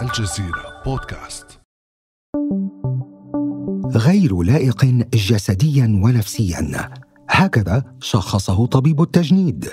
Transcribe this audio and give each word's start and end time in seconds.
الجزيرة 0.00 0.82
بودكاست. 0.84 1.46
غير 3.86 4.42
لائق 4.42 4.84
جسديا 5.14 6.00
ونفسيا. 6.04 6.90
هكذا 7.30 7.84
شخصه 8.00 8.66
طبيب 8.66 9.02
التجنيد. 9.02 9.68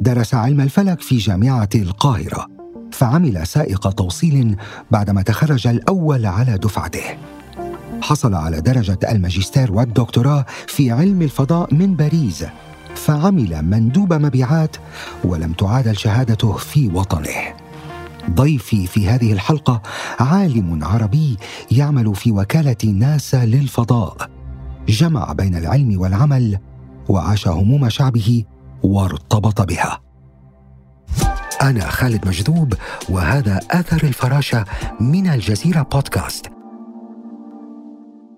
درس 0.00 0.34
علم 0.34 0.60
الفلك 0.60 1.00
في 1.00 1.16
جامعة 1.16 1.68
القاهرة 1.74 2.46
فعمل 2.92 3.46
سائق 3.46 3.88
توصيل 3.88 4.56
بعدما 4.90 5.22
تخرج 5.22 5.66
الأول 5.66 6.26
على 6.26 6.58
دفعته. 6.58 7.18
حصل 8.02 8.34
على 8.34 8.60
درجة 8.60 8.98
الماجستير 9.10 9.72
والدكتوراه 9.72 10.46
في 10.66 10.90
علم 10.90 11.22
الفضاء 11.22 11.74
من 11.74 11.96
باريس 11.96 12.44
فعمل 12.94 13.62
مندوب 13.62 14.12
مبيعات 14.12 14.76
ولم 15.24 15.52
تعادل 15.52 15.96
شهادته 15.96 16.52
في 16.52 16.88
وطنه. 16.88 17.67
ضيفي 18.28 18.86
في 18.86 19.08
هذه 19.08 19.32
الحلقة 19.32 19.82
عالم 20.20 20.84
عربي 20.84 21.36
يعمل 21.70 22.14
في 22.14 22.32
وكالة 22.32 22.92
ناسا 22.92 23.46
للفضاء. 23.46 24.30
جمع 24.88 25.32
بين 25.32 25.54
العلم 25.56 26.00
والعمل 26.00 26.58
وعاش 27.08 27.48
هموم 27.48 27.88
شعبه 27.88 28.44
وارتبط 28.82 29.60
بها. 29.60 30.00
أنا 31.62 31.90
خالد 31.90 32.28
مجذوب 32.28 32.74
وهذا 33.08 33.60
اثر 33.70 34.06
الفراشة 34.06 34.64
من 35.00 35.26
الجزيرة 35.26 35.82
بودكاست. 35.82 36.46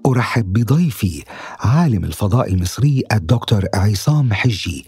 أرحب 0.07 0.53
بضيفي 0.53 1.25
عالم 1.61 2.05
الفضاء 2.05 2.55
المصري 2.55 3.03
الدكتور 3.13 3.65
عصام 3.75 4.33
حجي. 4.33 4.87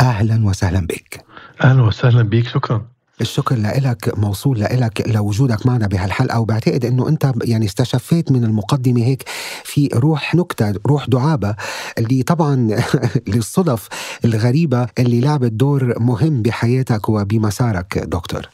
أهلا 0.00 0.46
وسهلا 0.46 0.80
بك. 0.80 1.24
أهلا 1.64 1.82
وسهلا 1.82 2.22
بك 2.22 2.48
شكرا. 2.48 2.93
الشكر 3.20 3.56
لك 3.56 4.18
موصول 4.18 4.60
لك 4.60 5.08
لوجودك 5.08 5.66
معنا 5.66 5.86
بهالحلقة 5.86 6.40
وبعتقد 6.40 6.84
إنه 6.84 7.08
أنت 7.08 7.32
يعني 7.44 7.66
استشفيت 7.66 8.32
من 8.32 8.44
المقدمة 8.44 9.02
هيك 9.02 9.22
في 9.64 9.88
روح 9.94 10.34
نكتة 10.34 10.74
روح 10.86 11.08
دعابة 11.08 11.56
اللي 11.98 12.22
طبعا 12.22 12.76
للصدف 13.34 13.88
الغريبة 14.24 14.88
اللي 14.98 15.20
لعبت 15.20 15.52
دور 15.52 15.98
مهم 15.98 16.42
بحياتك 16.42 17.08
وبمسارك 17.08 17.98
دكتور. 17.98 18.48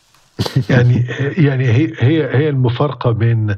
يعني 0.70 1.06
يعني 1.46 1.68
هي 1.68 1.92
هي 1.98 2.36
هي 2.36 2.48
المفارقة 2.48 3.10
بين 3.10 3.56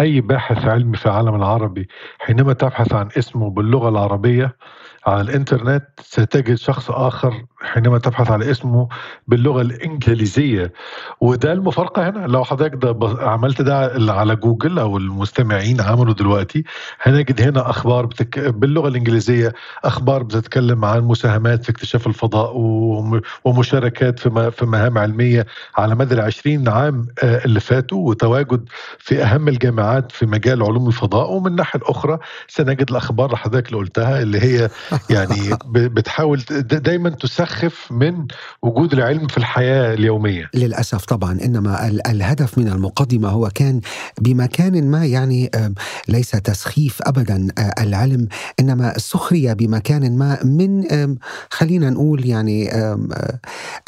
أي 0.00 0.20
باحث 0.20 0.64
علمي 0.64 0.96
في 0.96 1.06
العالم 1.06 1.34
العربي 1.34 1.88
حينما 2.18 2.52
تبحث 2.52 2.92
عن 2.92 3.08
اسمه 3.18 3.50
باللغة 3.50 3.88
العربية 3.88 4.56
على 5.06 5.20
الإنترنت 5.20 5.84
ستجد 6.00 6.54
شخص 6.54 6.90
آخر 6.90 7.44
حينما 7.62 7.98
تبحث 7.98 8.30
على 8.30 8.50
اسمه 8.50 8.88
باللغة 9.28 9.60
الإنجليزية. 9.60 10.72
وده 11.20 11.52
المفارقة 11.52 12.08
هنا. 12.08 12.26
لو 12.26 12.44
حضرتك 12.44 12.74
ده 12.74 12.96
عملت 13.20 13.62
ده 13.62 14.12
على 14.12 14.36
جوجل 14.36 14.78
أو 14.78 14.96
المستمعين 14.96 15.80
عملوا 15.80 16.14
دلوقتي 16.14 16.64
هنجد 17.02 17.40
هنا 17.40 17.70
أخبار 17.70 18.06
بتك... 18.06 18.38
باللغة 18.38 18.88
الإنجليزية 18.88 19.52
أخبار 19.84 20.22
بتتكلم 20.22 20.84
عن 20.84 21.00
مساهمات 21.00 21.64
في 21.64 21.70
اكتشاف 21.70 22.06
الفضاء 22.06 22.52
ومشاركات 23.44 24.18
في 24.18 24.50
في 24.50 24.66
مهام 24.66 24.98
علمية 24.98 25.46
على 25.76 25.94
مدى 25.94 26.14
ال 26.14 26.20
20 26.20 26.68
عام 26.68 27.06
آه، 27.22 27.44
اللي 27.44 27.60
فاتوا 27.60 28.08
وتواجد 28.08 28.68
في 28.98 29.22
أهم 29.22 29.48
الجامعات 29.48 30.12
في 30.12 30.26
مجال 30.26 30.62
علوم 30.62 30.86
الفضاء. 30.88 31.32
ومن 31.32 31.46
الناحية 31.46 31.80
الأخرى 31.80 32.18
سنجد 32.48 32.90
الأخبار 32.90 33.26
اللي 33.26 33.36
حضرتك 33.38 33.66
اللي 33.66 33.78
قلتها 33.78 34.22
اللي 34.22 34.40
هي 34.40 34.68
يعني 35.10 35.58
بتحاول 35.96 36.40
دايما 36.60 37.08
تسخف 37.50 37.92
من 37.92 38.26
وجود 38.62 38.92
العلم 38.92 39.26
في 39.26 39.38
الحياة 39.38 39.94
اليومية. 39.94 40.50
للأسف 40.54 41.04
طبعا 41.04 41.38
إنما 41.44 41.88
الهدف 41.88 42.58
من 42.58 42.68
المقدمة 42.68 43.28
هو 43.28 43.50
كان 43.54 43.80
بمكان 44.20 44.90
ما 44.90 45.06
يعني 45.06 45.50
ليس 46.08 46.30
تسخيف 46.30 47.02
ابدا 47.02 47.48
آه، 47.58 47.82
العلم 47.82 48.28
إنما 48.60 48.98
سخريه 48.98 49.52
بمكان 49.52 50.18
ما 50.18 50.44
من 50.44 50.84
خلينا 51.50 51.90
نقول 51.90 52.26
يعني 52.26 52.72
آه، 52.72 53.38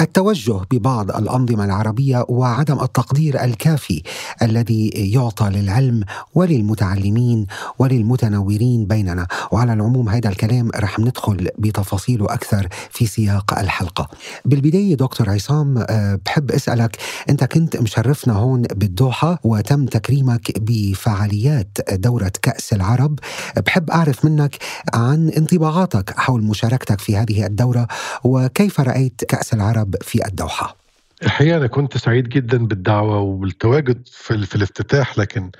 التوجه 0.00 0.60
ببعض 0.70 1.10
الأنظمة 1.10 1.65
العربية 1.65 2.25
وعدم 2.28 2.81
التقدير 2.81 3.44
الكافي 3.44 4.03
الذي 4.42 4.88
يعطى 4.88 5.50
للعلم 5.50 6.04
وللمتعلمين 6.34 7.47
وللمتنورين 7.78 8.86
بيننا. 8.86 9.26
وعلى 9.53 9.72
العموم 9.72 10.09
هذا 10.09 10.28
الكلام 10.28 10.70
رح 10.76 10.98
ندخل 10.98 11.48
بتفاصيله 11.59 12.25
أكثر 12.25 12.69
في 12.91 13.06
سياق 13.06 13.51
الحلقة. 13.60 14.08
بالبداية 14.44 14.94
دكتور 14.94 15.30
عصام 15.30 15.78
آه، 15.78 16.18
بحب 16.26 16.50
أسألك 16.50 16.96
أنت 17.30 17.44
كنت 17.44 17.76
مشرفنا 17.76 18.34
هون 18.34 18.62
بالدوحة 18.62 19.38
وتم 19.44 19.86
تكريمك 19.86 20.58
بفعاليات 20.60 21.78
دورة 21.92 22.32
كأس 22.42 22.72
العرب. 22.72 23.18
بحب 23.66 23.91
أعرف 23.91 24.24
منك 24.24 24.56
عن 24.94 25.28
انطباعاتك 25.28 26.18
حول 26.18 26.42
مشاركتك 26.42 27.00
في 27.00 27.16
هذه 27.16 27.46
الدورة 27.46 27.86
وكيف 28.24 28.80
رأيت 28.80 29.24
كأس 29.28 29.54
العرب 29.54 29.94
في 30.02 30.26
الدوحة؟ 30.26 30.81
الحقيقة 31.22 31.56
أنا 31.56 31.66
كنت 31.66 31.97
سعيد 31.97 32.28
جدا 32.28 32.66
بالدعوة 32.66 33.19
وبالتواجد 33.21 34.09
في, 34.09 34.47
في 34.47 34.55
الافتتاح 34.55 35.19
لكن 35.19 35.50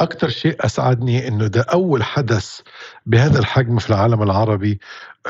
أكثر 0.00 0.28
شيء 0.28 0.56
أسعدني 0.66 1.28
أنه 1.28 1.46
ده 1.46 1.60
أول 1.60 2.02
حدث 2.02 2.60
بهذا 3.06 3.38
الحجم 3.38 3.78
في 3.78 3.90
العالم 3.90 4.22
العربي 4.22 4.80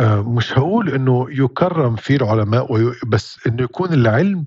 آه، 0.01 0.23
مش 0.23 0.59
هقول 0.59 0.95
أنه 0.95 1.27
يكرم 1.31 1.97
فيه 1.97 2.17
العلماء 2.17 2.93
بس 3.07 3.39
أنه 3.47 3.63
يكون 3.63 3.93
العلم 3.93 4.45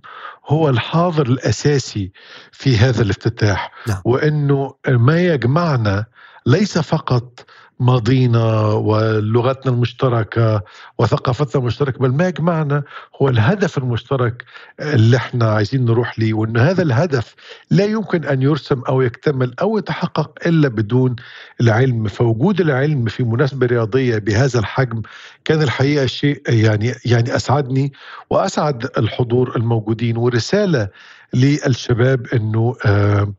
هو 0.47 0.69
الحاضر 0.69 1.25
الأساسي 1.27 2.11
في 2.51 2.77
هذا 2.77 3.01
الافتتاح 3.01 3.71
نعم. 3.87 4.01
وأنه 4.05 4.73
ما 4.87 5.21
يجمعنا 5.25 6.05
ليس 6.45 6.77
فقط 6.77 7.45
ماضينا 7.79 8.65
ولغتنا 8.65 9.71
المشتركة 9.71 10.63
وثقافتنا 10.97 11.61
المشتركة 11.61 11.99
بل 11.99 12.11
ما 12.11 12.27
يجمعنا 12.27 12.83
هو 13.21 13.29
الهدف 13.29 13.77
المشترك 13.77 14.43
اللي 14.79 15.17
إحنا 15.17 15.45
عايزين 15.51 15.85
نروح 15.85 16.19
ليه 16.19 16.33
وإن 16.33 16.57
هذا 16.57 16.81
الهدف 16.83 17.35
لا 17.71 17.85
يمكن 17.85 18.25
أن 18.25 18.41
يرسم 18.41 18.81
أو 18.87 19.01
يكتمل 19.01 19.53
أو 19.61 19.77
يتحقق 19.77 20.31
إلا 20.47 20.67
بدون 20.67 21.15
العلم. 21.61 22.07
فوجود 22.07 22.61
العلم 22.61 23.05
في 23.05 23.23
مناسبة 23.23 23.67
رياضية 23.67 24.17
بهذا 24.17 24.59
الحجم 24.59 25.01
كان 25.45 25.61
الحقيقة 25.61 26.05
شيء 26.05 26.41
يعني 26.47 26.93
يعني 27.05 27.35
أسعدني 27.35 27.93
وأسعد 28.29 28.89
الحضور 28.97 29.55
الموجودين. 29.55 30.17
ورسالة 30.17 30.87
للشباب 31.33 32.27
إنه 32.33 32.75
آه 32.85 33.33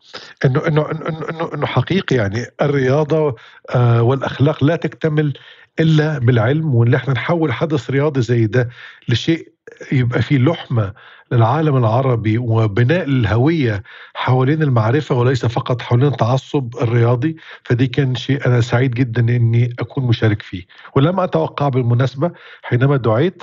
إنه 0.44 0.66
إنه 0.68 0.90
إنه 1.30 1.50
إنه 1.54 1.66
حقيقي 1.66 2.16
يعني 2.16 2.46
الرياضة 2.62 3.36
آه 3.74 4.02
والأخلاق 4.02 4.64
لا 4.64 4.76
تكتمل 4.76 5.32
إلا 5.80 6.18
بالعلم 6.18 6.74
وإن 6.74 6.94
إحنا 6.94 7.14
نحول 7.14 7.52
حدث 7.52 7.90
رياضي 7.90 8.20
زي 8.22 8.46
ده 8.46 8.68
لشيء 9.08 9.52
يبقى 9.92 10.22
فيه 10.22 10.38
لحمة 10.38 10.92
للعالم 11.32 11.76
العربي 11.76 12.38
وبناء 12.38 13.04
الهوية 13.04 13.82
حوالين 14.14 14.62
المعرفة 14.62 15.14
وليس 15.14 15.46
فقط 15.46 15.82
حوالين 15.82 16.06
التعصب 16.08 16.76
الرياضي 16.82 17.36
فدي 17.64 17.86
كان 17.86 18.14
شيء 18.14 18.46
أنا 18.46 18.60
سعيد 18.60 18.90
جدا 18.94 19.20
إني 19.36 19.74
أكون 19.78 20.04
مشارك 20.04 20.42
فيه. 20.42 20.64
ولم 20.96 21.20
أتوقع 21.20 21.68
بالمناسبة 21.68 22.30
حينما 22.62 22.96
دعيت 22.96 23.42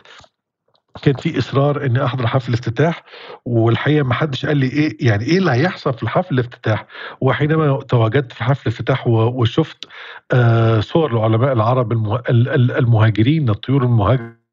كان 1.02 1.14
في 1.14 1.38
إصرار 1.40 1.86
إني 1.86 2.06
أحضر 2.06 2.28
حفل 2.28 2.50
الافتتاح 2.50 3.04
والحقيقة 3.46 4.04
ما 4.04 4.14
حدش 4.14 4.46
قال 4.46 4.58
لي 4.58 4.66
إيه 4.68 4.98
يعني 5.08 5.26
إيه 5.26 5.38
اللي 5.38 5.52
هيحصل 5.52 5.94
في 5.94 6.04
الحفل 6.04 6.34
الافتتاح؟ 6.34 6.86
وحينما 7.22 7.80
تواجدت 7.82 8.32
في 8.34 8.44
حفل 8.44 8.62
الافتتاح 8.62 9.08
وشفت 9.08 9.86
آه 10.32 10.80
صور 10.80 11.12
العلماء 11.12 11.54
العرب 11.54 11.92
المهاجرين 12.50 13.50
الطيور 13.50 13.84
المهاجرة 13.84 14.44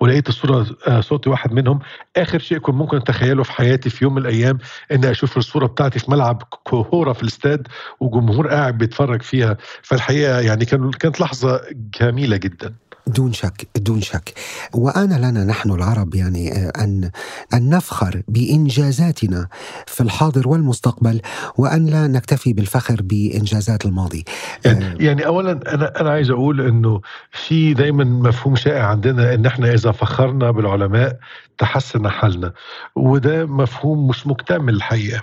ولقيت 0.00 0.28
الصورة 0.28 0.66
آه، 0.88 1.00
صوتي 1.00 1.30
واحد 1.30 1.52
منهم. 1.52 1.78
آخر 2.16 2.38
شيء 2.38 2.58
كنت 2.58 2.74
ممكن 2.74 2.96
أتخيله 2.96 3.42
في 3.42 3.52
حياتي 3.52 3.90
في 3.90 4.04
يوم 4.04 4.14
من 4.14 4.20
الأيام 4.22 4.58
إني 4.92 5.10
أشوف 5.10 5.36
الصورة 5.36 5.66
بتاعتي 5.66 5.98
في 5.98 6.10
ملعب 6.10 6.42
كوره 6.64 7.12
في 7.12 7.22
الاستاد 7.22 7.68
وجمهور 8.00 8.48
قاعد 8.48 8.78
بيتفرج 8.78 9.22
فيها. 9.22 9.56
فالحقيقة 9.82 10.40
يعني 10.40 10.64
كانت 10.64 11.20
لحظة 11.20 11.60
جميلة 12.00 12.36
جدا. 12.36 12.74
دون 13.10 13.32
شك 13.32 13.68
دون 13.76 14.00
شك. 14.00 14.34
وآن 14.74 15.12
لنا 15.12 15.44
نحن 15.44 15.70
العرب 15.70 16.14
يعني 16.14 16.52
آه، 16.52 16.72
أن 16.84 17.10
أن 17.54 17.68
نفخر 17.70 18.22
بإنجازاتنا 18.28 19.48
في 19.86 20.00
الحاضر 20.02 20.48
والمستقبل 20.48 21.20
وأن 21.58 21.86
لا 21.86 22.06
نكتفي 22.06 22.52
بالفخر 22.52 22.96
بإنجازات 23.02 23.84
الماضي. 23.84 24.24
يعني, 24.64 24.84
آه، 24.84 24.94
يعني 25.00 25.26
أولا 25.26 25.74
أنا 25.74 26.00
أنا 26.00 26.10
عايز 26.10 26.30
أقول 26.30 26.60
إنه 26.60 27.00
في 27.32 27.74
دايما 27.74 28.04
مفهوم 28.04 28.56
شائع 28.56 28.86
عندنا 28.86 29.34
إن 29.34 29.46
إحنا 29.46 29.74
إذا 29.74 29.92
فخرنا 29.92 30.50
بالعلماء 30.50 31.18
تحسن 31.58 32.08
حالنا 32.08 32.52
وده 32.96 33.46
مفهوم 33.46 34.08
مش 34.08 34.26
مكتمل 34.26 34.74
الحقيقة. 34.74 35.22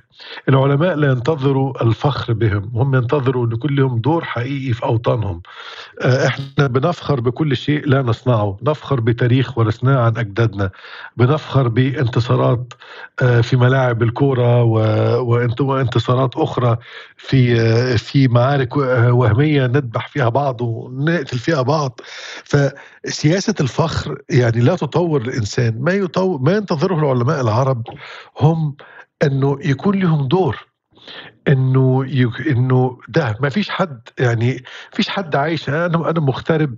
العلماء 0.50 0.96
لا 0.96 1.12
ينتظروا 1.12 1.84
الفخر 1.84 2.34
بهم 2.34 2.72
هم 2.74 2.96
ينتظروا 2.96 3.46
أن 3.46 3.52
يكون 3.52 3.76
لهم 3.76 4.00
دور 4.00 4.24
حقيقي 4.24 4.74
في 4.74 4.84
أوطانهم. 4.84 5.42
آه، 6.02 6.28
إحنا 6.28 6.68
بنفخر 6.68 7.20
بكل 7.20 7.58
شيء 7.58 7.77
لا 7.86 8.02
نصنعه. 8.02 8.58
نفخر 8.64 9.00
بتاريخ 9.00 9.58
ورثناه 9.58 9.98
عن 9.98 10.18
أجدادنا. 10.18 10.70
بنفخر 11.18 11.68
بانتصارات 11.68 12.74
آه، 13.22 13.42
في 13.42 13.56
ملاعب 13.56 14.04
الكورة 14.04 14.64
وانتصارات 15.62 16.36
أخرى 16.36 16.78
في 17.18 17.62
آه، 17.62 17.96
في 17.96 18.28
معارك 18.28 18.78
وهمية 18.78 19.68
نذبح 19.68 20.08
فيها 20.08 20.30
بعض 20.30 20.62
ونقتل 20.62 21.40
فيها 21.40 21.62
بعض. 21.62 22.00
فسياسة 22.44 23.56
الفخر 23.60 24.22
يعني 24.30 24.60
لا 24.60 24.76
تطور 24.76 25.22
الإنسان. 25.22 25.82
ما 25.82 25.92
يطور 25.92 26.40
ما 26.42 26.52
ينتظره 26.56 26.96
العلماء 26.96 27.42
العرب 27.42 27.84
هم 28.40 28.76
أنه 29.24 29.58
يكون 29.62 30.00
لهم 30.00 30.28
دور. 30.28 30.68
إنه 31.48 32.06
يك... 32.08 32.48
إنه 32.48 32.98
ده 33.08 33.38
ما 33.40 33.50
فيش 33.50 33.70
حد 33.70 34.00
يعني 34.20 34.64
فيش 34.92 35.10
حد 35.10 35.36
عايش. 35.36 35.70
أنا 35.70 36.10
أنا 36.10 36.20
مغترب 36.20 36.76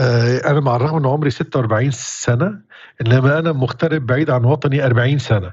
آه 0.00 0.50
أنا 0.50 0.60
مع 0.60 0.76
الرغم 0.76 0.96
إن 0.96 1.06
عمري 1.06 1.30
46 1.30 1.90
سنة 1.90 2.60
إنما 3.00 3.38
أنا 3.38 3.52
مغترب 3.52 4.06
بعيد 4.06 4.30
عن 4.30 4.44
وطني 4.44 4.86
40 4.86 5.18
سنة 5.18 5.52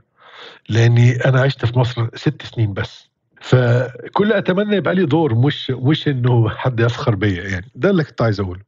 لأني 0.70 1.26
أنا 1.26 1.42
عشت 1.42 1.66
في 1.66 1.80
مصر 1.80 2.08
ست 2.16 2.42
سنين 2.46 2.74
بس. 2.74 3.10
فكل 3.42 4.34
أتمنى 4.34 4.76
يبقى 4.76 4.96
لي 4.96 5.06
دور 5.06 5.36
مش 5.36 5.72
مش 5.72 6.08
إنه 6.08 6.50
حد 6.50 6.80
يفخر 6.80 7.16
بيا 7.16 7.44
يعني. 7.44 7.72
ده 7.76 7.90
اللي 7.90 8.04
كنت 8.04 8.22
عايز 8.22 8.40
أقوله. 8.40 8.62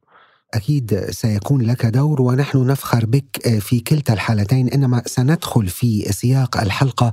أكيد 0.54 1.06
سيكون 1.10 1.62
لك 1.62 1.86
دور 1.86 2.22
ونحن 2.22 2.66
نفخر 2.66 3.06
بك 3.06 3.58
في 3.60 3.80
كلتا 3.80 4.12
الحالتين 4.12 4.68
إنما 4.68 5.02
سندخل 5.06 5.66
في 5.68 6.12
سياق 6.12 6.60
الحلقة 6.60 7.12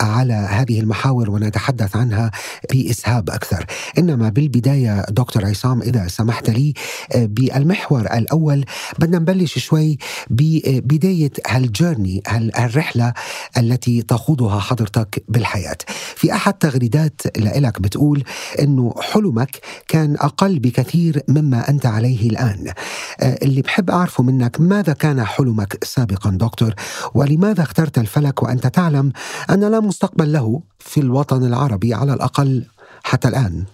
على 0.00 0.32
هذه 0.34 0.80
المحاور 0.80 1.30
ونتحدث 1.30 1.96
عنها 1.96 2.30
بإسهاب 2.72 3.30
أكثر. 3.30 3.66
إنما 3.98 4.28
بالبداية 4.28 5.04
دكتور 5.10 5.46
عصام 5.46 5.82
إذا 5.82 6.08
سمحت 6.08 6.50
لي 6.50 6.74
بالمحور 7.16 8.00
الأول 8.00 8.64
بدنا 8.98 9.18
نبلش 9.18 9.58
شوي 9.58 9.98
ببداية 10.30 11.32
هالجيرني 11.46 12.22
هالرحلة 12.26 13.12
التي 13.58 14.02
تخوضها 14.02 14.60
حضرتك 14.60 15.24
بالحياة. 15.28 15.78
في 16.16 16.32
أحد 16.32 16.54
تغريدات 16.54 17.22
لك 17.38 17.80
بتقول 17.80 18.24
إنه 18.60 18.94
حلمك 19.00 19.60
كان 19.88 20.14
أقل 20.14 20.58
بكثير 20.58 21.22
مما 21.28 21.68
أنت 21.68 21.86
عليه 21.86 22.30
الآن. 22.30 22.73
آه، 23.20 23.38
اللي 23.42 23.62
بحب 23.62 23.90
أعرفه 23.90 24.22
منك 24.22 24.60
ماذا 24.60 24.92
كان 24.92 25.24
حلمك 25.24 25.84
سابقا 25.84 26.30
دكتور؟ 26.30 26.74
ولماذا 27.14 27.62
اخترت 27.62 27.98
الفلك؟ 27.98 28.42
وأنت 28.42 28.66
تعلم 28.66 29.12
أن 29.50 29.60
لا 29.70 29.80
مستقبل 29.80 30.32
له 30.32 30.62
في 30.78 31.00
الوطن 31.00 31.46
العربي 31.46 31.94
على 31.94 32.14
الأقل 32.14 32.64
حتى 33.04 33.28
الآن. 33.28 33.64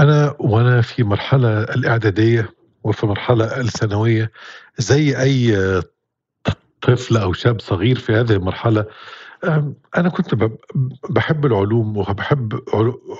أنا 0.00 0.34
وأنا 0.38 0.82
في 0.82 1.02
مرحلة 1.02 1.62
الإعدادية 1.62 2.50
وفي 2.84 3.06
مرحلة 3.06 3.60
الثانوية 3.60 4.30
زي 4.78 5.20
أي 5.20 5.56
طفل 6.82 7.16
أو 7.16 7.32
شاب 7.32 7.60
صغير 7.60 7.98
في 7.98 8.12
هذه 8.12 8.32
المرحلة 8.32 8.86
أنا 9.96 10.08
كنت 10.08 10.50
بحب 11.10 11.46
العلوم 11.46 11.96
وبحب 11.96 12.60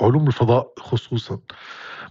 علوم 0.00 0.26
الفضاء 0.26 0.72
خصوصا. 0.78 1.38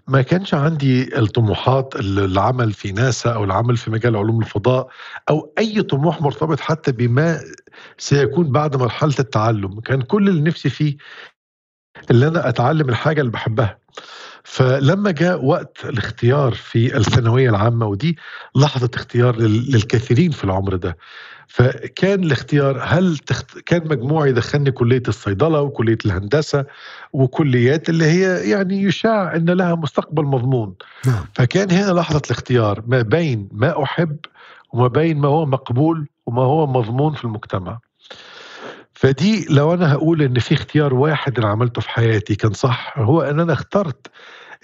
ما 0.08 0.22
كانش 0.22 0.54
عندي 0.54 1.18
الطموحات 1.20 1.96
العمل 1.96 2.74
في 2.74 2.92
ناسا 2.92 3.30
أو 3.30 3.44
العمل 3.44 3.78
في 3.78 3.92
مجال 3.92 4.16
علوم 4.16 4.42
الفضاء 4.42 4.88
أو 5.30 5.54
أي 5.58 5.82
طموح 5.82 6.22
مرتبط 6.22 6.60
حتى 6.60 6.92
بما 6.92 7.40
سيكون 7.98 8.52
بعد 8.52 8.76
مرحلة 8.76 9.16
التعلم. 9.20 9.80
كان 9.80 10.02
كل 10.02 10.30
اللي 10.30 10.42
نفسي 10.42 10.70
فيه 10.70 10.98
اللي 12.12 12.28
أنا 12.28 12.50
أتعلم 12.50 12.90
الحاجة 12.90 13.22
اللي 13.22 13.32
بحبها. 13.32 13.80
فلما 14.44 15.12
جاء 15.12 15.46
وقت 15.46 15.86
الاختيار 15.86 16.54
في 16.54 16.98
الثانوية 16.98 17.50
العامة 17.50 17.86
ودي 17.86 18.18
لحظة 18.56 18.90
اختيار 18.96 19.36
للكثيرين 19.40 20.32
في 20.32 20.44
العمر 20.44 20.76
ده. 20.76 20.98
فكان 21.48 22.24
الاختيار 22.24 22.80
هل 22.84 23.18
تخت... 23.18 23.60
كان 23.60 23.88
مجموعي 23.88 24.30
يدخلني 24.30 24.72
كلية 24.72 25.04
الصيدلة 25.08 25.62
وكلية 25.62 25.98
الهندسة 26.06 26.66
وكليات 27.14 27.90
اللي 27.90 28.06
هي 28.06 28.50
يعني 28.50 28.84
يشاع 28.84 29.36
إن 29.36 29.50
لها 29.50 29.76
مستقبل 29.76 30.24
مضمون. 30.24 30.76
نعم. 31.06 31.26
فكان 31.34 31.72
هنا 31.72 31.92
لحظة 31.92 32.22
الاختيار 32.26 32.84
ما 32.88 33.02
بين 33.02 33.50
ما 33.52 33.84
أحب 33.84 34.18
وما 34.74 34.88
بين 34.88 35.18
ما 35.18 35.28
هو 35.28 35.46
مقبول 35.46 36.08
وما 36.26 36.42
هو 36.42 36.68
مضمون 36.68 37.14
في 37.14 37.24
المجتمع. 37.24 37.80
فدي 38.94 39.46
لو 39.50 39.74
أنا 39.74 39.94
هقول 39.94 40.22
إن 40.22 40.40
في 40.40 40.54
اختيار 40.54 40.94
واحد 40.94 41.40
أنا 41.40 41.48
عملته 41.48 41.82
في 41.82 41.90
حياتي 41.90 42.36
كان 42.36 42.54
صح 42.54 42.94
هو 42.98 43.22
إن 43.22 43.40
أنا 43.40 43.54
اخترت 43.54 44.08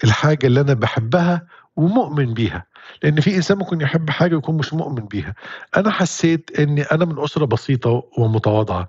الحاجة 0.04 0.46
اللي 0.46 0.60
أنا 0.60 0.74
بحبها 0.74 1.46
ومؤمن 1.76 2.34
بيها. 2.34 2.69
لأن 3.02 3.20
في 3.20 3.36
إنسان 3.36 3.58
ممكن 3.58 3.80
يحب 3.80 4.10
حاجة 4.10 4.34
ويكون 4.34 4.56
مش 4.56 4.74
مؤمن 4.74 5.04
بيها. 5.06 5.34
أنا 5.76 5.90
حسيت 5.90 6.50
إني 6.60 6.82
أنا 6.82 7.04
من 7.04 7.18
أسرة 7.18 7.44
بسيطة 7.44 8.04
ومتواضعة 8.18 8.88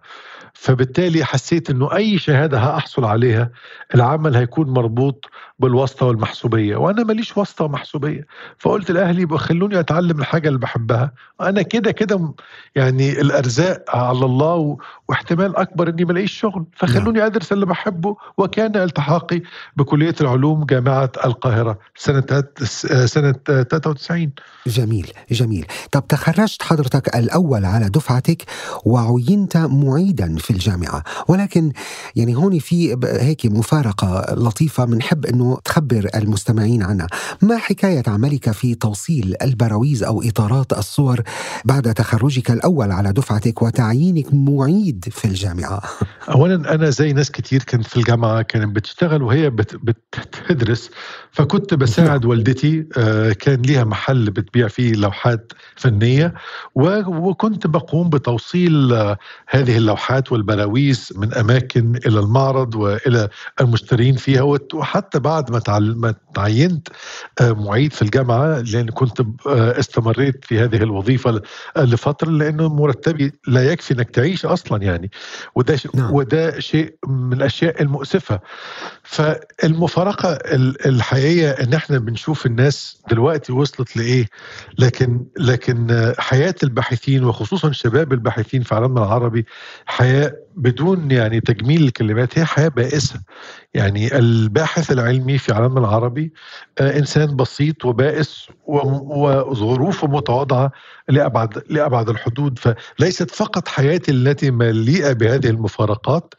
فبالتالي 0.53 1.25
حسيت 1.25 1.69
إنه 1.69 1.95
أي 1.95 2.17
شهادة 2.17 2.59
هأحصل 2.59 3.05
عليها 3.05 3.49
العمل 3.95 4.35
هيكون 4.35 4.69
مربوط 4.69 5.25
بالواسطة 5.59 6.05
والمحسوبية 6.05 6.75
وأنا 6.75 7.03
ماليش 7.03 7.37
واسطة 7.37 7.65
ومحسوبية. 7.65 8.27
فقلت 8.57 8.91
لأهلي 8.91 9.37
خلوني 9.37 9.79
أتعلم 9.79 10.19
الحاجة 10.19 10.47
اللي 10.47 10.59
بحبها. 10.59 11.11
أنا 11.41 11.61
كده 11.61 11.91
كده 11.91 12.33
يعني 12.75 13.21
الأرزاق 13.21 13.95
على 13.95 14.25
الله 14.25 14.77
واحتمال 15.07 15.55
أكبر 15.55 15.89
إني 15.89 16.05
ما 16.05 16.11
الاقيش 16.11 16.31
شغل. 16.31 16.65
فخلوني 16.75 17.19
نعم. 17.19 17.27
أدرس 17.27 17.51
اللي 17.51 17.65
بحبه 17.65 18.15
وكان 18.37 18.75
التحاقي 18.75 19.41
بكلية 19.77 20.15
العلوم 20.21 20.65
جامعة 20.65 21.11
القاهرة. 21.25 21.79
سنة 21.95 22.43
سنة 23.05 23.35
93 23.81 24.31
جميل 24.67 25.11
جميل. 25.31 25.65
طب 25.91 26.07
تخرجت 26.07 26.63
حضرتك 26.63 27.15
الأول 27.15 27.65
على 27.65 27.89
دفعتك 27.89 28.43
وعينت 28.85 29.57
معيدا 29.57 30.35
في 30.37 30.51
الجامعة 30.51 31.03
ولكن 31.27 31.71
يعني 32.15 32.35
هون 32.35 32.59
في 32.59 32.97
هيك 33.03 33.45
مفارقة 33.45 34.35
لطيفة 34.37 34.85
بنحب 34.85 35.25
إنه 35.25 35.57
تخبر 35.65 36.09
المستمعين 36.15 36.83
عنها. 36.83 37.07
ما 37.41 37.57
حكاية 37.57 38.03
عملك 38.07 38.51
في 38.51 38.75
توصيل 38.75 39.35
البراويز 39.41 40.03
أو 40.03 40.21
إطارات 40.21 40.73
الصور 40.73 41.21
بعد 41.65 41.93
تخرجك 41.93 42.51
الأول 42.51 42.91
على 42.91 43.13
دفعتك 43.13 43.61
وتعيينك 43.61 44.33
معيد 44.33 45.05
في 45.11 45.25
الجامعة؟ 45.25 45.81
اولا 46.35 46.75
أنا 46.75 46.89
زي 46.89 47.13
ناس 47.13 47.31
كتير 47.31 47.63
كانت 47.63 47.87
في 47.87 47.97
الجامعة 47.97 48.41
كانت 48.41 48.75
بتشتغل 48.75 49.23
وهي 49.23 49.49
بتدرس 49.49 50.89
فكنت 51.31 51.73
بساعد 51.73 52.25
والدتي 52.25 52.85
آه، 52.97 53.31
كان 53.31 53.61
ليها 53.71 53.83
محل 53.83 54.29
بتبيع 54.29 54.67
فيه 54.67 54.93
لوحات 54.93 55.53
فنية 55.75 56.33
وكنت 56.75 57.67
بقوم 57.67 58.09
بتوصيل 58.09 58.93
آه، 58.93 59.17
هذه 59.47 59.77
اللوحات 59.77 60.31
والبراويز 60.31 61.13
من 61.15 61.33
أماكن 61.33 61.95
إلى 62.05 62.19
المعرض 62.19 62.75
وإلى 62.75 63.29
المشترين 63.61 64.15
فيها 64.15 64.41
وحتى 64.73 65.19
بعد 65.19 65.51
ما 65.75 66.13
تعينت 66.35 66.87
آه، 67.41 67.51
معيد 67.51 67.93
في 67.93 68.01
الجامعة 68.01 68.59
لأن 68.59 68.89
كنت 68.89 69.21
استمريت 69.47 70.45
في 70.45 70.59
هذه 70.59 70.75
الوظيفة 70.75 71.41
لفترة 71.77 72.29
لأنه 72.29 72.69
مرتبي 72.69 73.33
لا 73.47 73.71
يكفي 73.71 73.93
إنك 73.93 74.09
تعيش 74.09 74.45
أصلا 74.45 74.83
يعني 74.83 75.11
وده 75.55 75.79
نعم. 75.93 76.13
وده 76.13 76.59
شيء 76.59 76.95
من 77.07 77.33
الأشياء 77.33 77.81
المؤسفة 77.81 78.39
فالمفارقة 79.03 80.39
الحقيقية 80.85 81.51
إن 81.51 81.73
إحنا 81.73 81.97
بنشوف 81.97 82.45
الناس 82.45 82.97
دلوقتي 83.09 83.53
وصلت 83.61 83.97
لإيه؟ 83.97 84.25
لكن 84.79 85.25
لكن 85.37 86.13
حياة 86.19 86.55
الباحثين 86.63 87.23
وخصوصا 87.23 87.71
شباب 87.71 88.13
الباحثين 88.13 88.63
في 88.63 88.75
عالمنا 88.75 88.99
العربي 89.05 89.45
حياة 89.85 90.33
بدون 90.55 91.11
يعني 91.11 91.41
تجميل 91.41 91.83
الكلمات 91.83 92.39
هي 92.39 92.45
حياة 92.45 92.67
بائسة. 92.67 93.21
يعني 93.73 94.17
الباحث 94.17 94.91
العلمي 94.91 95.37
في 95.37 95.53
عالمنا 95.53 95.79
العربي 95.79 96.33
آه، 96.79 96.99
إنسان 96.99 97.35
بسيط 97.35 97.85
وبائس 97.85 98.47
وظروفه 98.65 100.07
متواضعة 100.07 100.71
لأبعد 101.09 101.63
لأبعد 101.69 102.09
الحدود. 102.09 102.59
فليست 102.59 103.31
فقط 103.31 103.67
حياتي 103.67 104.11
التي 104.11 104.51
مليئة 104.51 105.13
بهذه 105.13 105.47
المفارقات 105.47 106.33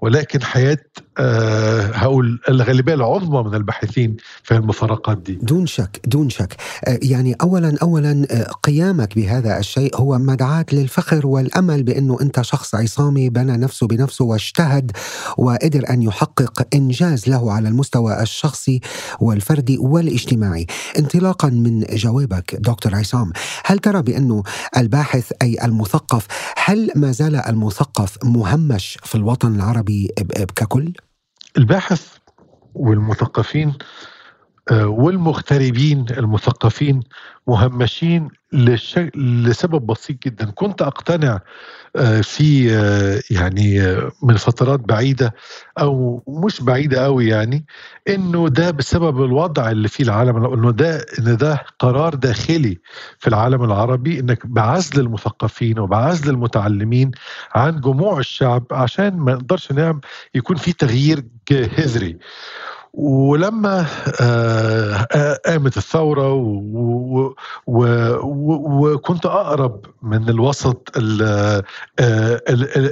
ولكن 0.00 0.42
حياة 0.42 0.78
هقول 1.94 2.40
الغالبية 2.48 2.94
العظمى 2.94 3.42
من 3.42 3.54
الباحثين 3.54 4.16
في 4.42 4.54
المفارقات 4.54 5.18
دي. 5.18 5.38
دون 5.42 5.66
شك 5.66 6.00
دون 6.06 6.30
شك. 6.30 6.56
آه، 6.84 6.98
يعني 7.02 7.36
اولا 7.42 7.76
اولا 7.82 8.26
آه، 8.30 8.42
قيامك 8.62 9.14
بهذا 9.16 9.58
الشيء 9.58 9.96
هو 9.96 10.18
مدعاة 10.18 10.66
للفخر 10.72 11.26
والأمل 11.26 11.82
بأنه 11.82 12.18
أنت 12.20 12.42
شخص 12.42 12.74
عصامي 12.74 13.30
بنى 13.30 13.55
نفسه 13.56 13.86
بنفسه 13.86 14.24
واجتهد 14.24 14.92
وقدر 15.38 15.90
أن 15.90 16.02
يحقق 16.02 16.66
إنجاز 16.74 17.28
له 17.28 17.52
على 17.52 17.68
المستوى 17.68 18.22
الشخصي 18.22 18.80
والفردي 19.20 19.78
والاجتماعي. 19.78 20.66
انطلاقا 20.98 21.48
من 21.48 21.80
جوابك 21.80 22.54
دكتور 22.54 22.94
عصام 22.94 23.32
هل 23.64 23.78
ترى 23.78 24.02
بانه 24.02 24.42
الباحث 24.76 25.32
أي 25.42 25.56
المثقف 25.64 26.26
هل 26.64 26.90
ما 26.96 27.12
زال 27.12 27.36
المثقف 27.36 28.18
مهمش 28.24 28.98
في 29.02 29.14
الوطن 29.14 29.54
العربي 29.54 30.08
ككل 30.56 30.92
الباحث 31.58 32.06
والمثقفين 32.74 33.74
والمغتربين 34.72 36.06
المثقفين 36.10 37.00
مهمشين 37.46 38.28
لسبب 39.16 39.86
بسيط 39.86 40.22
جدا. 40.24 40.50
كنت 40.50 40.82
أقتنع 40.82 41.40
آه، 41.96 42.20
في 42.20 42.76
آه، 42.76 43.20
يعني 43.30 43.96
من 44.22 44.36
فترات 44.36 44.80
بعيدة 44.80 45.34
أو 45.78 46.22
مش 46.28 46.60
بعيدة 46.60 47.04
قوي 47.04 47.28
يعني 47.28 47.66
إنه 48.08 48.48
ده 48.48 48.70
بسبب 48.70 49.24
الوضع 49.24 49.70
اللي 49.70 49.88
فيه 49.88 50.04
العالم 50.04 50.44
إنه 50.44 50.70
ده 50.72 51.06
إن 51.18 51.36
ده 51.36 51.64
قرار 51.78 52.14
داخلي 52.14 52.78
في 53.18 53.26
العالم 53.28 53.64
العربي 53.64 54.20
إنك 54.20 54.46
بعزل 54.46 55.00
المثقفين 55.00 55.78
وبعزل 55.78 56.30
المتعلمين 56.30 57.10
عن 57.54 57.80
جموع 57.80 58.18
الشعب 58.18 58.64
عشان 58.70 59.16
ما 59.16 59.34
نقدرش 59.34 59.72
نعمل 59.72 60.00
يكون 60.34 60.56
في 60.56 60.72
تغيير 60.72 61.24
جذري 61.50 62.18
ولما 62.96 63.86
آه، 64.20 65.06
آه، 65.12 65.40
قامت 65.46 65.76
الثورة 65.76 66.32
وكنت 67.66 69.26
أقرب 69.26 69.86
من 70.02 70.28
الوسط 70.28 70.92
آه، 70.96 71.64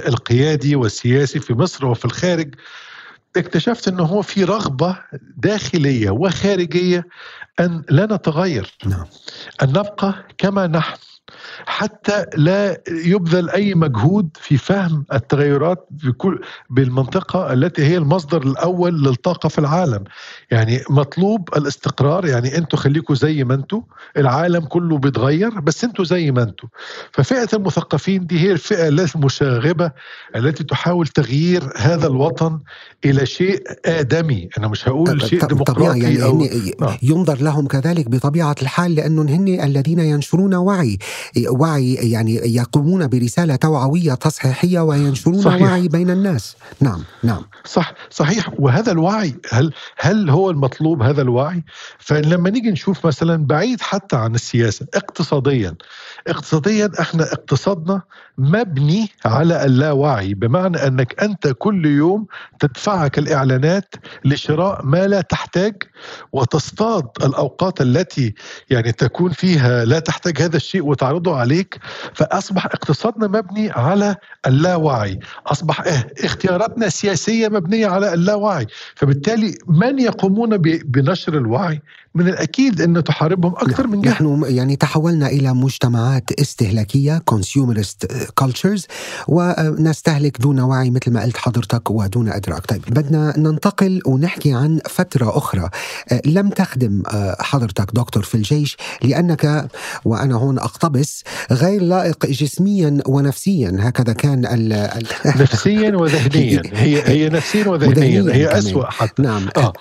القيادي 0.07 0.75
والسياسي 0.75 1.39
في 1.39 1.53
مصر 1.53 1.85
وفي 1.85 2.05
الخارج 2.05 2.55
اكتشفت 3.37 3.87
إنه 3.87 4.03
هو 4.03 4.21
في 4.21 4.43
رغبة 4.43 4.97
داخلية 5.37 6.09
وخارجية 6.09 7.07
أن 7.59 7.83
لا 7.89 8.05
نتغير 8.05 8.77
نعم. 8.85 9.05
أن 9.63 9.69
نبقى 9.69 10.13
كما 10.37 10.67
نحن 10.67 10.97
حتى 11.65 12.25
لا 12.37 12.81
يبذل 12.87 13.49
أي 13.49 13.75
مجهود 13.75 14.29
في 14.41 14.57
فهم 14.57 15.05
التغيرات 15.13 15.87
بكل 15.91 16.41
بالمنطقة 16.69 17.53
التي 17.53 17.83
هي 17.83 17.97
المصدر 17.97 18.41
الأول 18.41 19.03
للطاقة 19.03 19.49
في 19.49 19.59
العالم. 19.59 20.03
يعني 20.51 20.81
مطلوب 20.89 21.49
الاستقرار 21.57 22.25
يعني 22.25 22.57
أنتوا 22.57 22.79
خليكم 22.79 23.15
زي 23.15 23.43
ما 23.43 23.53
أنتوا 23.53 23.81
العالم 24.17 24.65
كله 24.65 24.97
بيتغير 24.97 25.59
بس 25.59 25.83
أنتوا 25.83 26.05
زي 26.05 26.31
ما 26.31 26.43
أنتوا. 26.43 26.69
ففئة 27.11 27.47
المثقفين 27.53 28.25
دي 28.27 28.39
هي 28.39 28.51
الفئة 28.51 28.87
المشاغبة 28.87 29.91
التي 30.35 30.63
تحاول 30.63 31.07
تغيير 31.07 31.63
هذا 31.77 32.07
الوطن 32.07 32.59
إلى 33.05 33.25
شيء 33.25 33.63
آدمي. 33.85 34.49
أنا 34.57 34.67
مش 34.67 34.87
هقول 34.87 35.21
شيء 35.21 35.45
ديمقراطي 35.45 35.99
يعني 35.99 36.23
أو 36.23 36.47
نعم. 36.81 36.97
ينظر 37.03 37.41
لهم 37.41 37.67
كذلك 37.67 38.09
بطبيعة 38.09 38.55
الحال 38.61 38.95
لأنهم 38.95 39.27
هن 39.27 39.47
الذين 39.63 39.99
ينشرون 39.99 40.55
وعي. 40.55 40.97
وعي 41.49 41.93
يعني 41.93 42.35
يقومون 42.35 43.07
برسالة 43.07 43.55
توعوية 43.55 44.13
تصحيحية 44.13 44.79
وينشرون 44.79 45.41
صحيح. 45.41 45.61
وعي 45.61 45.87
بين 45.87 46.09
الناس. 46.09 46.55
نعم 46.79 47.03
نعم. 47.23 47.43
صح 47.65 47.93
صحيح. 48.09 48.49
وهذا 48.59 48.91
الوعي 48.91 49.35
هل 49.49 49.73
هل 49.97 50.29
هو 50.29 50.49
المطلوب 50.49 51.01
هذا 51.01 51.21
الوعي؟ 51.21 51.63
فلما 51.99 52.49
نيجي 52.49 52.71
نشوف 52.71 53.05
مثلا 53.05 53.45
بعيد 53.45 53.81
حتى 53.81 54.15
عن 54.15 54.35
السياسة 54.35 54.87
اقتصاديا 54.93 55.75
اقتصاديا 56.27 56.91
إحنا 56.99 57.23
اقتصادنا 57.23 58.01
مبني 58.37 59.09
على 59.25 59.65
اللاوعي 59.65 60.33
بمعنى 60.33 60.77
أنك 60.77 61.23
أنت 61.23 61.47
كل 61.47 61.85
يوم 61.85 62.25
تدفعك 62.59 63.19
الإعلانات 63.19 63.95
لشراء 64.25 64.85
ما 64.85 65.07
لا 65.07 65.21
تحتاج 65.21 65.83
وتصطاد 66.33 67.07
الأوقات 67.23 67.81
التي 67.81 68.33
يعني 68.69 68.91
تكون 68.91 69.31
فيها 69.31 69.85
لا 69.85 69.99
تحتاج 69.99 70.41
هذا 70.41 70.57
الشيء 70.57 70.81
وتعرضه 71.05 71.37
عليك 71.37 71.79
فأصبح 72.13 72.65
اقتصادنا 72.65 73.27
مبني 73.27 73.69
على 73.69 74.15
اللاوعي. 74.47 75.19
أصبح 75.47 75.81
إيه 75.81 76.07
اختياراتنا 76.23 76.85
السياسيه 76.85 77.47
مبنية 77.47 77.87
على 77.87 78.13
اللاوعي. 78.13 78.67
فبالتالي 78.95 79.57
من 79.67 79.99
يقومون 79.99 80.57
بنشر 80.57 81.37
الوعي؟ 81.37 81.81
من 82.15 82.27
الأكيد 82.27 82.81
أن 82.81 83.03
تحاربهم 83.03 83.51
أكثر 83.51 83.87
من 83.87 84.01
جهة. 84.01 84.11
نحن 84.11 84.43
يعني 84.47 84.75
تحولنا 84.75 85.27
إلى 85.27 85.53
مجتمعات 85.53 86.31
استهلاكية 86.31 87.21
consumerist 87.31 88.07
cultures 88.43 88.83
ونستهلك 89.27 90.41
دون 90.41 90.59
وعي 90.59 90.89
مثل 90.89 91.11
ما 91.11 91.23
قلت 91.23 91.37
حضرتك 91.37 91.91
ودون 91.91 92.29
إدراك. 92.29 92.65
طيب 92.65 92.81
بدنا 92.87 93.39
ننتقل 93.39 94.01
ونحكي 94.05 94.53
عن 94.53 94.79
فترة 94.89 95.37
أخرى. 95.37 95.69
لم 96.25 96.49
تخدم 96.49 97.03
حضرتك 97.39 97.91
دكتور 97.93 98.23
في 98.23 98.35
الجيش 98.35 98.77
لأنك 99.03 99.69
وأنا 100.05 100.35
هون 100.35 100.59
أقتبس 100.95 101.23
غير 101.51 101.81
لائق 101.81 102.25
جسميا 102.25 102.97
ونفسيا. 103.07 103.77
هكذا 103.79 104.13
كان 104.13 104.45
ال 104.45 104.89
نفسيا 105.41 105.95
وذهنيا. 105.95 106.61
هي 106.73 107.01
هي 107.07 107.29
نفسيا 107.37 107.67
وذهنيا. 107.67 108.35
هي 108.35 108.57
أسوأ 108.57 108.85
حتى. 108.91 109.21
نعم. 109.21 109.49
آه 109.57 109.73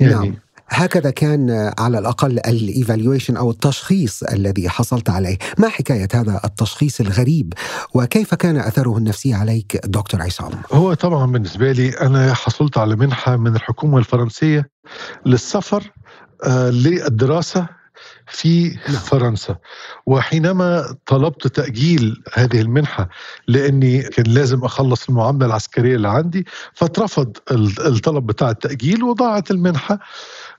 يعني 0.00 0.14
نعم. 0.14 0.34
هكذا 0.68 1.10
كان 1.10 1.72
على 1.78 1.98
الأقل 1.98 2.38
الايفالويشن 2.38 3.36
أو 3.36 3.50
التشخيص 3.50 4.22
الذي 4.22 4.68
حصلت 4.68 5.10
عليه، 5.10 5.38
ما 5.58 5.68
حكاية 5.68 6.08
هذا 6.14 6.40
التشخيص 6.44 7.00
الغريب؟ 7.00 7.52
وكيف 7.94 8.34
كان 8.34 8.56
أثره 8.56 8.98
النفسي 8.98 9.34
عليك 9.34 9.80
دكتور 9.84 10.22
عصام؟ 10.22 10.50
هو 10.72 10.94
طبعا 10.94 11.32
بالنسبة 11.32 11.72
لي 11.72 11.88
أنا 11.88 12.34
حصلت 12.34 12.78
على 12.78 12.96
منحة 12.96 13.36
من 13.36 13.56
الحكومة 13.56 13.98
الفرنسية 13.98 14.68
للسفر 15.26 15.92
آه 16.44 16.70
للدراسة 16.70 17.75
في 18.26 18.68
نعم. 18.68 18.96
فرنسا 18.96 19.56
وحينما 20.06 20.96
طلبت 21.06 21.46
تأجيل 21.46 22.22
هذه 22.34 22.60
المنحة 22.60 23.08
لأني 23.48 24.02
كان 24.02 24.26
لازم 24.26 24.64
أخلص 24.64 25.08
المعاملة 25.08 25.46
العسكرية 25.46 25.96
اللي 25.96 26.08
عندي 26.08 26.46
فاترفض 26.74 27.36
الطلب 27.86 28.26
بتاع 28.26 28.50
التأجيل 28.50 29.04
وضاعت 29.04 29.50
المنحة 29.50 29.98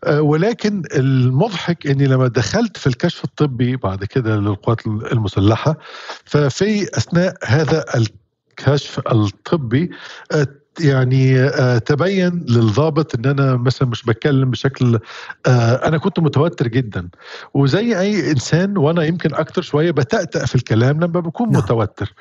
آه، 0.03 0.21
ولكن 0.21 0.83
المضحك 0.95 1.87
إني 1.87 2.07
لما 2.07 2.27
دخلت 2.27 2.77
في 2.77 2.87
الكشف 2.87 3.23
الطبي 3.23 3.75
بعد 3.75 4.05
كده 4.05 4.35
للقوات 4.35 4.87
المسلحة 4.87 5.77
ففي 6.25 6.97
أثناء 6.97 7.37
هذا 7.43 7.85
الكشف 7.95 8.99
الطبي 8.99 9.91
آه، 10.31 10.47
يعني 10.79 11.39
آه 11.39 11.77
تبين 11.77 12.45
للضابط 12.49 13.15
إن 13.15 13.25
أنا 13.25 13.55
مثلا 13.55 13.87
مش 13.87 14.03
بتكلم 14.03 14.51
بشكل 14.51 14.99
آه 15.47 15.87
أنا 15.87 15.97
كنت 15.97 16.19
متوتر 16.19 16.67
جدا 16.67 17.09
وزي 17.53 17.99
أي 17.99 18.31
إنسان 18.31 18.77
وأنا 18.77 19.03
يمكن 19.03 19.35
أكتر 19.35 19.61
شوية 19.61 19.91
بتأتأ 19.91 20.45
في 20.45 20.55
الكلام 20.55 20.97
لما 20.99 21.19
بكون 21.19 21.51
نعم. 21.51 21.61
متوتر 21.61 22.13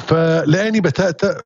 فلاني 0.00 0.80
بتأتأ 0.80 1.40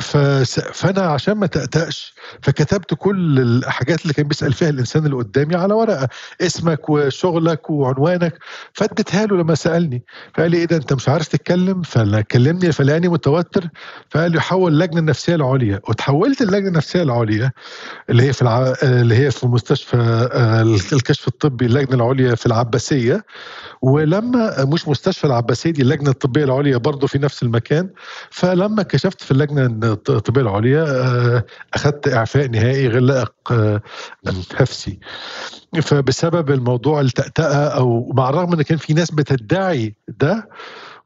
فأنا 0.00 1.00
عشان 1.00 1.34
ما 1.34 1.46
تأتأش 1.46 2.14
فكتبت 2.42 2.94
كل 2.94 3.38
الحاجات 3.40 4.02
اللي 4.02 4.12
كان 4.14 4.28
بيسأل 4.28 4.52
فيها 4.52 4.68
الإنسان 4.68 5.04
اللي 5.04 5.16
قدامي 5.16 5.54
على 5.56 5.74
ورقة 5.74 6.08
اسمك 6.40 6.90
وشغلك 6.90 7.70
وعنوانك 7.70 8.38
فاديتها 8.72 9.26
له 9.26 9.36
لما 9.36 9.54
سألني. 9.54 10.02
فقال 10.34 10.50
لي 10.50 10.56
إيه 10.56 10.64
ده 10.64 10.76
أنت 10.76 10.92
مش 10.92 11.08
عارف 11.08 11.28
تتكلم؟ 11.28 11.82
فكلمني 11.82 12.72
فلاني 12.72 13.08
متوتر. 13.08 13.68
فقال 14.10 14.32
لي 14.32 14.40
حول 14.40 14.72
اللجنة 14.72 15.00
النفسية 15.00 15.34
العليا. 15.34 15.80
وتحولت 15.88 16.42
اللجنة 16.42 16.68
النفسية 16.68 17.02
العليا 17.02 17.52
اللي 18.10 18.22
هي 18.22 18.32
في 18.32 18.42
الع... 18.42 18.74
اللي 18.82 19.14
هي 19.16 19.30
في 19.30 19.46
مستشفى 19.46 19.96
آه، 20.32 20.62
الكشف 20.92 21.28
الطبي 21.28 21.66
اللجنة 21.66 21.94
العليا 21.96 22.34
في 22.34 22.46
العباسية. 22.46 23.24
ولما 23.82 24.64
مش 24.64 24.88
مستشفى 24.88 25.26
العباسية 25.26 25.70
دي 25.70 25.82
اللجنة 25.82 26.10
الطبية 26.10 26.44
العليا 26.44 26.76
برضه 26.76 27.06
في 27.06 27.18
نفس 27.18 27.42
المكان. 27.42 27.90
فلما 28.30 28.82
كشفت 28.82 29.20
في 29.22 29.30
اللجنة 29.30 29.87
الطبية 29.92 30.40
العليا 30.40 30.84
آه، 30.84 31.44
اخذت 31.74 32.08
إعفاء 32.08 32.48
نهائي 32.48 32.88
غير 32.88 33.00
لائق 33.00 33.34
آه، 33.50 33.82
نفسي 34.60 34.98
فبسبب 35.82 36.50
الموضوع 36.50 37.00
التأتأة 37.00 37.68
أو 37.68 38.12
مع 38.12 38.28
الرغم 38.28 38.52
إن 38.52 38.62
كان 38.62 38.78
في 38.78 38.92
ناس 38.94 39.10
بتدعي 39.10 39.94
ده 40.08 40.48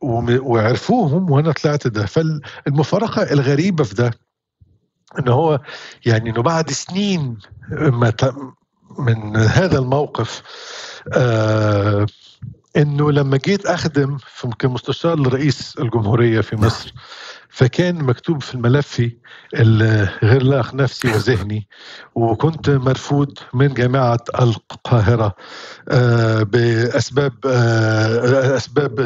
وعرفوهم 0.02 1.30
وأنا 1.30 1.52
طلعت 1.52 1.86
ده 1.86 2.06
فالمفارقة 2.06 3.22
الغريبة 3.32 3.84
في 3.84 3.94
ده 3.94 4.10
إن 5.18 5.28
هو 5.28 5.60
يعني 6.06 6.30
إنه 6.30 6.42
بعد 6.42 6.70
سنين 6.70 7.38
من 8.98 9.36
هذا 9.36 9.78
الموقف 9.78 10.42
آه 11.12 12.06
إنه 12.76 13.12
لما 13.12 13.36
جيت 13.36 13.66
أخدم 13.66 14.16
في 14.18 14.48
كمستشار 14.58 15.18
لرئيس 15.18 15.78
الجمهورية 15.78 16.40
في 16.40 16.56
مصر 16.56 16.92
فكان 17.52 18.04
مكتوب 18.04 18.42
في 18.42 18.54
الملف 18.54 19.02
غير 20.25 20.76
نفسي 20.76 21.09
وذهني 21.09 21.68
وكنت 22.14 22.71
مرفوض 22.71 23.38
من 23.54 23.75
جامعة 23.75 24.21
القاهرة 24.40 25.37
آه، 25.88 26.42
بأسباب 26.42 27.32
آه، 27.47 28.56
أسباب 28.56 29.00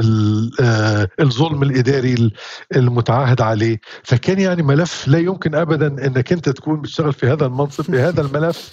آه، 0.60 1.08
الظلم 1.20 1.62
الإداري 1.62 2.32
المتعاهد 2.76 3.40
عليه. 3.40 3.80
فكان 4.02 4.40
يعني 4.40 4.62
ملف 4.62 5.08
لا 5.08 5.18
يمكن 5.18 5.54
أبدا 5.54 6.06
أنك 6.06 6.32
أنت 6.32 6.48
تكون 6.48 6.80
بتشتغل 6.80 7.12
في 7.12 7.26
هذا 7.26 7.46
المنصب 7.46 7.84
في 7.84 7.98
هذا 8.00 8.20
الملف. 8.20 8.70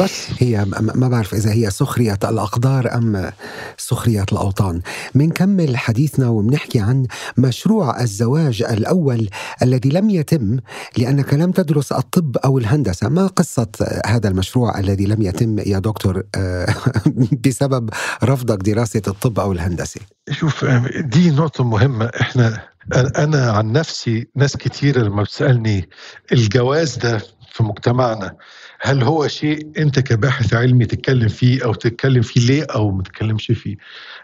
بس. 0.00 0.26
هي 0.38 0.64
ما 0.80 1.08
بعرف 1.08 1.34
إذا 1.34 1.52
هي 1.52 1.70
سخرية 1.70 2.18
الأقدار 2.24 2.94
أم 2.94 3.32
سخرية 3.76 4.26
الأوطان. 4.32 4.80
منكمل 5.14 5.76
حديثنا 5.76 6.28
وبنحكي 6.28 6.80
عن 6.80 7.06
مشروع 7.38 8.00
الزواج 8.00 8.62
الأول 8.62 9.28
الذي 9.62 9.88
لم 9.88 10.10
يتم 10.10 10.58
لأنك 10.98 11.34
لم 11.34 11.52
تدرس 11.52 11.92
الطب 11.92 12.36
أو 12.36 12.58
الهندسة. 12.58 13.08
ما 13.08 13.26
قصة 13.26 13.68
هذا 14.06 14.28
المشروع 14.28 14.78
الذي 14.78 15.04
لم 15.06 15.22
يتم 15.22 15.58
يا 15.58 15.78
دكتور؟ 15.78 16.22
بسبب 17.46 17.90
رفضك 18.24 18.62
دراسة 18.62 19.02
الطب 19.08 19.40
أو 19.40 19.52
الهندسة. 19.52 20.00
شوف 20.30 20.64
دي 21.00 21.30
نقطة 21.30 21.64
مهمة. 21.64 22.10
إحنا 22.20 22.70
أنا 22.94 23.50
عن 23.52 23.72
نفسي 23.72 24.26
ناس 24.36 24.56
كتير 24.56 24.98
لما 24.98 25.22
بتسألني 25.22 25.88
الجواز 26.32 26.96
ده 26.96 27.22
في 27.52 27.62
مجتمعنا 27.62 28.36
هل 28.82 29.02
هو 29.02 29.28
شيء 29.28 29.68
أنت 29.78 29.98
كباحث 29.98 30.54
علمي 30.54 30.86
تتكلم 30.86 31.28
فيه 31.28 31.64
أو 31.64 31.74
تتكلم 31.74 32.22
فيه 32.22 32.40
ليه 32.40 32.66
أو 32.74 32.90
ما 32.90 33.02
تتكلمش 33.02 33.46
فيه 33.46 33.76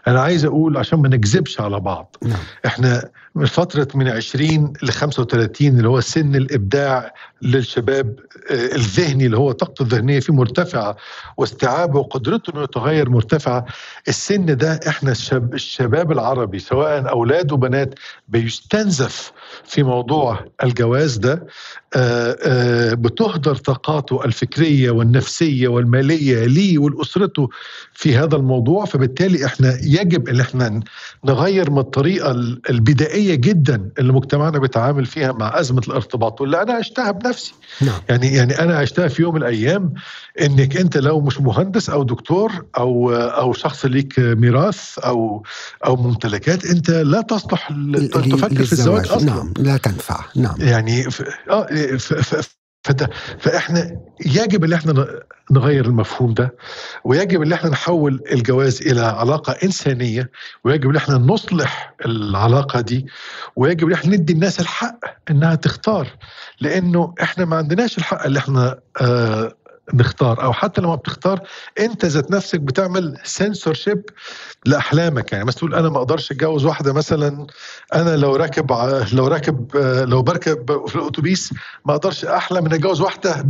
أنا 0.07 0.21
عايز 0.21 0.45
أقول 0.45 0.77
عشان 0.77 0.99
ما 0.99 1.09
نكذبش 1.09 1.61
على 1.61 1.79
بعض 1.79 2.15
نعم. 2.23 2.39
إحنا 2.65 3.09
من 3.37 3.45
فترة 3.45 3.87
من 3.95 4.07
20 4.07 4.73
ل 4.83 4.89
35 4.91 5.67
اللي 5.67 5.89
هو 5.89 6.01
سن 6.01 6.35
الإبداع 6.35 7.13
للشباب 7.41 8.19
آه، 8.51 8.75
الذهني 8.75 9.25
اللي 9.25 9.37
هو 9.37 9.51
طاقته 9.51 9.83
الذهنية 9.83 10.19
فيه 10.19 10.33
مرتفعة 10.33 10.97
واستيعابه 11.37 11.99
وقدرته 11.99 12.51
إنه 12.53 12.63
يتغير 12.63 13.09
مرتفعة. 13.09 13.65
السن 14.07 14.57
ده 14.57 14.79
إحنا 14.87 15.11
الشب 15.11 15.53
الشباب 15.53 16.11
العربي 16.11 16.59
سواء 16.59 17.09
أولاد 17.09 17.51
وبنات 17.51 17.93
بيستنزف 18.27 19.31
في 19.63 19.83
موضوع 19.83 20.45
الجواز 20.63 21.17
ده 21.17 21.47
آه، 21.95 22.37
آه، 22.43 22.93
بتهدر 22.93 23.55
طاقاته 23.55 24.25
الفكرية 24.25 24.91
والنفسية 24.91 25.67
والمالية 25.67 26.45
ليه 26.45 26.77
ولأسرته 26.77 27.49
في 27.93 28.17
هذا 28.17 28.35
الموضوع. 28.35 28.85
فبالتالي 28.85 29.45
إحنا 29.45 29.77
يجب 29.83 30.29
إن 30.29 30.39
إحنا 30.39 30.79
نغير 31.25 31.71
من 31.71 31.77
الطريقة 31.79 32.31
البدائية 32.69 33.26
جدا 33.35 33.89
اللي 33.99 34.13
مجتمعنا 34.13 34.59
بيتعامل 34.59 35.05
فيها 35.05 35.31
مع 35.31 35.59
أزمة 35.59 35.81
الارتباط 35.87 36.41
واللي 36.41 36.61
أنا 36.61 36.73
عشتها 36.73 37.11
بنفسي. 37.11 37.53
نعم. 37.81 38.01
يعني 38.09 38.27
يعني 38.27 38.59
أنا 38.59 38.77
عشتها 38.77 39.07
في 39.07 39.21
يوم 39.21 39.35
من 39.35 39.41
الأيام 39.41 39.93
إنك 40.41 40.77
أنت 40.77 40.97
لو 40.97 41.21
مش 41.21 41.41
مهندس 41.41 41.89
أو 41.89 42.03
دكتور 42.03 42.65
أو 42.77 43.11
أو 43.13 43.53
شخص 43.53 43.85
ليك 43.85 44.19
ميراث 44.19 44.99
أو 44.99 45.43
أو 45.85 45.95
ممتلكات 45.95 46.65
أنت 46.65 46.89
لا 46.89 47.21
تصلح 47.21 47.71
تفكر 48.13 48.63
في 48.63 48.71
الزواج 48.71 49.07
أصلا. 49.07 49.25
نعم 49.25 49.53
لا 49.57 49.77
تنفع. 49.77 50.25
نعم. 50.35 50.55
يعني 50.59 51.03
ف... 51.03 51.23
آه 51.49 51.67
ف... 51.97 52.13
ف... 52.13 52.56
فده 52.87 53.09
فإحنا 53.39 53.99
يجب 54.25 54.63
إن 54.63 54.73
إحنا 54.73 55.05
نغير 55.51 55.85
المفهوم 55.85 56.33
ده 56.33 56.55
ويجب 57.03 57.41
إن 57.41 57.53
إحنا 57.53 57.69
نحول 57.69 58.21
الجواز 58.31 58.81
إلى 58.81 59.01
علاقة 59.01 59.51
إنسانية 59.63 60.29
ويجب 60.63 60.89
إن 60.89 60.95
إحنا 60.95 61.15
نصلح 61.17 61.93
العلاقة 62.05 62.81
دي 62.81 63.05
ويجب 63.55 63.87
إن 63.87 63.93
إحنا 63.93 64.15
ندي 64.15 64.33
الناس 64.33 64.59
الحق 64.59 64.99
إنها 65.29 65.55
تختار. 65.55 66.07
لأنه 66.61 67.13
إحنا 67.21 67.45
ما 67.45 67.55
عندناش 67.55 67.97
الحق 67.97 68.25
اللي 68.25 68.39
إحنا 68.39 68.79
آه 69.01 69.51
نختار 69.93 70.43
أو 70.43 70.53
حتى 70.53 70.81
لما 70.81 70.95
بتختار 70.95 71.41
أنت 71.79 72.05
ذات 72.05 72.31
نفسك 72.31 72.59
بتعمل 72.59 73.17
سنسورشيب 73.23 74.01
لأحلامك. 74.65 75.31
يعني 75.31 75.45
مثلا 75.45 75.57
تقول 75.59 75.75
أنا 75.75 75.89
ما 75.89 75.97
أقدرش 75.97 76.31
أتجوز 76.31 76.65
واحدة 76.65 76.93
مثلا 76.93 77.47
أنا 77.95 78.15
لو 78.15 78.35
راكب 78.35 78.71
لو 79.13 79.27
راكب 79.27 79.75
لو 80.07 80.21
بركب 80.21 80.87
في 80.87 80.95
الأتوبيس 80.95 81.53
ما 81.85 81.95
أقدرش 81.95 82.25
أحلم 82.25 82.65
ان 82.65 82.73
أتجوز 82.73 83.01
واحدة 83.01 83.45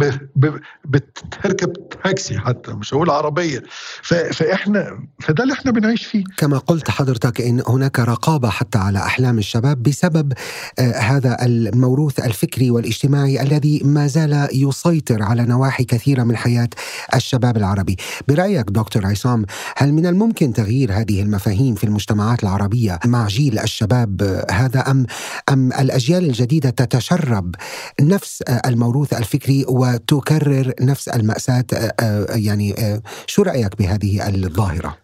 بتركب 0.86 1.74
تاكسي 2.04 2.40
حتى 2.40 2.72
مش 2.72 2.94
هقول 2.94 3.10
عربية. 3.10 3.64
فإحنا 4.04 5.00
فده 5.20 5.44
اللي 5.44 5.54
إحنا 5.54 5.72
بنعيش 5.72 6.06
فيه. 6.06 6.24
كما 6.38 6.58
قلت 6.58 6.90
حضرتك 6.90 7.42
إن 7.42 7.64
هناك 7.68 8.00
رقابة 8.00 8.50
حتى 8.50 8.78
على 8.78 9.00
أحلام 9.00 9.38
الشباب 9.38 9.84
بسبب 9.84 10.34
آه، 10.80 10.92
هذا 10.92 11.46
الموروث 11.46 12.20
الفكري 12.20 12.72
والاجتماعي 12.72 13.42
الذي 13.42 13.82
ما 13.86 14.08
زال 14.08 14.48
يسيطر 14.54 15.24
على 15.24 15.44
نواحي 15.44 15.84
كثيرة 15.84 16.24
من 16.28 16.38
حياة 16.38 16.70
الشباب 17.16 17.58
العربي 17.58 17.96
برأيك 18.28 18.66
دكتور 18.70 19.06
عصام 19.06 19.46
هل 19.78 19.94
من 19.94 20.06
الممكن 20.06 20.54
تغيير 20.54 20.94
هذه 20.94 21.22
المفاهيم 21.22 21.76
في 21.76 21.84
المجتمعات 21.84 22.44
العربية 22.44 23.00
مع 23.06 23.28
جيل 23.28 23.60
الشباب 23.60 24.44
هذا 24.52 24.80
أم 24.80 25.06
أم 25.50 25.74
الأجيال 25.74 26.26
الجديدة 26.26 26.70
تتشرب 26.70 27.56
نفس 28.02 28.42
الموروث 28.42 29.14
الفكري 29.14 29.66
وتكرر 29.68 30.74
نفس 30.82 31.08
المأساة 31.10 31.66
يعني 32.30 33.00
شو 33.28 33.42
رأيك 33.42 33.78
بهذه 33.78 34.28
الظاهرة؟ 34.30 34.98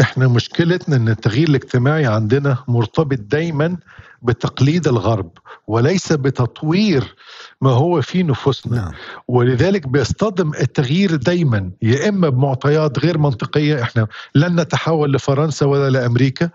إحنا 0.00 0.28
مشكلتنا 0.28 0.96
إن 0.96 1.08
التغيير 1.08 1.48
الاجتماعي 1.48 2.06
عندنا 2.06 2.58
مرتبط 2.68 3.18
دايما 3.18 3.76
بتقليد 4.22 4.88
الغرب 4.88 5.30
وليس 5.66 6.12
بتطوير 6.12 7.14
ما 7.60 7.70
هو 7.70 8.00
في 8.00 8.22
نفوسنا 8.22 8.76
نعم. 8.76 8.92
ولذلك 9.28 9.88
بيصطدم 9.88 10.52
التغيير 10.60 11.16
دايما 11.16 11.70
يا 11.82 12.08
إما 12.08 12.28
بمعطيات 12.28 12.98
غير 12.98 13.18
منطقية 13.18 13.82
إحنا 13.82 14.06
لن 14.34 14.60
نتحول 14.60 15.12
لفرنسا 15.12 15.66
ولا 15.66 15.90
لأمريكا 15.90 16.50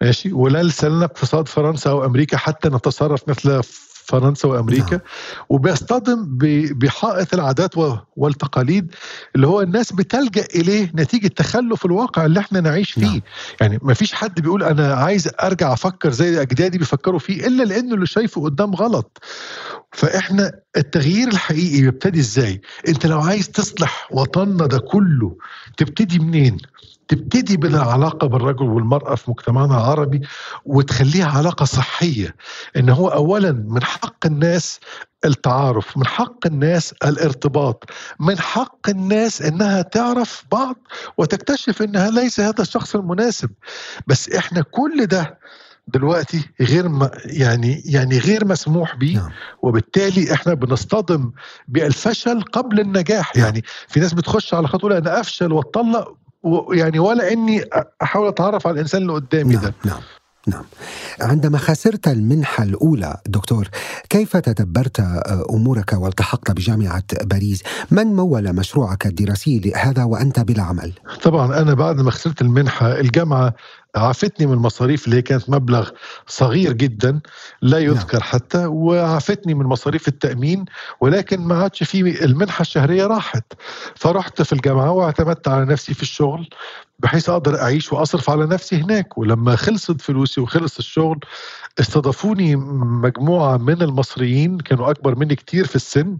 ماشي 0.00 0.32
ولا 0.32 0.62
لنا 0.82 1.04
اقتصاد 1.04 1.48
فرنسا 1.48 1.90
أو 1.90 2.04
أمريكا 2.04 2.36
حتى 2.36 2.68
نتصرف 2.68 3.28
مثل 3.28 3.62
فرنسا 4.08 4.48
وأمريكا 4.48 4.90
نعم. 4.90 5.00
وبيصطدم 5.48 6.38
بحائط 6.72 7.34
العادات 7.34 7.74
والتقاليد 8.16 8.94
اللي 9.36 9.46
هو 9.46 9.60
الناس 9.60 9.92
بتلجأ 9.92 10.46
إليه 10.54 10.92
نتيجة 10.94 11.28
تخلف 11.28 11.84
الواقع 11.86 12.24
اللي 12.24 12.40
إحنا 12.40 12.60
نعيش 12.60 12.92
فيه 12.92 13.06
نعم. 13.06 13.20
يعني 13.60 13.78
ما 13.82 13.94
فيش 13.94 14.12
حد 14.12 14.40
بيقول 14.40 14.62
أنا 14.62 14.94
عايز 14.94 15.28
أرجع 15.42 15.72
أفكر 15.72 16.10
زي 16.10 16.42
أجدادي 16.42 16.78
بيفكروا 16.78 17.18
فيه 17.18 17.46
إلا 17.46 17.62
لأنه 17.62 17.94
اللي 17.94 18.06
شايفه 18.06 18.42
قدام 18.42 18.74
غلط 18.74 19.18
فإحنا 19.92 20.52
التغيير 20.76 21.28
الحقيقي 21.28 21.80
بيبتدي 21.80 22.20
إزاي 22.20 22.60
أنت 22.88 23.06
لو 23.06 23.20
عايز 23.20 23.48
تصلح 23.48 24.08
وطننا 24.10 24.66
ده 24.66 24.78
كله 24.78 25.36
تبتدي 25.76 26.18
منين 26.18 26.58
تبتدي 27.08 27.56
بالعلاقة 27.56 28.26
بالرجل 28.26 28.64
والمرأة 28.64 29.14
في 29.14 29.30
مجتمعنا 29.30 29.74
العربي 29.76 30.20
وتخليها 30.64 31.26
علاقة 31.38 31.64
صحية 31.64 32.34
إن 32.76 32.88
هو 32.88 33.08
اولا 33.08 33.52
من 33.52 33.82
حق 33.84 34.26
الناس 34.26 34.80
التعارف 35.24 35.96
من 35.96 36.06
حق 36.06 36.46
الناس 36.46 36.94
الارتباط 37.04 37.84
من 38.20 38.38
حق 38.38 38.88
الناس 38.88 39.42
إنها 39.42 39.82
تعرف 39.82 40.44
بعض 40.52 40.76
وتكتشف 41.18 41.82
إنها 41.82 42.10
ليس 42.10 42.40
هذا 42.40 42.62
الشخص 42.62 42.94
المناسب 42.94 43.50
بس 44.06 44.28
إحنا 44.30 44.62
كل 44.62 45.06
ده 45.06 45.38
دلوقتي 45.88 46.48
غير 46.60 46.88
م... 46.88 47.08
يعني 47.24 47.82
يعني 47.84 48.18
غير 48.18 48.44
مسموح 48.44 48.96
به 48.96 49.14
نعم. 49.14 49.30
وبالتالي 49.62 50.32
إحنا 50.32 50.54
بنصطدم 50.54 51.32
بالفشل 51.68 52.42
قبل 52.42 52.80
النجاح 52.80 53.36
نعم. 53.36 53.44
يعني 53.44 53.64
في 53.88 54.00
ناس 54.00 54.14
بتخش 54.14 54.54
على 54.54 54.68
خطوة 54.68 54.98
أنا 54.98 55.20
أفشل 55.20 55.52
وأتطلق 55.52 56.16
يعني 56.72 56.98
ولا 56.98 57.32
إني 57.32 57.64
أحاول 58.02 58.28
أتعرف 58.28 58.66
على 58.66 58.74
الإنسان 58.74 59.02
اللي 59.02 59.12
قدامي 59.12 59.54
نعم 59.54 59.62
ده. 59.62 59.74
نعم 59.84 60.00
نعم. 60.46 60.64
عندما 61.20 61.58
خسرت 61.58 62.08
المنحة 62.08 62.64
الأولى 62.64 63.16
دكتور 63.26 63.68
كيف 64.10 64.36
تدبرت 64.36 65.00
أمورك 65.50 65.92
والتحقت 65.92 66.50
بجامعة 66.50 67.02
باريس؟ 67.24 67.62
من 67.90 68.06
مول 68.06 68.52
مشروعك 68.52 69.06
الدراسي 69.06 69.58
لهذا 69.58 70.04
وأنت 70.04 70.40
بلا 70.40 70.62
عمل 70.62 70.92
طبعا 71.22 71.58
أنا 71.62 71.74
بعد 71.74 72.00
ما 72.00 72.10
خسرت 72.10 72.42
المنحة 72.42 73.00
الجامعة 73.00 73.54
عافتني 73.96 74.46
من 74.46 74.52
المصاريف 74.52 75.04
اللي 75.04 75.16
هي 75.16 75.22
كانت 75.22 75.50
مبلغ 75.50 75.90
صغير 76.26 76.72
جدا 76.72 77.20
لا 77.62 77.78
نعم. 77.78 77.88
يذكر 77.88 78.22
حتى 78.22 78.66
وعافتني 78.66 79.54
من 79.54 79.66
مصاريف 79.66 80.08
التأمين 80.08 80.64
ولكن 81.00 81.40
ما 81.40 81.62
عادش 81.62 81.82
في 81.82 82.24
المنحة 82.24 82.62
الشهرية 82.62 83.06
راحت. 83.06 83.44
فرحت 83.94 84.42
في 84.42 84.52
الجامعة 84.52 84.90
واعتمدت 84.90 85.48
على 85.48 85.64
نفسي 85.64 85.94
في 85.94 86.02
الشغل 86.02 86.48
بحيث 86.98 87.28
أقدر 87.28 87.60
أعيش 87.62 87.92
وأصرف 87.92 88.30
على 88.30 88.46
نفسي 88.46 88.76
هناك. 88.76 89.18
ولما 89.18 89.56
خلصت 89.56 90.00
فلوسي 90.00 90.40
وخلص 90.40 90.78
الشغل 90.78 91.20
استضافوني 91.80 92.56
مجموعة 92.56 93.56
من 93.56 93.82
المصريين 93.82 94.58
كانوا 94.58 94.90
أكبر 94.90 95.18
مني 95.18 95.34
كتير 95.34 95.66
في 95.66 95.76
السن. 95.76 96.18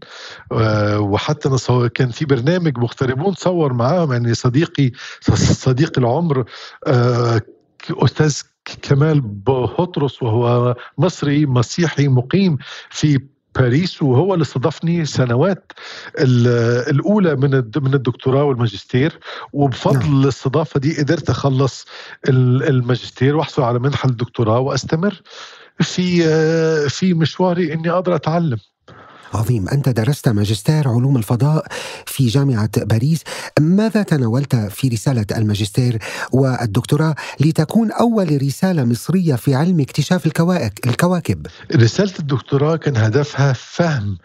آه، 0.53 1.01
وحتى 1.01 1.49
كان 1.95 2.11
في 2.11 2.25
برنامج 2.25 2.79
مغتربون 2.79 3.35
صور 3.35 3.73
معاهم. 3.73 4.13
يعني 4.13 4.35
صديقي 4.35 4.91
صديق 5.37 5.99
العمر 5.99 6.45
آه، 7.91 8.05
أستاذ 8.05 8.41
كمال 8.83 9.21
بطرس 9.21 10.23
وهو 10.23 10.77
مصري 10.99 11.47
مسيحي 11.47 12.09
مقيم 12.09 12.59
في 12.91 13.19
باريس 13.59 14.03
وهو 14.03 14.35
اللي 14.35 14.43
استضافني 14.43 15.05
سنوات 15.05 15.73
الأولى 16.91 17.37
من 17.37 17.51
من 17.77 17.95
الدكتوراه 17.95 18.45
والماجستير 18.45 19.19
وبفضل 19.53 19.99
نعم. 19.99 20.23
الاستضافة 20.23 20.81
دي 20.81 20.99
قدرت 20.99 21.31
أخلص 21.31 21.87
الماجستير 22.29 23.37
وأحصل 23.37 23.63
على 23.63 23.79
منحة 23.79 24.09
الدكتوراه 24.09 24.59
وأستمر 24.59 25.23
في 25.81 26.23
في 26.89 27.15
مشواري 27.15 27.73
إني 27.73 27.91
أقدر 27.91 28.15
أتعلم 28.15 28.59
عظيم. 29.35 29.69
أنت 29.69 29.89
درست 29.89 30.29
ماجستير 30.29 30.89
علوم 30.89 31.17
الفضاء 31.17 31.67
في 32.07 32.27
جامعة 32.27 32.71
باريس. 32.77 33.21
ماذا 33.61 34.03
تناولت 34.03 34.57
في 34.57 34.89
رسالة 34.89 35.27
الماجستير 35.37 35.99
والدكتوراه 36.33 37.15
لتكون 37.41 37.93
أول 37.93 38.43
رسالة 38.43 38.85
مصرية 38.85 39.35
في 39.35 39.55
علم 39.55 39.81
اكتشاف 39.81 40.27
الكواكب؟ 40.87 41.47
رسالة 41.77 42.13
الدكتوراه 42.19 42.77
كان 42.77 42.97
هدفها 42.97 43.53
فهم 43.53 44.19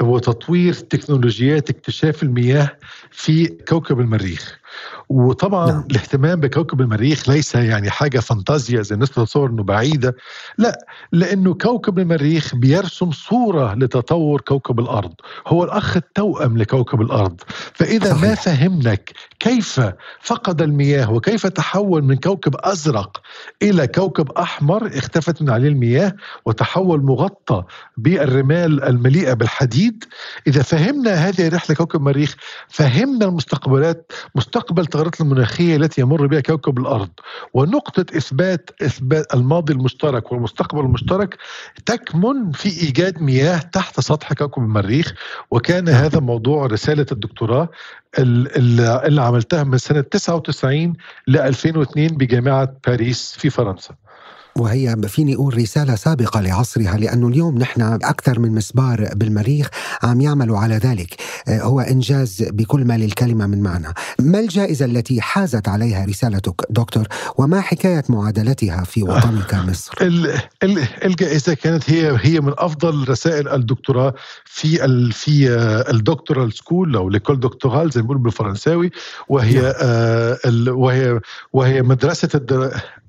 وتطوير 0.00 0.74
تكنولوجيات 0.74 1.70
اكتشاف 1.70 2.22
المياه 2.22 2.70
في 3.10 3.46
كوكب 3.46 4.00
المريخ. 4.00 4.61
وطبعا 5.08 5.70
نعم. 5.70 5.84
الاهتمام 5.90 6.40
بكوكب 6.40 6.80
المريخ 6.80 7.28
ليس 7.28 7.54
يعني 7.54 7.90
حاجة 7.90 8.18
فانتازيا 8.18 8.82
زي 8.82 8.94
الناس 8.94 9.10
تتصور 9.10 9.50
إنه 9.50 9.62
بعيدة 9.62 10.16
لا 10.58 10.86
لأنه 11.12 11.54
كوكب 11.54 11.98
المريخ 11.98 12.54
بيرسم 12.54 13.10
صورة 13.10 13.74
لتطور 13.74 14.40
كوكب 14.40 14.80
الأرض 14.80 15.12
هو 15.46 15.64
الأخ 15.64 15.96
التوأم 15.96 16.58
لكوكب 16.58 17.00
الأرض 17.00 17.40
فإذا 17.72 18.10
صحيح. 18.10 18.22
ما 18.22 18.34
فهمناك 18.34 19.12
كيف 19.38 19.80
فقد 20.20 20.62
المياه 20.62 21.12
وكيف 21.12 21.46
تحول 21.46 22.04
من 22.04 22.16
كوكب 22.16 22.56
أزرق 22.58 23.20
إلى 23.62 23.86
كوكب 23.86 24.32
أحمر 24.32 24.86
اختفت 24.98 25.42
من 25.42 25.50
عليه 25.50 25.68
المياه 25.68 26.14
وتحول 26.44 27.02
مغطى 27.02 27.64
بالرمال 27.96 28.82
المليئة 28.82 29.32
بالحديد 29.32 30.04
إذا 30.46 30.62
فهمنا 30.62 31.14
هذه 31.14 31.46
الرحلة 31.46 31.76
كوكب 31.76 32.00
المريخ 32.00 32.36
فهمنا 32.68 33.26
المستقبلات 33.26 34.12
مستقبل 34.34 34.61
التغيرات 34.70 35.20
المناخية 35.20 35.76
التي 35.76 36.00
يمر 36.00 36.26
بها 36.26 36.40
كوكب 36.40 36.78
الأرض 36.78 37.08
ونقطة 37.54 38.16
اثبات 38.16 38.70
إثبات 38.82 39.34
الماضي 39.34 39.72
المشترك 39.72 40.32
والمستقبل 40.32 40.80
المشترك 40.80 41.38
تكمن 41.86 42.52
في 42.52 42.68
إيجاد 42.68 43.22
مياه 43.22 43.58
تحت 43.58 44.00
سطح 44.00 44.32
كوكب 44.32 44.62
المريخ 44.62 45.14
وكان 45.50 45.88
هذا 45.88 46.20
موضوع 46.20 46.66
رسالة 46.66 47.06
الدكتوراه 47.12 47.68
اللي 48.18 49.22
عملتها 49.22 49.64
من 49.64 49.78
سنة 49.78 50.00
99 50.00 50.92
ل 51.26 51.36
2002 51.36 52.06
بجامعة 52.08 52.76
باريس 52.86 53.34
في 53.38 53.50
فرنسا. 53.50 53.94
وهي 54.56 54.96
فيني 55.08 55.34
أقول 55.34 55.58
رسالة 55.58 55.94
سابقة 55.94 56.40
لعصرها 56.40 56.96
لأنه 56.96 57.28
اليوم 57.28 57.58
نحن 57.58 57.82
أكثر 57.82 58.38
من 58.38 58.52
مسبار 58.52 59.08
بالمريخ 59.14 59.68
عم 60.02 60.20
يعملوا 60.20 60.58
على 60.58 60.74
ذلك. 60.74 61.14
آه، 61.48 61.60
هو 61.62 61.80
إنجاز 61.80 62.42
بكل 62.50 62.84
ما 62.84 62.98
للكلمة 62.98 63.46
من 63.46 63.62
معنى. 63.62 63.88
ما 64.18 64.38
الجائزة 64.38 64.84
التي 64.84 65.20
حازت 65.20 65.68
عليها 65.68 66.04
رسالتك 66.04 66.66
دكتور؟ 66.70 67.06
وما 67.38 67.60
حكاية 67.60 68.04
معادلتها 68.08 68.84
في 68.84 69.02
وطنك 69.02 69.54
مصر؟ 69.54 69.92
الجائزة 71.04 71.54
كانت 71.54 71.90
هي 71.90 72.18
هي 72.20 72.40
من 72.40 72.52
أفضل 72.58 73.08
رسائل 73.08 73.48
الدكتوراه 73.48 74.14
في 74.44 74.84
ال 74.84 75.12
في 75.12 75.50
آه، 75.50 75.90
الدكتورال 75.90 76.52
سكول 76.52 76.96
أو 76.96 77.08
ليكول 77.10 77.40
دكتورال 77.40 77.90
زي 77.90 78.00
ما 78.00 78.06
بيقولوا 78.06 78.22
بالفرنساوي. 78.22 78.90
وهي 79.28 79.60
نعم. 79.60 79.72
آه 79.80 80.38
وهي 80.68 81.20
وهي 81.52 81.82
مدرسة 81.82 82.40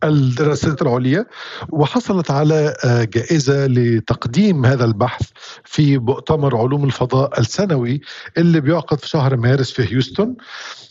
الدراسات 0.04 0.82
العليا. 0.82 1.26
وحصلت 1.70 2.32
على 2.32 2.74
آه، 2.86 3.04
جائزة 3.04 3.68
لتقديم 3.68 4.66
هذا 4.66 4.86
البحث 4.86 5.30
في 5.64 5.98
مؤتمر 5.98 6.58
علوم 6.58 6.84
الفضاء 6.84 7.40
السنوي 7.40 8.02
اللي 8.38 8.62
بيعقد 8.62 9.00
في 9.00 9.08
شهر 9.08 9.38
مارس 9.38 9.72
في 9.72 9.94
هيوستن. 9.94 10.36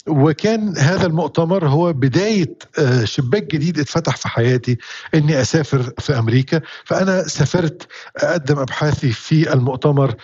وكان 0.07 0.79
هذا 0.79 1.07
المؤتمر 1.07 1.69
هو 1.69 1.93
بداية 1.93 2.55
آه، 2.79 3.05
شباك 3.05 3.43
جديد 3.55 3.79
اتفتح 3.79 4.17
في 4.17 4.29
حياتي 4.29 4.79
إني 5.15 5.41
أسافر 5.41 5.83
في 5.99 6.19
أمريكا. 6.19 6.61
فأنا 6.85 7.23
سافرت 7.23 7.89
أقدم 8.17 8.59
أبحاثي 8.59 9.13
في 9.13 9.53
المؤتمر 9.53 10.15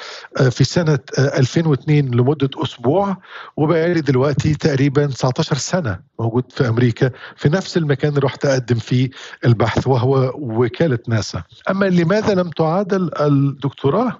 آه، 0.40 0.48
في 0.48 0.64
سنة 0.64 0.98
2002 1.18 2.14
لمدة 2.14 2.50
أسبوع 2.56 3.16
وبقالي 3.56 4.00
دلوقتي 4.00 4.54
تقريبا 4.54 5.06
19 5.06 5.56
سنة 5.56 5.98
موجود 6.18 6.44
في 6.52 6.68
أمريكا. 6.68 7.10
في 7.36 7.48
نفس 7.48 7.76
المكان 7.76 8.08
اللي 8.10 8.20
رحت 8.20 8.44
أقدم 8.44 8.76
فيه 8.78 9.10
البحث 9.44 9.86
وهو 9.86 10.32
وكالة 10.34 10.98
ناسا. 11.08 11.42
أما 11.70 11.84
لماذا 11.84 12.34
لم 12.34 12.50
تعادل 12.50 13.10
الدكتوراه؟ 13.20 14.18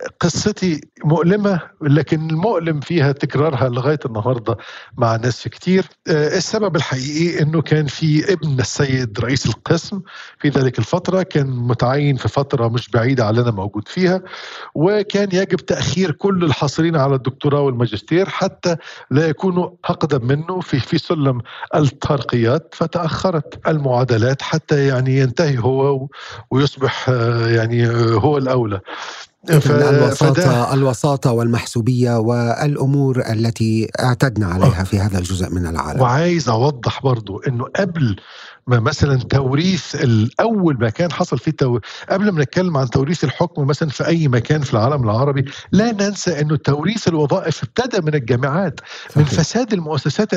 فقصتي 0.00 0.80
مؤلمة 1.04 1.60
لكن 1.82 2.30
المؤلم 2.30 2.80
فيها 2.80 3.12
تكرارها 3.12 3.68
لغاية 3.68 3.98
النهاردة 4.06 4.56
مع 4.96 5.16
ناس 5.16 5.48
كتير. 5.48 5.84
آه، 6.08 6.36
السبب 6.36 6.76
الحقيقي 6.76 7.42
إنه 7.42 7.62
كان 7.62 7.86
في 7.86 8.32
ابن 8.32 8.60
السيد 8.60 9.20
رئيس 9.20 9.46
القسم 9.46 10.00
في 10.38 10.48
ذلك 10.48 10.78
الفترة 10.78 11.22
كان 11.22 11.46
متعين 11.50 12.16
في 12.16 12.28
فترة 12.28 12.68
مش 12.68 12.88
بعيدة 12.90 13.24
على 13.26 13.40
أنا 13.40 13.50
موجود 13.50 13.88
فيها 13.88 14.22
وكان 14.74 15.28
يجب 15.32 15.56
تأخير 15.56 16.10
كل 16.10 16.44
الحاصلين 16.44 16.96
على 16.96 17.14
الدكتوراه 17.14 17.60
والماجستير 17.60 18.28
حتى 18.28 18.76
لا 19.10 19.28
يكونوا 19.28 19.70
أقدم 19.84 20.26
منه 20.26 20.60
في 20.60 20.80
في 20.80 20.98
سلم 20.98 21.40
الترقيات. 21.74 22.74
فتأخرت 22.74 23.68
المعادلات 23.68 24.42
حتى 24.42 24.86
يعني 24.86 25.18
ينتهي 25.18 25.58
هو 25.58 26.08
ويصبح 26.50 27.08
آه، 27.08 27.46
يعني 27.48 27.86
آه، 27.86 28.14
هو 28.14 28.38
الأولى. 28.38 28.80
ف... 29.46 29.70
الوساطة 29.70 30.74
الوساطة 30.74 31.32
والمحسوبية 31.32 32.18
والأمور 32.18 33.22
التي 33.30 33.90
اعتدنا 34.00 34.46
عليها 34.46 34.84
في 34.84 34.98
هذا 34.98 35.18
الجزء 35.18 35.50
من 35.50 35.66
العالم. 35.66 36.00
وعايز 36.00 36.48
أوضح 36.48 37.02
برضو 37.02 37.38
أنه 37.38 37.64
قبل 37.76 38.16
مثلا 38.66 39.16
توريث 39.18 39.94
الأول 39.94 40.76
مكان 40.80 41.12
حصل 41.12 41.38
فيه 41.38 41.50
تو... 41.50 41.78
قبل 42.10 42.30
ما 42.30 42.42
نتكلم 42.42 42.76
عن 42.76 42.90
توريث 42.90 43.24
الحكم 43.24 43.66
مثلا 43.66 43.88
في 43.88 44.06
أي 44.06 44.28
مكان 44.28 44.60
في 44.62 44.72
العالم 44.72 45.04
العربي 45.04 45.44
لا 45.72 45.92
ننسى 45.92 46.40
إنه 46.40 46.56
توريث 46.56 47.08
الوظائف 47.08 47.62
ابتدى 47.62 48.00
من 48.06 48.14
الجامعات 48.14 48.80
صحيح. 49.08 49.16
من 49.16 49.24
فساد 49.24 49.72
المؤسسات 49.72 50.28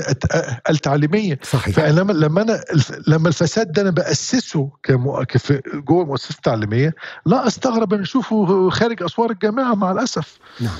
التعليمية 0.70 1.40
صحيح. 1.44 1.76
فلما 1.76 2.14
لما 2.14 2.42
أنا 2.42 2.64
لما 3.08 3.28
الفساد 3.28 3.72
ده 3.72 3.82
أنا 3.82 3.90
بأسسه 3.92 4.70
كم... 4.84 5.24
كف... 5.24 5.60
جوه 5.74 6.04
المؤسسات 6.04 6.36
التعليمية 6.38 6.96
لا 7.26 7.48
أستغرب 7.48 7.94
أن 7.94 8.02
أشوفه 8.02 8.70
خارج 8.70 9.04
أسوار 9.04 9.32
الجامعة 9.32 9.74
مع 9.76 9.92
الأسف 9.92 10.38
نعم 10.60 10.78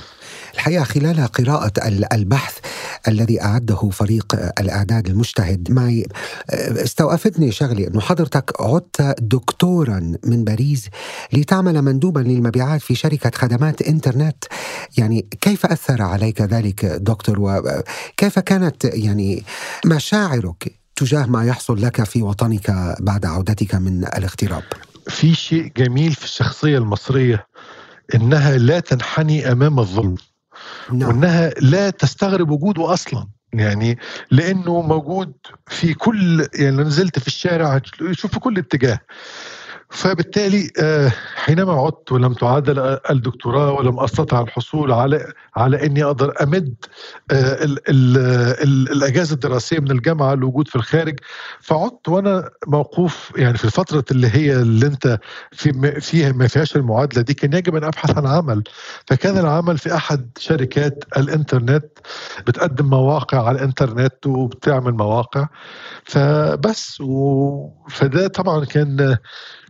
الحقيقة 0.54 0.84
خلال 0.84 1.26
قراءة 1.26 1.72
البحث 2.12 2.58
الذي 3.08 3.42
أعده 3.42 3.90
فريق 3.92 4.36
الأعداد 4.60 5.06
المجتهد 5.06 5.70
معي 5.70 6.06
استوقفتني 6.50 7.52
شغله 7.52 7.86
انه 7.86 8.00
حضرتك 8.00 8.52
عدت 8.60 9.16
دكتورا 9.20 10.16
من 10.24 10.44
باريس 10.44 10.88
لتعمل 11.32 11.82
مندوبا 11.82 12.20
للمبيعات 12.20 12.82
في 12.82 12.94
شركة 12.94 13.30
خدمات 13.34 13.82
إنترنت. 13.82 14.44
يعني 14.98 15.26
كيف 15.40 15.66
أثر 15.66 16.02
عليك 16.02 16.40
ذلك 16.40 16.84
دكتور؟ 16.84 17.36
وكيف 17.40 18.38
كانت 18.38 18.84
يعني 18.84 19.44
مشاعرك 19.86 20.72
تجاه 20.96 21.26
ما 21.26 21.44
يحصل 21.44 21.82
لك 21.82 22.04
في 22.04 22.22
وطنك 22.22 22.96
بعد 23.00 23.26
عودتك 23.26 23.74
من 23.74 24.04
الاغتراب؟ 24.04 24.62
في 25.08 25.34
شيء 25.34 25.72
جميل 25.76 26.14
في 26.14 26.24
الشخصية 26.24 26.78
المصرية. 26.78 27.46
إنها 28.14 28.56
لا 28.56 28.80
تنحني 28.80 29.52
أمام 29.52 29.78
الظلم 29.78 30.16
نعم. 30.92 31.08
وإنها 31.08 31.50
لا 31.50 31.90
تستغرب 31.90 32.50
وجوده 32.50 32.92
أصلا 32.92 33.28
يعني 33.52 33.98
لأنه 34.30 34.82
موجود 34.82 35.32
في 35.66 35.94
كل 35.94 36.48
يعني 36.54 36.76
نزلت 36.76 37.18
في 37.18 37.26
الشارع 37.26 37.78
تشوف 37.78 38.32
في 38.32 38.40
كل 38.40 38.58
اتجاه 38.58 38.98
فبالتالي 39.94 40.70
آه، 40.80 41.12
حينما 41.36 41.72
عدت 41.72 42.12
ولم 42.12 42.32
تعادل 42.34 42.98
الدكتوراه 43.10 43.72
ولم 43.72 44.00
أستطع 44.00 44.40
الحصول 44.40 44.92
على 44.92 45.32
على 45.56 45.86
إني 45.86 46.04
أقدر 46.04 46.34
أمد 46.42 46.74
آه، 47.30 47.58
الأجازة 48.92 49.34
الدراسية 49.34 49.78
من 49.78 49.90
الجامعة 49.90 50.32
الوجود 50.32 50.68
في 50.68 50.76
الخارج 50.76 51.20
فعدت 51.60 52.08
وأنا 52.08 52.50
موقوف 52.66 53.32
يعني 53.36 53.58
في 53.58 53.64
الفترة 53.64 54.04
اللي 54.10 54.28
هي 54.32 54.56
اللي 54.56 54.86
أنت 54.86 55.18
في 55.52 56.00
فيها 56.00 56.32
ما 56.32 56.46
فيهاش 56.46 56.76
المعادلة 56.76 57.22
دي 57.22 57.34
كان 57.34 57.52
يجب 57.52 57.76
أن 57.76 57.84
أبحث 57.84 58.18
عن 58.18 58.26
عمل. 58.26 58.62
فكان 59.06 59.38
العمل 59.38 59.78
في 59.78 59.94
أحد 59.94 60.30
شركات 60.38 61.04
الإنترنت 61.16 61.84
بتقدم 62.46 62.86
مواقع 62.90 63.46
على 63.48 63.58
الإنترنت 63.58 64.26
وبتعمل 64.26 64.92
مواقع. 64.92 65.46
فبس 66.04 67.00
و... 67.00 67.68
فده 67.88 68.28
طبعا 68.28 68.64
كان 68.64 69.16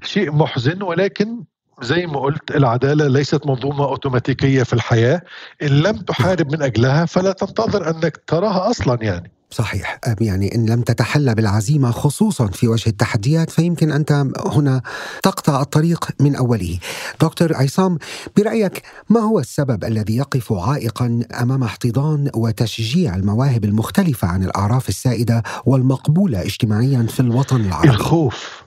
شيء 0.04 0.32
محزن 0.32 0.82
ولكن 0.82 1.44
زي 1.82 2.06
ما 2.06 2.20
قلت 2.20 2.50
العدالة 2.50 3.08
ليست 3.08 3.46
منظومة 3.46 3.84
أوتوماتيكية 3.84 4.62
في 4.62 4.72
الحياة. 4.72 5.22
إن 5.62 5.68
لم 5.68 5.96
تحارب 5.96 6.52
من 6.52 6.62
أجلها 6.62 7.04
فلا 7.04 7.32
تنتظر 7.32 7.90
أنك 7.90 8.20
تراها 8.26 8.70
أصلا 8.70 8.98
يعني. 9.02 9.30
صحيح. 9.50 10.00
يعني 10.20 10.54
إن 10.54 10.66
لم 10.66 10.82
تتحلى 10.82 11.34
بالعزيمة 11.34 11.90
خصوصا 11.90 12.46
في 12.46 12.68
وجه 12.68 12.90
التحديات 12.90 13.50
فيمكن 13.50 13.92
أنت 13.92 14.12
هنا 14.46 14.82
تقطع 15.22 15.60
الطريق 15.60 16.08
من 16.20 16.36
أوله. 16.36 16.78
دكتور 17.20 17.56
عصام 17.56 17.98
برأيك 18.36 18.82
ما 19.10 19.20
هو 19.20 19.38
السبب 19.38 19.84
الذي 19.84 20.16
يقف 20.16 20.52
عائقا 20.52 21.20
أمام 21.42 21.62
احتضان 21.62 22.30
وتشجيع 22.34 23.16
المواهب 23.16 23.64
المختلفة 23.64 24.28
عن 24.28 24.44
الأعراف 24.44 24.88
السائدة 24.88 25.42
والمقبولة 25.66 26.42
اجتماعيا 26.42 27.06
في 27.10 27.20
الوطن 27.20 27.60
العربي؟ 27.60 27.90
الخوف. 27.90 28.63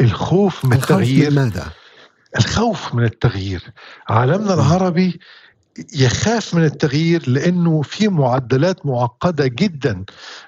الخوف 0.00 0.64
من 0.64 0.72
التغيير 0.72 1.30
من 1.30 1.36
ماذا؟ 1.36 1.72
الخوف 2.38 2.94
من 2.94 3.04
التغيير. 3.04 3.62
عالمنا 4.08 4.54
العربي 4.54 5.20
يخاف 5.94 6.54
من 6.54 6.64
التغيير 6.64 7.30
لأنه 7.30 7.82
في 7.82 8.08
معدلات 8.08 8.86
معقدة 8.86 9.46
جدا 9.46 10.04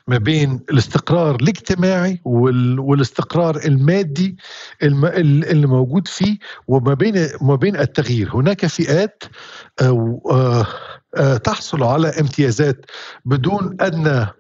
ما 0.07 0.19
بين 0.19 0.61
الاستقرار 0.71 1.35
الاجتماعي 1.35 2.21
والاستقرار 2.25 3.57
المادي 3.57 4.37
اللي 4.83 5.67
موجود 5.67 6.09
فيه 6.09 6.39
وما 6.69 6.95
بين 6.95 7.29
ما 7.41 7.55
بين 7.55 7.77
التغيير. 7.77 8.37
هناك 8.37 8.67
فئات 8.67 9.25
آه، 9.81 10.67
آه، 11.17 11.37
تحصل 11.37 11.83
على 11.83 12.09
امتيازات 12.09 12.87
بدون 13.25 13.77
أدنى 13.81 14.09
آه، 14.09 14.35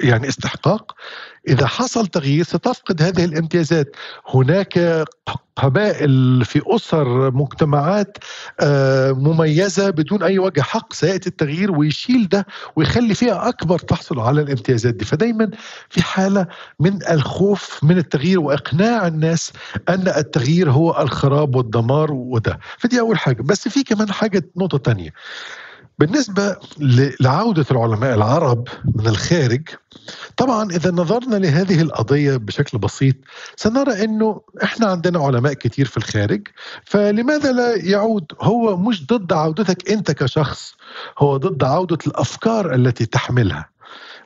يعني 0.00 0.28
استحقاق. 0.28 0.94
إذا 1.48 1.66
حصل 1.66 2.06
تغيير 2.06 2.44
ستفقد 2.44 3.02
هذه 3.02 3.24
الامتيازات. 3.24 3.96
هناك 4.34 5.04
قبائل 5.56 6.44
في 6.44 6.62
أسر 6.66 7.30
مجتمعات 7.30 8.18
آه، 8.60 9.12
مميزة 9.12 9.90
بدون 9.90 10.22
أي 10.22 10.38
وجه. 10.38 10.60
حق 10.60 10.92
سيأتي 10.92 11.28
التغيير 11.28 11.72
ويشيل 11.72 12.28
ده 12.28 12.46
ويخلي 12.76 13.14
فيها 13.14 13.48
أكبر 13.48 13.78
تحصل 13.78 14.20
على 14.20 14.40
الامتيازات 14.42 14.94
دي. 14.94 15.04
فدايما 15.04 15.50
في 15.90 16.02
حالة 16.02 16.46
من 16.80 16.98
الخوف 17.10 17.84
من 17.84 17.98
التغيير 17.98 18.40
وإقناع 18.40 19.06
الناس 19.06 19.52
أن 19.88 20.08
التغيير 20.08 20.70
هو 20.70 21.00
الخراب 21.00 21.56
والدمار 21.56 22.12
وده. 22.12 22.58
فدي 22.78 23.00
أول 23.00 23.18
حاجة. 23.18 23.42
بس 23.42 23.68
في 23.68 23.82
كمان 23.82 24.12
حاجة 24.12 24.42
نقطة 24.56 24.78
تانية. 24.78 25.10
بالنسبة 26.00 26.56
لعودة 27.20 27.66
العلماء 27.70 28.14
العرب 28.14 28.68
من 28.94 29.06
الخارج 29.06 29.68
طبعا 30.36 30.70
إذا 30.70 30.90
نظرنا 30.90 31.36
لهذه 31.36 31.82
القضية 31.82 32.36
بشكل 32.36 32.78
بسيط 32.78 33.14
سنرى 33.56 34.04
أنه 34.04 34.40
إحنا 34.62 34.86
عندنا 34.86 35.18
علماء 35.18 35.52
كتير 35.52 35.86
في 35.86 35.96
الخارج 35.96 36.48
فلماذا 36.84 37.52
لا 37.52 37.76
يعود؟ 37.76 38.24
هو 38.40 38.76
مش 38.76 39.06
ضد 39.06 39.32
عودتك 39.32 39.90
أنت 39.90 40.10
كشخص 40.10 40.74
هو 41.18 41.36
ضد 41.36 41.64
عودة 41.64 41.98
الأفكار 42.06 42.74
التي 42.74 43.06
تحملها. 43.06 43.68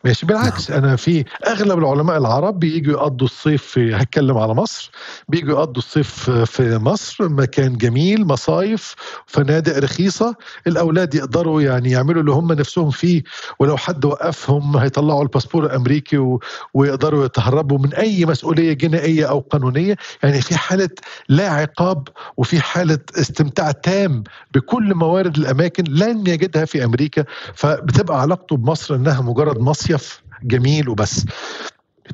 ماشي 0.05 0.27
بالعكس 0.27 0.71
نعم. 0.71 0.85
أنا 0.85 0.97
في 0.97 1.25
أغلب 1.47 1.79
العلماء 1.79 2.19
العرب 2.19 2.59
بييجوا 2.59 2.93
يقضوا 2.93 3.27
الصيف 3.27 3.63
في 3.63 3.95
هتكلم 3.95 4.39
على 4.39 4.55
مصر 4.55 4.91
بييجوا 5.29 5.51
يقضوا 5.51 5.83
الصيف 5.83 6.31
في 6.31 6.79
مصر 6.79 7.29
مكان 7.29 7.77
جميل 7.77 8.27
مصايف 8.27 8.95
فنادق 9.27 9.79
رخيصة 9.79 10.35
الأولاد 10.67 11.15
يقدروا 11.15 11.63
يعني 11.63 11.91
يعملوا 11.91 12.21
اللي 12.21 12.33
هم 12.33 12.53
نفسهم 12.53 12.91
فيه 12.91 13.23
ولو 13.59 13.77
حد 13.77 14.05
وقفهم 14.05 14.77
هيطلعوا 14.77 15.23
الباسبور 15.23 15.67
الأمريكي 15.67 16.19
و... 16.19 16.41
ويقدروا 16.75 17.25
يتهربوا 17.25 17.79
من 17.79 17.95
أي 17.95 18.25
مسؤولية 18.27 18.73
جنائية 18.73 19.25
أو 19.31 19.41
قانونية 19.41 19.97
يعني 20.23 20.41
في 20.41 20.57
حالة 20.59 20.91
لا 21.29 21.49
عقاب 21.51 22.09
وفي 22.37 22.61
حالة 22.61 22.99
استمتاع 23.19 23.71
تام 23.71 24.25
بكل 24.55 24.95
موارد 24.95 25.37
الأماكن 25.39 25.85
لن 25.89 26.27
يجدها 26.27 26.65
في 26.65 26.85
أمريكا 26.85 27.25
فبتبقى 27.55 28.21
علاقته 28.21 28.57
بمصر 28.57 28.95
إنها 28.95 29.21
مجرد 29.21 29.59
مصيف 29.59 29.94
مصيف 29.95 30.23
جميل 30.43 30.89
وبس. 30.89 31.25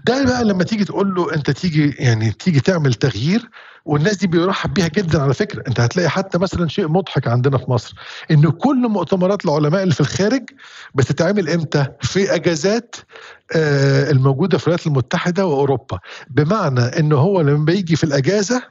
ده 0.07 0.25
بقى 0.25 0.45
لما 0.45 0.65
تيجي 0.65 0.85
تقول 0.85 1.15
له 1.15 1.35
أنت 1.35 1.51
تيجي 1.51 1.91
يعني 1.99 2.33
تيجي 2.33 2.61
تعمل 2.61 2.95
تغيير 2.95 3.49
والناس 3.91 4.17
دي 4.17 4.27
بيرحب 4.27 4.75
بيها 4.75 4.89
جدا 4.89 5.23
على 5.23 5.35
فكرة. 5.35 5.63
أنت 5.69 5.81
هتلاقي 5.81 6.09
حتى 6.09 6.39
مثلا 6.39 6.69
شيء 6.69 6.89
مضحك 6.89 7.29
عندنا 7.29 7.59
في 7.59 7.71
مصر 7.71 7.95
إن 8.31 8.51
كل 8.51 8.89
مؤتمرات 8.89 9.45
العلماء 9.45 9.83
اللي 9.83 9.95
في 9.95 10.01
الخارج 10.01 10.43
بتتعمل 10.95 11.51
إمتى؟ 11.51 11.87
في 12.03 12.35
أجازات 12.35 12.97
آه 13.57 14.11
الموجودة 14.11 14.59
في 14.59 14.67
الولايات 14.67 14.87
المتحدة 14.87 15.47
وأوروبا. 15.47 15.99
بمعنى 16.31 16.81
إن 16.81 17.13
هو 17.13 17.41
لما 17.41 17.65
بيجي 17.65 17.97
في 17.97 18.05
الأجازة 18.05 18.63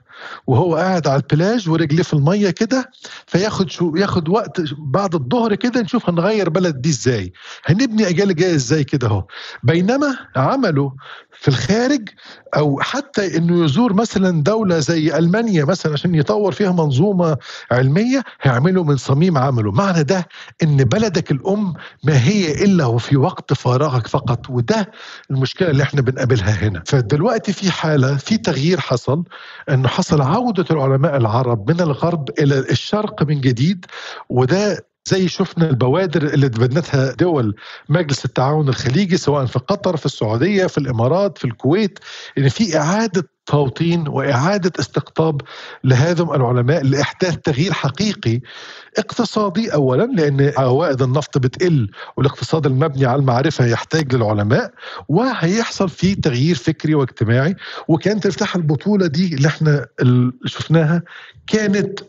وهو 0.47 0.75
قاعد 0.75 1.07
على 1.07 1.21
البلاج 1.21 1.69
ورجليه 1.69 2.03
في 2.03 2.13
المية 2.13 2.49
كده 2.49 2.91
فياخد 3.27 3.69
شو 3.69 3.95
ياخد 3.95 4.29
وقت 4.29 4.61
بعد 4.77 5.15
الظهر 5.15 5.55
كده 5.55 5.81
نشوف 5.81 6.09
هنغير 6.09 6.49
بلد 6.49 6.81
دي 6.81 6.89
إزاي. 6.89 7.33
هنبني 7.65 8.07
أجيال 8.09 8.35
جاية 8.35 8.55
إزاي 8.55 8.83
كده 8.83 9.07
أهو. 9.07 9.23
بينما 9.63 10.17
عملوا 10.35 10.91
في 11.39 11.47
الخارج 11.47 12.09
أو 12.57 12.79
حتى 12.81 13.37
إنه 13.37 13.65
يزور 13.65 13.93
مثلا 13.93 14.43
دولة 14.43 14.79
زي 14.79 15.08
ألمانيا 15.17 15.65
مثلا 15.65 15.93
عشان 15.93 16.15
يطور 16.15 16.51
فيها 16.51 16.71
منظومة 16.71 17.37
علمية 17.71 18.23
هيعملوا 18.41 18.83
من 18.83 18.97
صميم 18.97 19.37
عمله. 19.37 19.71
معنى 19.71 20.03
ده 20.03 20.27
إن 20.63 20.77
بلدك 20.77 21.31
الأم 21.31 21.73
ما 22.03 22.23
هي 22.23 22.63
إلا 22.63 22.85
وفي 22.85 23.17
وقت 23.17 23.53
فراغك 23.53 24.07
فقط 24.07 24.49
وده 24.49 24.91
المشكلة 25.31 25.69
اللي 25.69 25.83
إحنا 25.83 26.01
بنقابلها 26.01 26.51
هنا. 26.51 26.83
فدلوقتي 26.85 27.53
في 27.53 27.71
حالة 27.71 28.17
في 28.17 28.37
تغيير 28.37 28.79
حصل 28.79 29.23
انه 29.69 29.87
حصل 29.87 30.21
عودة 30.21 30.65
العلماء 30.71 31.17
العرب 31.17 31.71
من 31.71 31.81
الغرب 31.81 32.29
إلى 32.39 32.59
الشرق 32.59 33.23
من 33.23 33.41
جديد 33.41 33.85
وده 34.29 34.88
زي 35.09 35.27
شفنا 35.27 35.69
البوادر 35.69 36.23
اللي 36.23 36.49
تبنتها 36.49 37.11
دول 37.13 37.55
مجلس 37.89 38.25
التعاون 38.25 38.69
الخليجي 38.69 39.17
سواء 39.17 39.45
في 39.45 39.59
قطر 39.59 39.97
في 39.97 40.05
السعودية 40.05 40.65
في 40.67 40.77
الإمارات 40.77 41.37
في 41.37 41.45
الكويت 41.45 41.99
إن 42.37 42.49
في 42.49 42.77
إعادة 42.77 43.29
توطين 43.45 44.07
وإعادة 44.07 44.71
استقطاب 44.79 45.41
لهذم 45.83 46.31
العلماء 46.33 46.83
لإحداث 46.83 47.37
تغيير 47.37 47.73
حقيقي 47.73 48.39
اقتصادي 48.97 49.73
اولا 49.73 50.03
لأن 50.03 50.53
عوائد 50.57 51.01
النفط 51.01 51.37
بتقل 51.37 51.91
والاقتصاد 52.17 52.65
المبني 52.65 53.05
على 53.05 53.19
المعرفة 53.19 53.65
يحتاج 53.65 54.15
للعلماء 54.15 54.71
وهيحصل 55.09 55.89
فيه 55.89 56.15
تغيير 56.15 56.55
فكري 56.55 56.95
واجتماعي 56.95 57.55
وكانت 57.87 58.25
افتتاح 58.25 58.55
البطولة 58.55 59.07
دي 59.07 59.35
اللي 59.35 59.47
إحنا 59.47 59.85
شفناها 60.45 61.01
كانت 61.47 61.99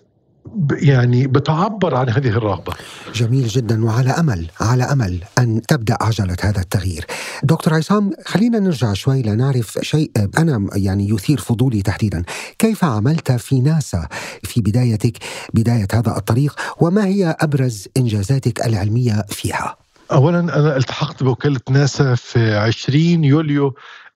يعني 0.73 1.27
بتعبر 1.27 1.95
عن 1.95 2.09
هذه 2.09 2.29
الرغبة. 2.29 2.73
جميل 3.15 3.49
جدا 3.49 3.85
وعلى 3.85 4.11
أمل 4.11 4.47
على 4.61 4.85
أمل 4.85 5.25
أن 5.39 5.63
تبدأ 5.69 5.97
عجلة 6.01 6.37
هذا 6.41 6.61
التغيير. 6.61 7.07
دكتور 7.43 7.75
عصام 7.75 8.11
خلينا 8.27 8.59
نرجع 8.59 8.93
شوي 8.93 9.23
لنعرف 9.23 9.79
شيء 9.83 10.11
أنا 10.39 10.67
يعني 10.75 11.09
يثير 11.09 11.41
فضولي 11.41 11.83
تحديدا. 11.83 12.23
كيف 12.59 12.85
عملت 12.85 13.33
في 13.33 13.61
ناسا 13.61 14.09
في 14.43 14.61
بدايتك 14.61 15.17
بداية 15.55 15.89
هذا 15.93 16.17
الطريق 16.17 16.55
وما 16.81 17.07
هي 17.07 17.37
أبرز 17.41 17.89
إنجازاتك 17.97 18.67
العلمية 18.67 19.25
فيها؟ 19.29 19.77
أولا 20.13 20.39
أنا 20.39 20.77
التحقت 20.77 21.23
بوكالة 21.23 21.61
ناسا 21.71 22.15
في 22.15 22.57
20 22.57 23.25
يوليو 23.25 23.75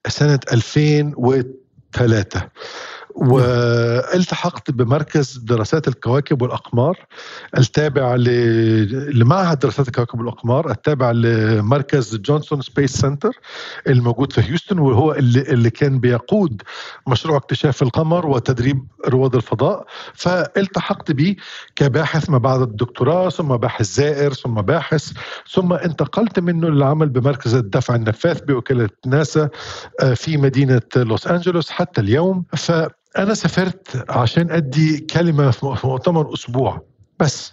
سنة 0.08 0.40
2003 0.52 2.48
والتحقت 3.14 4.70
بمركز 4.70 5.38
دراسات 5.38 5.88
الكواكب 5.88 6.42
والأقمار 6.42 6.98
التابع 7.58 8.14
لمعهد 9.14 9.58
دراسات 9.58 9.88
الكواكب 9.88 10.18
والأقمار 10.18 10.70
التابع 10.70 11.10
لمركز 11.10 12.16
Johnson 12.16 12.60
Space 12.60 12.92
Center 12.92 13.40
الموجود 13.88 14.32
في 14.32 14.40
هيوستن 14.40 14.78
وهو 14.78 15.12
اللي, 15.12 15.40
اللي 15.40 15.70
كان 15.70 16.00
بيقود 16.00 16.62
مشروع 17.08 17.36
اكتشاف 17.36 17.82
القمر 17.82 18.26
وتدريب 18.26 18.86
رواد 19.08 19.34
الفضاء. 19.34 19.86
فالتحقت 20.14 21.12
به 21.12 21.36
كباحث 21.76 22.30
ما 22.30 22.38
بعد 22.38 22.60
الدكتوراه 22.60 23.28
ثم 23.28 23.56
باحث 23.56 23.86
زائر 23.86 24.32
ثم 24.32 24.54
باحث 24.54 25.12
ثم 25.50 25.72
انتقلت 25.72 26.38
منه 26.38 26.68
للعمل 26.68 27.08
بمركز 27.08 27.54
الدفع 27.54 27.94
النفاث 27.94 28.40
بوكالة 28.40 28.88
ناسا 29.06 29.48
آه، 30.00 30.14
في 30.14 30.36
مدينة 30.36 30.80
لوس 30.96 31.26
أنجلوس 31.26 31.70
حتى 31.70 32.00
اليوم. 32.00 32.44
ف 32.56 32.72
أنا 33.18 33.34
سافرت 33.34 34.04
عشان 34.10 34.50
أدي 34.50 34.98
كلمة 34.98 35.50
في 35.50 35.86
مؤتمر 35.86 36.34
أسبوع 36.34 36.82
بس. 37.20 37.52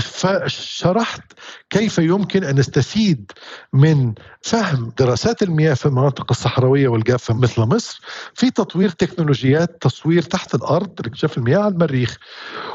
فشرحت 0.00 1.32
كيف 1.70 1.98
يمكن 1.98 2.44
أن 2.44 2.58
نستفيد 2.58 3.32
من 3.72 4.14
فهم 4.42 4.92
دراسات 4.98 5.42
المياه 5.42 5.74
في 5.74 5.86
المناطق 5.86 6.26
الصحراوية 6.30 6.88
والجافة 6.88 7.34
مثل 7.34 7.62
مصر 7.62 8.00
في 8.34 8.50
تطوير 8.50 8.88
تكنولوجيات 8.90 9.76
تصوير 9.82 10.22
تحت 10.22 10.54
الأرض 10.54 11.00
لاكتشاف 11.04 11.38
المياه 11.38 11.58
على 11.58 11.74
المريخ. 11.74 12.16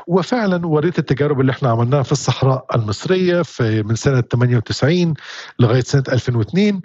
وفعلا 0.07 0.67
وريت 0.67 0.99
التجارب 0.99 1.41
اللي 1.41 1.51
إحنا 1.51 1.69
عملناها 1.69 2.03
في 2.03 2.11
الصحراء 2.11 2.65
المصرية 2.75 3.41
في 3.41 3.83
من 3.83 3.95
سنة 3.95 4.21
98 4.21 5.13
لغاية 5.59 5.81
سنة 5.81 6.03
2002 6.09 6.81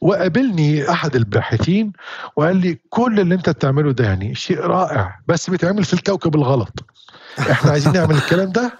وقابلني 0.00 0.90
أحد 0.90 1.16
الباحثين 1.16 1.92
وقال 2.36 2.56
لي 2.56 2.78
كل 2.90 3.20
اللي 3.20 3.34
أنت 3.34 3.50
بتعمله 3.50 3.92
ده 3.92 4.04
يعني 4.04 4.34
شيء 4.34 4.60
رائع 4.60 5.18
بس 5.28 5.50
بيتعمل 5.50 5.84
في 5.84 5.94
الكوكب 5.94 6.34
الغلط. 6.34 6.84
إحنا 7.38 7.70
عايزين 7.70 7.92
نعمل 7.92 8.14
الكلام 8.14 8.52
ده 8.52 8.72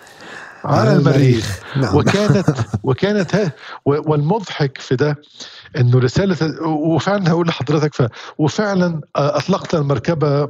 على 0.65 0.93
المريخ. 0.93 1.59
نعم. 1.77 1.97
وكانت 1.97 2.47
وكانت 2.83 3.53
والمضحك 3.85 4.79
في 4.79 4.97
ده 4.97 5.17
إنه 5.77 5.99
رسالة 5.99 6.37
وفعلا 6.67 7.31
هقول 7.31 7.49
لحضرتك 7.49 7.95
ف... 7.95 8.03
وفعلا 8.39 9.01
أطلقت 9.17 9.75
المركبة 9.75 10.45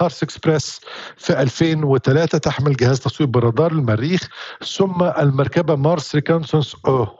هارس 0.00 0.22
إكسبريس 0.22 0.80
في 1.16 1.42
2003 1.42 2.38
تحمل 2.38 2.76
جهاز 2.76 3.00
تصوير 3.00 3.30
بالرادار 3.30 3.72
المريخ 3.72 4.28
ثم 4.76 5.02
المركبة 5.02 5.74
Mars 5.76 6.14
Reconnaissance 6.14 6.76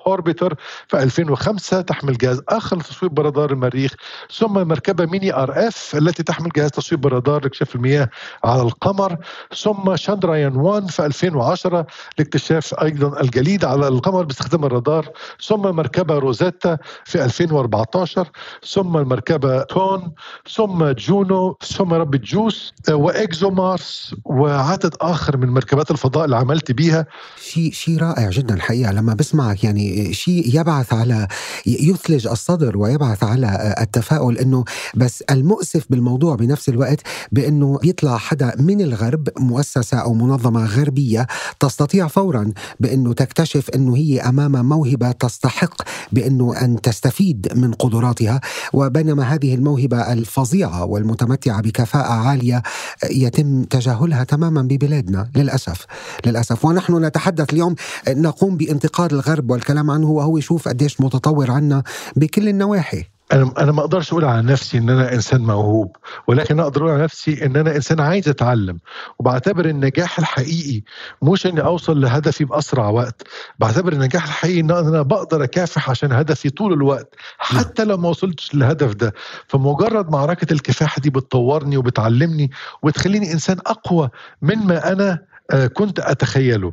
Orbiter 0.07 0.55
في 0.89 1.03
2005 1.03 1.81
تحمل 1.81 2.19
جهاز 2.19 2.43
آخر 2.49 2.77
لتصوير 2.79 3.13
برادار 3.13 3.51
المريخ 3.53 3.95
ثم 4.39 4.69
مركبة 4.69 5.07
Mini-RF 5.07 5.97
التي 5.97 6.23
تحمل 6.23 6.51
جهاز 6.57 6.71
تصوير 6.71 7.01
برادار 7.01 7.43
لاكتشاف 7.43 7.75
المياه 7.75 8.09
على 8.45 8.63
القمر 8.63 9.17
ثم 9.57 9.97
شاندرايان 9.97 10.57
1 10.57 10.91
في 10.91 11.07
2010 11.07 11.87
لاكتشاف 12.19 12.75
أيضا 12.83 13.21
الجليد 13.21 13.65
على 13.65 13.89
القمر 13.89 14.23
باستخدام 14.25 14.65
الرادار 14.65 15.09
ثم 15.47 15.61
مركبة 15.61 16.19
روزيتا 16.19 16.79
في 17.05 17.25
2014 17.43 18.31
ثم 18.73 18.97
المركبة 18.97 19.63
تون 19.63 20.13
ثم 20.55 20.85
جونو 20.91 21.57
ثم 21.63 21.95
رب 21.95 22.17
جوس 22.17 22.73
و 22.91 23.51
ExoMars 23.51 24.15
وعدد 24.25 24.95
آخر 25.01 25.37
من 25.37 25.49
مركبات 25.49 25.91
الفضاء 25.91 26.25
اللي 26.25 26.37
عملت 26.37 26.73
بيها. 26.73 27.07
شيء 27.43 27.73
شيء 27.73 27.99
رائع 27.99 28.31
جدا 28.31 28.55
الحقيقة. 28.55 28.93
لما 28.93 29.15
بسمعك 29.15 29.65
يعني 29.65 30.13
شيء 30.13 30.61
يبعث 30.61 30.93
على 30.93 31.29
يثلج 31.67 32.27
الصدر 32.27 32.79
ويبعث 32.79 33.25
على 33.25 33.75
التفاؤل 33.81 34.39
إنه 34.39 34.65
بس 34.95 35.23
المؤسف 35.31 35.87
بالموضوع 35.91 36.35
بنفس 36.35 36.69
الوقت 36.69 37.01
بإنه 37.33 37.79
يطلع 37.85 38.17
حدا 38.17 38.55
من 38.59 38.81
الغرب 38.81 39.29
مؤسسة 39.39 39.99
أو 39.99 40.15
منظمة 40.15 40.65
غربية 40.67 41.27
تستطيع 41.61 42.09
فورا 42.09 42.53
بإنه 42.81 43.13
تكتشف 43.13 43.71
إنه 43.71 43.97
هي 43.97 44.21
أمام 44.21 44.69
موهبة 44.69 45.13
تستحق 45.13 45.83
بإنه 46.13 46.55
أن 46.65 46.81
تستفيد 46.81 47.32
من 47.55 47.73
قدراتها 47.73 48.41
وبينما 48.73 49.23
هذه 49.23 49.55
الموهبة 49.55 50.13
الفظيعة 50.13 50.85
والمتمتعة 50.85 51.63
بكفاءة 51.63 52.13
عالية 52.13 52.63
يتم 53.11 53.65
تجاهلها 53.65 54.25
تماما 54.25 54.63
ببلادنا 54.63 55.31
للأسف 55.37 55.87
للأسف. 56.27 56.65
ونحن 56.65 57.05
نتحدث 57.05 57.53
اليوم 57.53 57.75
نقوم 58.09 58.57
بانتقاد 58.57 59.13
الغرب 59.13 59.51
والكلام 59.51 59.91
عنه 59.91 60.11
وهو 60.11 60.39
يشوف 60.39 60.69
قديش 60.69 61.01
متطور 61.01 61.51
عنا 61.51 61.83
بكل 62.17 62.49
النواحي. 62.49 63.12
أنا 63.33 63.53
أنا 63.59 63.73
ما 63.73 63.81
أقدرش 63.81 64.13
أقول 64.13 64.25
على 64.25 64.43
نفسي 64.43 64.79
إن 64.79 64.91
أنا 64.91 65.13
إنسان 65.13 65.41
موهوب 65.41 65.97
ولكن 66.29 66.61
أقدر 66.61 66.81
أقول 66.81 66.93
على 66.93 67.03
نفسي 67.03 67.47
إن 67.47 67.57
أنا 67.57 67.77
إنسان 67.77 68.01
عايز 68.01 68.29
أتعلم 68.29 68.79
وبعتبر 69.19 69.65
النجاح 69.67 70.19
الحقيقي 70.19 70.83
مش 71.23 71.47
إني 71.47 71.61
أوصل 71.65 72.01
لهدفي 72.01 72.45
بأسرع 72.45 72.89
وقت 72.89 73.23
بعتبر 73.59 73.93
النجاح 73.93 74.25
الحقيقي 74.25 74.61
إن 74.61 74.71
أنا 74.71 75.03
بقدر 75.03 75.45
أكافح 75.45 75.91
عشان 75.91 76.13
هدفي 76.13 76.51
طول 76.51 76.73
الوقت 76.73 77.15
حتى 77.39 77.85
لو 77.85 77.97
ما 77.97 78.09
وصلتش 78.09 78.55
للهدف 78.55 78.95
ده. 78.95 79.13
فمجرد 79.49 80.11
معركة 80.11 80.53
الكفاح 80.53 80.99
دي 80.99 81.11
بتطورني 81.11 81.77
وبتعلمني 81.77 82.51
وبتخليني 82.83 83.33
إنسان 83.33 83.57
أقوى 83.67 84.11
مما 84.43 84.93
أنا 84.93 85.32
كنت 85.75 85.99
أتخيله. 86.01 86.73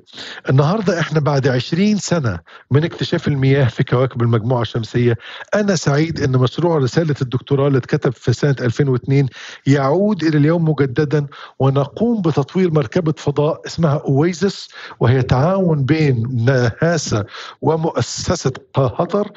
النهاردة 0.49 0.99
إحنا 0.99 1.19
بعد 1.19 1.47
عشرين 1.47 1.97
سنة 1.97 2.39
من 2.71 2.83
اكتشاف 2.83 3.27
المياه 3.27 3.65
في 3.65 3.83
كواكب 3.83 4.21
المجموعة 4.21 4.61
الشمسية 4.61 5.17
أنا 5.55 5.75
سعيد 5.75 6.19
أن 6.21 6.31
مشروع 6.31 6.77
رسالة 6.77 7.15
الدكتوراه 7.21 7.67
اللي 7.67 7.77
اتكتب 7.77 8.13
في 8.13 8.33
سنة 8.33 8.55
2002 8.61 9.27
يعود 9.67 10.23
إلى 10.23 10.37
اليوم 10.37 10.69
مجددا 10.69 11.27
ونقوم 11.59 12.21
بتطوير 12.21 12.71
مركبة 12.73 13.13
فضاء 13.17 13.61
اسمها 13.65 14.01
أويزس 14.07 14.67
وهي 14.99 15.21
تعاون 15.21 15.83
بين 15.85 16.45
ناسا 16.81 17.25
ومؤسسة 17.61 18.51
قطر 18.73 19.31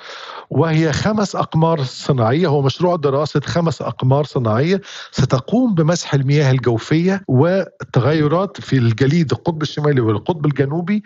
وهي 0.51 0.92
خمس 0.92 1.37
أقمار 1.37 1.83
صناعية. 1.83 2.47
هو 2.47 2.62
مشروع 2.62 2.97
دراسة 2.97 3.40
خمس 3.40 3.83
أقمار 3.83 4.25
صناعية. 4.25 4.81
ستقوم 5.11 5.75
بمسح 5.75 6.14
المياه 6.14 6.51
الجوفية 6.51 7.23
والتغيرات 7.29 8.61
في 8.61 8.77
الجليد 8.79 9.21
القطب 9.32 9.62
الشمالي 9.62 10.00
والقطب 10.00 10.46
الجنوبي 10.46 11.02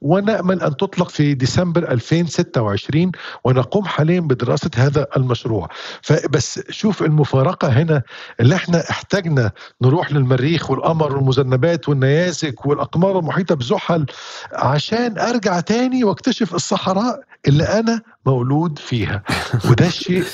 ونأمل 0.00 0.62
أن 0.62 0.76
تطلق 0.76 1.08
في 1.08 1.34
ديسمبر 1.34 1.90
2026 1.92 3.12
ونقوم 3.44 3.84
حاليا 3.84 4.20
بدراسة 4.20 4.70
هذا 4.76 5.06
المشروع. 5.16 5.68
فبس 6.02 6.60
شوف 6.70 7.02
المفارقة 7.02 7.68
هنا. 7.68 8.02
اللي 8.40 8.54
إحنا 8.54 8.90
احتاجنا 8.90 9.50
نروح 9.82 10.12
للمريخ 10.12 10.70
والقمر 10.70 11.16
والمذنبات 11.16 11.88
والنيازك 11.88 12.66
والأقمار 12.66 13.18
المحيطة 13.18 13.54
بزحل 13.54 14.06
عشان 14.52 15.18
أرجع 15.18 15.60
تاني 15.60 16.04
وأكتشف 16.04 16.54
الصحراء 16.54 17.20
اللي 17.48 17.64
أنا 17.64 18.02
مولود 18.26 18.78
فيها. 18.78 19.22
وده 19.70 19.86
الشيء 19.86 20.24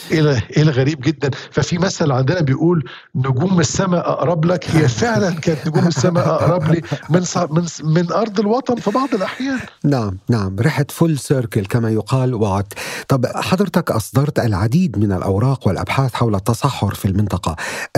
الغريب 0.57 1.01
جدا. 1.01 1.31
ففي 1.51 1.79
مثل 1.79 2.12
عندنا 2.12 2.40
بيقول 2.40 2.85
نجوم 3.14 3.61
السماء 3.61 4.11
أقرب 4.11 4.44
لك. 4.44 4.70
هي 4.70 4.88
فعلا 4.88 5.31
كانت 5.35 5.68
نجوم 5.68 5.87
السماء 5.87 6.29
أقرب 6.29 6.72
لي 6.72 6.83
من 7.11 7.22
من 7.51 7.66
من 7.85 8.12
أرض 8.12 8.40
الوطن 8.40 8.77
في 8.77 8.90
بعض 8.90 9.14
الأحيان. 9.14 9.59
نعم 9.85 10.18
نعم. 10.29 10.57
رحت 10.61 10.90
فول 10.90 11.18
سيركل 11.18 11.66
كما 11.66 11.90
يقال 11.90 12.35
وعدت 12.35 12.72
طب 13.09 13.27
حضرتك 13.27 13.90
أصدرت 13.90 14.38
العديد 14.38 14.99
من 14.99 15.12
الأوراق 15.12 15.68
والأبحاث 15.68 16.14
حول 16.14 16.35
التصحر 16.35 16.94
في 16.94 17.05
المنطقة. 17.05 17.57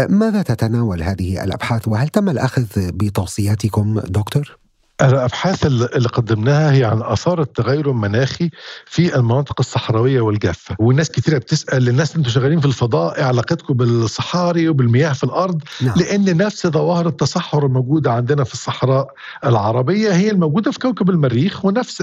ماذا 0.08 0.42
تتناول 0.42 1.02
هذه 1.02 1.44
الأبحاث؟ 1.44 1.88
وهل 1.88 2.08
تم 2.08 2.28
الأخذ 2.28 2.64
بتوصياتكم 2.76 4.00
دكتور؟ 4.00 4.57
الأبحاث 5.02 5.66
اللي 5.66 6.08
قدمناها 6.08 6.72
هي 6.72 6.84
عن 6.84 7.02
آثار 7.02 7.40
التغير 7.40 7.90
المناخي 7.90 8.50
في 8.86 9.16
المناطق 9.16 9.54
الصحراوية 9.60 10.20
والجافة 10.20 10.76
والناس 10.78 11.10
كثيره 11.10 11.38
بتسأل 11.38 11.88
الناس 11.88 12.16
أنتم 12.16 12.30
شغالين 12.30 12.60
في 12.60 12.66
الفضاء 12.66 13.16
إيه 13.18 13.24
علاقتكم 13.24 13.74
بالصحاري 13.74 14.68
وبالمياه 14.68 15.12
في 15.12 15.24
الأرض 15.24 15.62
نعم. 15.82 15.94
لأن 15.96 16.36
نفس 16.36 16.66
ظواهر 16.66 17.06
التصحر 17.06 17.66
الموجودة 17.66 18.12
عندنا 18.12 18.44
في 18.44 18.52
الصحراء 18.52 19.14
العربية 19.44 20.12
هي 20.12 20.30
الموجودة 20.30 20.70
في 20.70 20.78
كوكب 20.78 21.10
المريخ 21.10 21.64
ونفس 21.64 22.02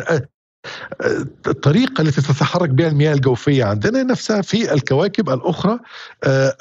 الطريقة 1.48 2.02
التي 2.02 2.22
تتحرك 2.22 2.70
بها 2.70 2.88
المياه 2.88 3.14
الجوفية 3.14 3.64
عندنا 3.66 4.04
نفسها 4.04 4.42
في 4.42 4.74
الكواكب 4.74 5.30
الأخرى 5.30 5.80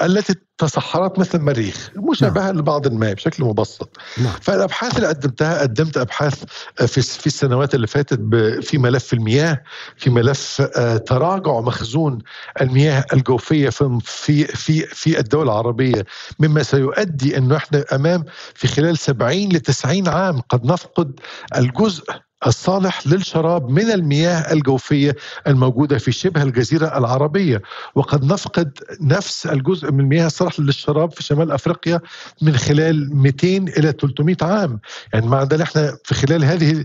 التي 0.03 0.35
تصحرت 0.59 1.19
مثل 1.19 1.39
المريخ 1.39 1.91
مشابهة 1.97 2.45
نعم. 2.45 2.59
لبعض 2.59 2.93
ما 2.93 3.13
بشكل 3.13 3.45
مبسط 3.45 3.97
نعم. 4.19 4.33
فالأبحاث 4.41 4.97
اللي 4.97 5.09
قدمتها 5.09 5.61
قدمت 5.61 5.97
أبحاث 5.97 6.45
في 6.87 7.03
في 7.03 7.27
السنوات 7.27 7.75
اللي 7.75 7.87
فاتت 7.87 8.21
في 8.63 8.79
ملف 8.79 9.13
المياه 9.13 9.63
في 9.97 10.11
ملف 10.11 10.63
تراجع 11.07 11.61
مخزون 11.61 12.19
المياه 12.61 13.05
الجوفية 13.13 13.69
في 13.69 13.99
في 14.05 14.45
في 14.45 14.81
في 14.87 15.19
الدول 15.19 15.47
العربية 15.47 16.05
مما 16.39 16.63
سيؤدي 16.63 17.37
إنه 17.39 17.57
إحنا 17.57 17.85
أمام 17.93 18.25
في 18.55 18.69
خلال 18.69 18.99
70 18.99 19.49
ل 19.53 19.61
90 19.61 20.09
عام 20.09 20.41
قد 20.41 20.65
نفقد 20.67 21.21
الجزء 21.57 22.05
الصالح 22.47 23.07
للشراب 23.07 23.69
من 23.71 23.91
المياه 23.91 24.53
الجوفية 24.53 25.17
الموجودة 25.47 25.99
في 25.99 26.13
شبه 26.13 26.43
الجزيرة 26.43 26.99
العربية. 26.99 27.63
وقد 27.95 28.25
نفقد 28.25 28.79
نفس 29.01 29.47
الجزء 29.47 29.93
من 29.93 30.01
المياه 30.01 30.27
الصالح 30.27 30.61
للشراب 30.61 31.13
في 31.13 31.23
شمال 31.23 31.53
أفريقيا 31.53 32.01
من 32.43 32.57
خلال 32.57 33.17
200 33.17 33.47
إلى 33.49 33.93
300 33.93 34.37
عام. 34.43 34.81
يعني 35.13 35.27
معنى 35.27 35.63
إحنا 35.63 35.97
في 36.05 36.15
خلال 36.15 36.45
هذه 36.45 36.85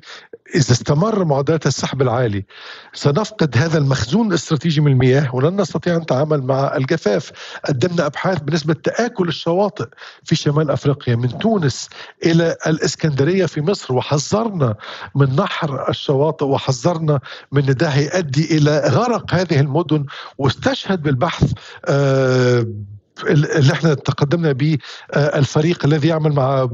إذا 0.55 0.71
استمر 0.71 1.25
معدلات 1.25 1.67
السحب 1.67 2.01
العالي 2.01 2.45
سنفقد 2.93 3.57
هذا 3.57 3.77
المخزون 3.77 4.27
الاستراتيجي 4.27 4.81
من 4.81 4.91
المياه 4.91 5.35
ولن 5.35 5.61
نستطيع 5.61 5.95
أن 5.95 6.01
نتعامل 6.01 6.41
مع 6.41 6.75
الجفاف. 6.75 7.31
قدمنا 7.65 8.05
أبحاث 8.05 8.41
بنسبة 8.41 8.73
تآكل 8.73 9.27
الشواطئ 9.27 9.85
في 10.23 10.35
شمال 10.35 10.71
أفريقيا 10.71 11.15
من 11.15 11.37
تونس 11.37 11.89
إلى 12.25 12.55
الإسكندرية 12.67 13.45
في 13.45 13.61
مصر 13.61 13.93
وحذرنا 13.93 14.75
من 15.15 15.35
الشواطئ 15.89 16.45
وحذرنا 16.45 17.19
من 17.51 17.65
ده 17.65 17.87
هيؤدي 17.87 18.57
إلى 18.57 18.79
غرق 18.79 19.33
هذه 19.33 19.59
المدن 19.59 20.05
واستشهد 20.37 21.01
بالبحث 21.01 21.51
آه 21.85 22.67
اللي 23.27 23.73
إحنا 23.73 23.93
تقدمنا 23.93 24.51
به 24.51 24.77
آه 25.11 25.39
الفريق 25.39 25.85
الذي 25.85 26.07
يعمل 26.07 26.31
مع 26.33 26.69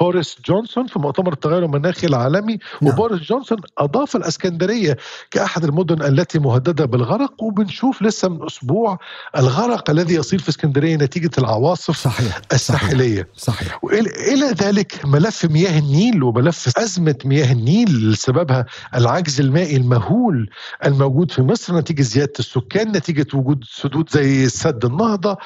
بوريس 0.00 0.36
جونسون 0.46 0.86
في 0.86 0.98
مؤتمر 0.98 1.32
التغير 1.32 1.64
المناخي 1.64 2.06
العالمي 2.06 2.58
نعم. 2.82 2.92
وبوريس 2.92 3.20
جونسون 3.20 3.58
أضاف 3.78 4.16
الإسكندرية 4.16 4.96
كأحد 5.30 5.64
المدن 5.64 6.02
التي 6.02 6.38
مهددة 6.38 6.84
بالغرق 6.84 7.42
وبنشوف 7.42 8.02
لسه 8.02 8.28
من 8.28 8.46
أسبوع 8.46 8.98
الغرق 9.36 9.90
الذي 9.90 10.14
يصير 10.14 10.38
في 10.38 10.48
إسكندرية 10.48 10.96
نتيجة 10.96 11.30
العواصف 11.38 11.96
صحيح. 11.96 12.40
الساحلية 12.52 13.28
صحيح. 13.36 13.84
والى 13.84 14.46
ذلك 14.46 15.00
ملف 15.04 15.44
مياه 15.44 15.78
النيل 15.78 16.22
وملف 16.22 16.78
أزمة 16.78 17.16
مياه 17.24 17.52
النيل 17.52 18.16
سببها 18.16 18.66
العجز 18.94 19.40
المائي 19.40 19.76
المهول 19.76 20.50
الموجود 20.84 21.30
في 21.30 21.42
مصر 21.42 21.76
نتيجة 21.78 22.02
زيادة 22.02 22.32
السكان 22.38 22.92
نتيجة 22.92 23.26
وجود 23.34 23.64
سدود 23.70 24.10
زي 24.10 24.48
سد 24.48 24.84
النهضة 24.84 25.36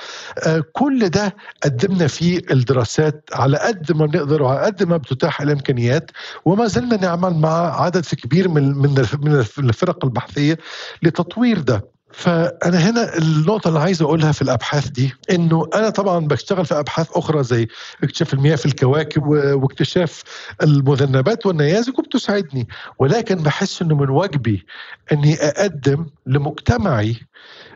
آه 0.46 0.64
كل 0.72 1.08
ده 1.08 1.36
قدمنا 1.64 2.06
فيه 2.06 2.40
الدراسات 2.50 3.30
على 3.32 3.56
قد 3.58 3.92
ما 3.92 4.06
بنقدر 4.06 4.27
وعلى 4.32 4.60
قد 4.66 4.82
ما 4.82 4.96
بتتاح 4.96 5.40
الإمكانيات 5.40 6.10
وما 6.44 6.66
زلنا 6.66 6.96
نعمل 6.96 7.34
مع 7.34 7.82
عدد 7.82 8.04
كبير 8.04 8.48
من 8.48 8.78
من 8.78 9.06
من 9.18 9.44
الفرق 9.68 10.04
البحثية 10.04 10.58
لتطوير 11.02 11.60
ده. 11.60 11.98
فأنا 12.12 12.78
هنا 12.90 13.18
النقطة 13.18 13.68
اللي 13.68 13.80
عايز 13.80 14.02
أقولها 14.02 14.32
في 14.32 14.42
الأبحاث 14.42 14.88
دي 14.88 15.14
إنه 15.30 15.68
أنا 15.74 15.90
طبعا 15.90 16.26
بشتغل 16.26 16.66
في 16.66 16.78
أبحاث 16.78 17.08
أخرى 17.12 17.44
زي 17.44 17.68
اكتشاف 18.04 18.34
المياه 18.34 18.56
في 18.56 18.66
الكواكب 18.66 19.26
واكتشاف 19.26 20.22
المذنبات 20.62 21.46
والنيازك 21.46 21.98
وبتسعدني 21.98 22.68
ولكن 22.98 23.34
بحس 23.34 23.82
إنه 23.82 23.94
من 23.94 24.08
واجبي 24.10 24.66
إني 25.12 25.34
أقدم 25.34 26.06
لمجتمعي 26.26 27.16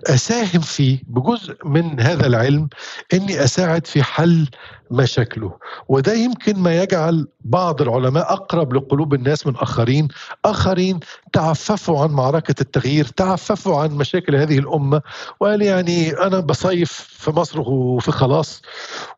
أساهم 0.07 0.61
فيه 0.61 0.99
بجزء 1.07 1.57
من 1.65 2.01
هذا 2.01 2.27
العلم 2.27 2.69
إني 3.15 3.45
أساعد 3.45 3.87
في 3.87 4.03
حل 4.03 4.49
مشاكله. 4.91 5.53
وده 5.89 6.13
يمكن 6.15 6.59
ما 6.59 6.83
يجعل 6.83 7.29
بعض 7.41 7.83
العلماء 7.83 8.33
أقرب 8.33 8.75
لقلوب 8.75 9.15
الناس 9.15 9.47
من 9.47 9.57
آخرين. 9.57 10.09
آخرين 10.45 11.01
تعففوا 11.33 12.03
عن 12.03 12.11
معركة 12.11 12.55
التغيير 12.61 13.05
تعففوا 13.05 13.81
عن 13.81 13.91
مشاكل 13.91 14.37
هذه 14.37 14.59
الأمة. 14.59 15.03
وقال 15.41 15.63
يعني 15.63 16.11
أنا 16.11 16.41
بصيف 16.41 16.93
في 16.93 17.31
مصر 17.31 17.61
وفي 17.61 18.13
خلاص 18.13 18.63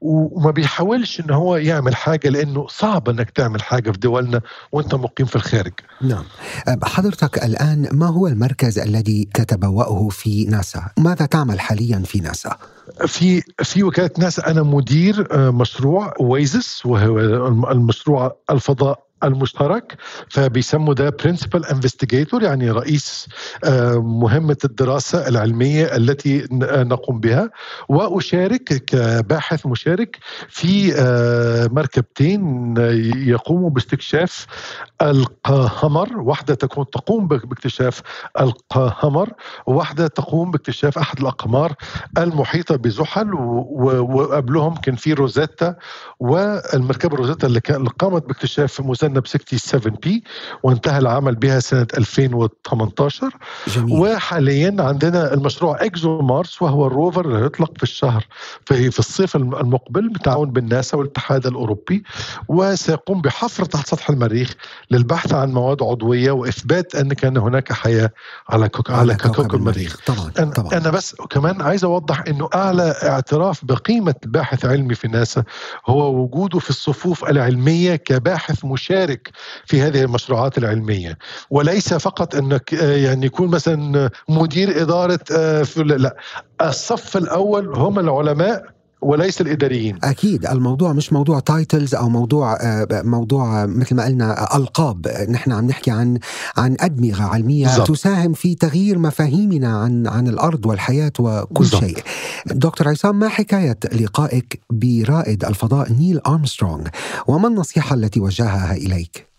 وما 0.01 0.51
بيحاولش 0.51 1.21
إن 1.21 1.31
هو 1.31 1.57
يعمل 1.57 1.97
حاجة 1.97 2.29
لأنه 2.29 2.67
صعب 2.69 3.09
إنك 3.09 3.31
تعمل 3.31 3.63
حاجة 3.63 3.91
في 3.91 3.99
دولنا 3.99 4.41
وأنت 4.73 4.95
مقيم 4.95 5.27
في 5.27 5.37
الخارج. 5.37 5.73
نعم. 6.03 6.25
حضرتك 6.85 7.45
الآن 7.45 7.89
ما 7.93 8.07
هو 8.07 8.27
المركز 8.27 8.79
الذي 8.79 9.29
تتبوأه 9.35 10.09
في 10.09 10.47
ماذا 10.99 11.27
تعمل 11.27 11.61
حاليا 11.61 11.99
في 11.99 12.21
ناسا؟ 12.21 12.57
في 13.07 13.43
في 13.63 13.83
وكالة 13.83 14.11
ناسا 14.19 14.51
أنا 14.51 14.63
مدير 14.63 15.29
مشروع 15.53 16.15
OASIS 16.21 16.87
وهو 16.87 17.19
المشروع 17.71 18.37
الفضاء 18.51 19.07
المشترك 19.25 19.97
فبيسموا 20.31 20.95
ده 20.95 21.11
principal 21.25 21.65
investigator 21.65 22.43
يعني 22.43 22.71
رئيس 22.71 23.29
مهمة 23.95 24.57
الدراسة 24.65 25.29
العلمية 25.29 25.97
التي 25.97 26.49
نقوم 26.53 27.21
بها. 27.21 27.51
وأشارك 27.89 28.65
كباحث 28.65 29.67
مشارك 29.67 30.19
في 30.49 30.95
مركبتين 31.73 32.75
يقوموا 33.27 33.71
باستكشاف 33.71 34.47
القمر 35.03 36.19
واحدة 36.21 36.55
تكون 36.55 36.91
تقوم 36.91 37.29
باكتشاف 37.29 38.03
القمر 38.41 39.29
وواحده 39.67 40.07
تقوم 40.07 40.51
باكتشاف 40.51 40.99
أحد 40.99 41.21
الأقمار 41.21 41.73
المحيطة 42.19 42.77
بزحل 42.77 43.35
وقبلهم 43.35 44.75
كان 44.77 44.97
في 44.97 45.13
روزيتا. 45.13 45.77
والمركبة 46.21 47.17
روزيتا 47.17 47.47
اللي 47.47 47.61
قامت 47.99 48.27
باكتشاف 48.27 48.81
مذنب 49.15 49.27
67 49.27 49.93
بي 50.03 50.25
وانتهى 50.63 50.99
العمل 50.99 51.35
بها 51.35 51.61
سنة 51.61 51.87
2018 51.99 53.31
جميل. 53.69 54.01
وحاليا 54.01 54.77
عندنا 54.79 55.35
المشروع 55.35 55.85
اكزو 55.85 56.21
مارس 56.21 56.63
وهو 56.63 56.87
الروفر 56.87 57.25
اللي 57.25 57.45
هيطلق 57.45 57.77
في 57.77 57.83
الشهر 57.83 58.27
في, 58.67 58.91
في 58.91 58.99
الصيف 58.99 59.37
المقبل 59.37 60.09
بالتعاون 60.09 60.51
بالناسا 60.51 60.97
والاتحاد 60.97 61.47
الأوروبي 61.47 62.05
وسيقوم 62.49 63.21
بحفر 63.21 63.65
تحت 63.65 63.89
سطح 63.89 64.11
المريخ 64.11 64.55
للبحث 64.91 65.33
عن 65.33 65.53
مواد 65.53 65.83
عضوية 65.83 66.31
وإثبات 66.31 66.95
أن 66.95 67.13
كان 67.13 67.37
هناك 67.37 67.73
حياة 67.73 68.11
على 68.49 68.69
كوك 68.69 68.91
على 68.91 69.15
كوكب 69.15 69.55
المريخ. 69.55 69.97
طبعا 70.07 70.33
أنا, 70.39 70.51
طبعا. 70.51 70.73
أنا 70.73 70.91
بس 70.91 71.15
كمان 71.15 71.63
عايز 71.63 71.85
أوضح 71.85 72.25
إنه 72.29 72.49
أعلى 72.55 72.95
اعتراف 73.03 73.65
بقيمة 73.65 74.15
باحث 74.27 74.65
علمي 74.65 74.95
في 74.95 75.09
ناسا 75.09 75.45
هو 75.87 76.23
وجوده 76.23 76.59
في 76.59 76.71
الصفوف 76.71 77.25
العلمية 77.25 77.97
كباحث 77.97 78.65
مشارك 78.65 78.94
في 79.67 79.83
هذه 79.83 80.03
المشروعات 80.03 80.59
العلمية. 80.59 81.19
وليس 81.51 81.95
فقط 81.95 82.35
أنك 82.35 82.73
يعني 82.73 83.27
يكون 83.27 83.49
مثلا 83.49 84.11
مدير 84.29 84.83
إدارة 84.83 85.21
لا 85.77 86.17
الصف 86.61 87.17
الأول 87.17 87.77
هم 87.77 87.99
العلماء 87.99 88.75
وليس 89.01 89.41
الإداريين. 89.41 89.99
أكيد 90.05 90.47
الموضوع 90.47 90.93
مش 90.93 91.13
موضوع 91.13 91.41
titles 91.41 91.95
أو 91.95 92.09
موضوع 92.09 92.59
موضوع 92.93 93.67
مثل 93.67 93.95
ما 93.95 94.05
قلنا 94.05 94.57
ألقاب. 94.57 95.09
نحن 95.29 95.53
عم 95.53 95.67
نحكي 95.67 95.91
عن 95.91 96.19
عن 96.57 96.77
أدمغة 96.81 97.23
علمية 97.23 97.67
بالزبط. 97.67 97.89
تساهم 97.89 98.33
في 98.33 98.55
تغيير 98.55 98.99
مفاهيمنا 98.99 99.79
عن 99.79 100.07
عن 100.07 100.29
الأرض 100.29 100.67
والحياة 100.67 101.13
وكل 101.19 101.55
بالزبط. 101.55 101.85
شيء. 101.85 101.99
دكتور 102.47 102.89
عصام 102.89 103.19
ما 103.19 103.29
حكاية 103.29 103.79
لقائك 103.93 104.61
برائد 104.71 105.45
الفضاء 105.45 105.93
نيل 105.93 106.19
أرمسترونغ؟ 106.19 106.87
وما 107.27 107.49
النصيحة 107.49 107.95
التي 107.95 108.21
وجهها 108.21 108.75
إليك؟ 108.75 109.34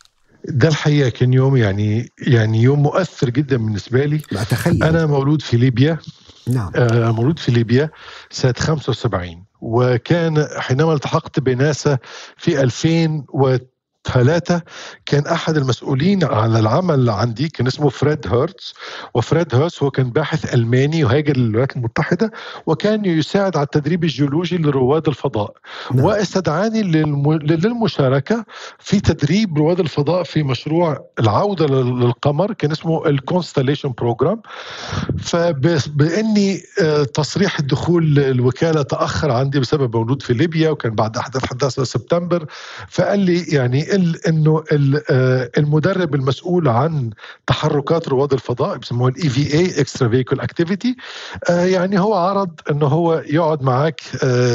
ده 0.48 0.68
الحقيقة 0.68 1.10
كان 1.10 1.34
يوم 1.34 1.58
يعني 1.58 2.12
يعني 2.28 2.62
يوم 2.62 2.84
مؤثر 2.84 3.30
جدا 3.30 3.58
بالنسبة 3.58 4.06
لي. 4.06 4.22
أتخيل. 4.32 4.84
أنا 4.84 5.06
مولود 5.06 5.42
في 5.42 5.58
ليبيا. 5.58 5.98
نعم. 6.48 6.72
آه 6.76 7.12
مولود 7.12 7.40
في 7.40 7.52
ليبيا 7.52 7.90
سنة 8.30 8.54
75 8.58 9.46
وكان 9.62 10.48
حينما 10.58 10.94
التحقت 10.94 11.40
بناسا 11.40 11.98
في 12.38 12.62
2003 12.62 13.75
ثلاثة 14.06 14.62
كان 15.06 15.28
أحد 15.28 15.58
المسؤولين 15.58 16.24
على 16.24 16.60
العمل 16.60 17.10
عندي 17.10 17.50
كان 17.50 17.68
اسمه 17.68 17.90
فريد 17.90 18.28
هيرتز 18.28 18.74
وفريد 19.14 19.56
هيرتز 19.56 19.78
هو 19.84 19.92
كان 19.92 20.10
باحث 20.10 20.54
ألماني 20.54 21.04
وهاجر 21.04 21.38
للولايات 21.38 21.76
المتحدة 21.76 22.32
وكان 22.66 23.06
يساعد 23.06 23.58
على 23.58 23.64
التدريب 23.64 24.04
الجيولوجي 24.04 24.58
لرواد 24.58 25.08
الفضاء. 25.08 25.54
نعم. 25.94 26.06
واستدعاني 26.06 26.82
للمشاركة 26.84 28.46
في 28.80 29.00
تدريب 29.00 29.58
رواد 29.58 29.80
الفضاء 29.80 30.24
في 30.24 30.44
مشروع 30.44 31.06
العودة 31.20 31.66
للقمر 31.66 32.54
كان 32.54 32.72
اسمه 32.72 33.08
ال 33.08 33.14
Constellation 33.14 33.94
Program 33.98 34.42
فبإني 35.20 36.62
تصريح 37.14 37.60
الدخول 37.60 38.20
الوكالة 38.20 38.82
تأخر 38.82 39.32
عندي 39.32 39.60
بسبب 39.60 39.96
مولود 39.96 40.22
في 40.22 40.34
ليبيا 40.34 40.70
وكان 40.70 40.96
بعد 40.96 41.18
أحداث 41.18 41.44
11 41.44 41.84
سبتمبر. 41.84 42.46
فقال 42.90 43.20
لي 43.20 43.44
يعني 43.44 43.95
انه 44.28 44.64
المدرب 45.58 46.16
المسؤول 46.16 46.68
عن 46.68 47.10
تحركات 47.48 48.08
رواد 48.08 48.34
الفضاء 48.34 48.78
بيسموه 48.78 49.10
ال 49.10 49.30
EVA 49.30 49.54
extravehicular 49.54 50.40
activity 50.40 50.96
يعني 51.50 52.00
هو 52.00 52.14
عرض 52.14 52.50
انه 52.72 52.86
هو 52.86 53.24
يقعد 53.26 53.64
معاك 53.64 54.02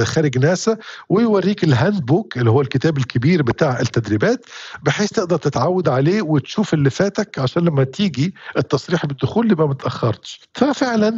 خارج 0.04 0.38
ناسا 0.38 0.76
ويوريك 1.08 1.64
ال 1.64 2.06
handbook 2.06 2.38
اللي 2.38 2.50
هو 2.50 2.60
الكتاب 2.60 2.98
الكبير 2.98 3.42
بتاع 3.42 3.80
التدريبات 3.80 4.46
بحيث 4.82 5.08
تقدر 5.10 5.36
تتعود 5.36 5.88
عليه 5.88 6.22
وتشوف 6.22 6.74
اللي 6.74 6.90
فاتك 6.90 7.38
عشان 7.38 7.64
لما 7.64 7.84
تيجي 7.84 8.34
التصريح 8.56 9.06
بالدخول 9.06 9.52
يبقى 9.52 9.68
ما 9.68 9.74
تأخرتش. 9.74 10.40
ففعلا 10.54 11.16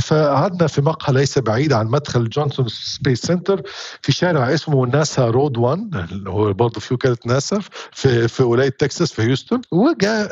فقعدنا 0.00 0.66
في 0.66 0.80
مقهى 0.82 1.14
ليس 1.14 1.38
بعيد 1.38 1.72
عن 1.72 1.86
مدخل 1.86 2.28
Johnson 2.28 2.68
Space 2.68 3.20
Center 3.22 3.62
في 4.02 4.12
شارع 4.12 4.54
اسمه 4.54 4.86
NASA 4.86 5.26
Road 5.26 5.56
1 5.58 6.06
اللي 6.12 6.30
هو 6.30 6.52
برضه 6.52 6.80
في 6.80 6.94
وكالة 6.94 7.16
ناسا. 7.26 7.45
في 7.92 8.28
في 8.28 8.42
ولاية 8.42 8.68
تكساس 8.68 9.12
في 9.12 9.22
هيوستن 9.22 9.60
وجاء 9.72 10.28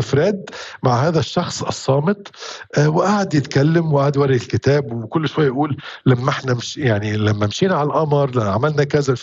فريد 0.00 0.50
مع 0.82 0.94
هذا 1.08 1.18
الشخص 1.18 1.62
الصامت 1.62 2.28
وقعد 2.86 3.34
يتكلم 3.34 3.92
وقعد 3.92 4.16
يوري 4.16 4.36
الكتاب 4.36 4.92
وكل 4.92 5.28
شوية 5.28 5.46
يقول 5.46 5.76
لما 6.06 6.30
إحنا 6.30 6.54
مش 6.54 6.76
يعني 6.76 7.16
لما 7.16 7.46
مشينا 7.46 7.74
على 7.74 7.86
القمر 7.86 8.40
عملنا 8.48 8.84
كذا 8.84 9.14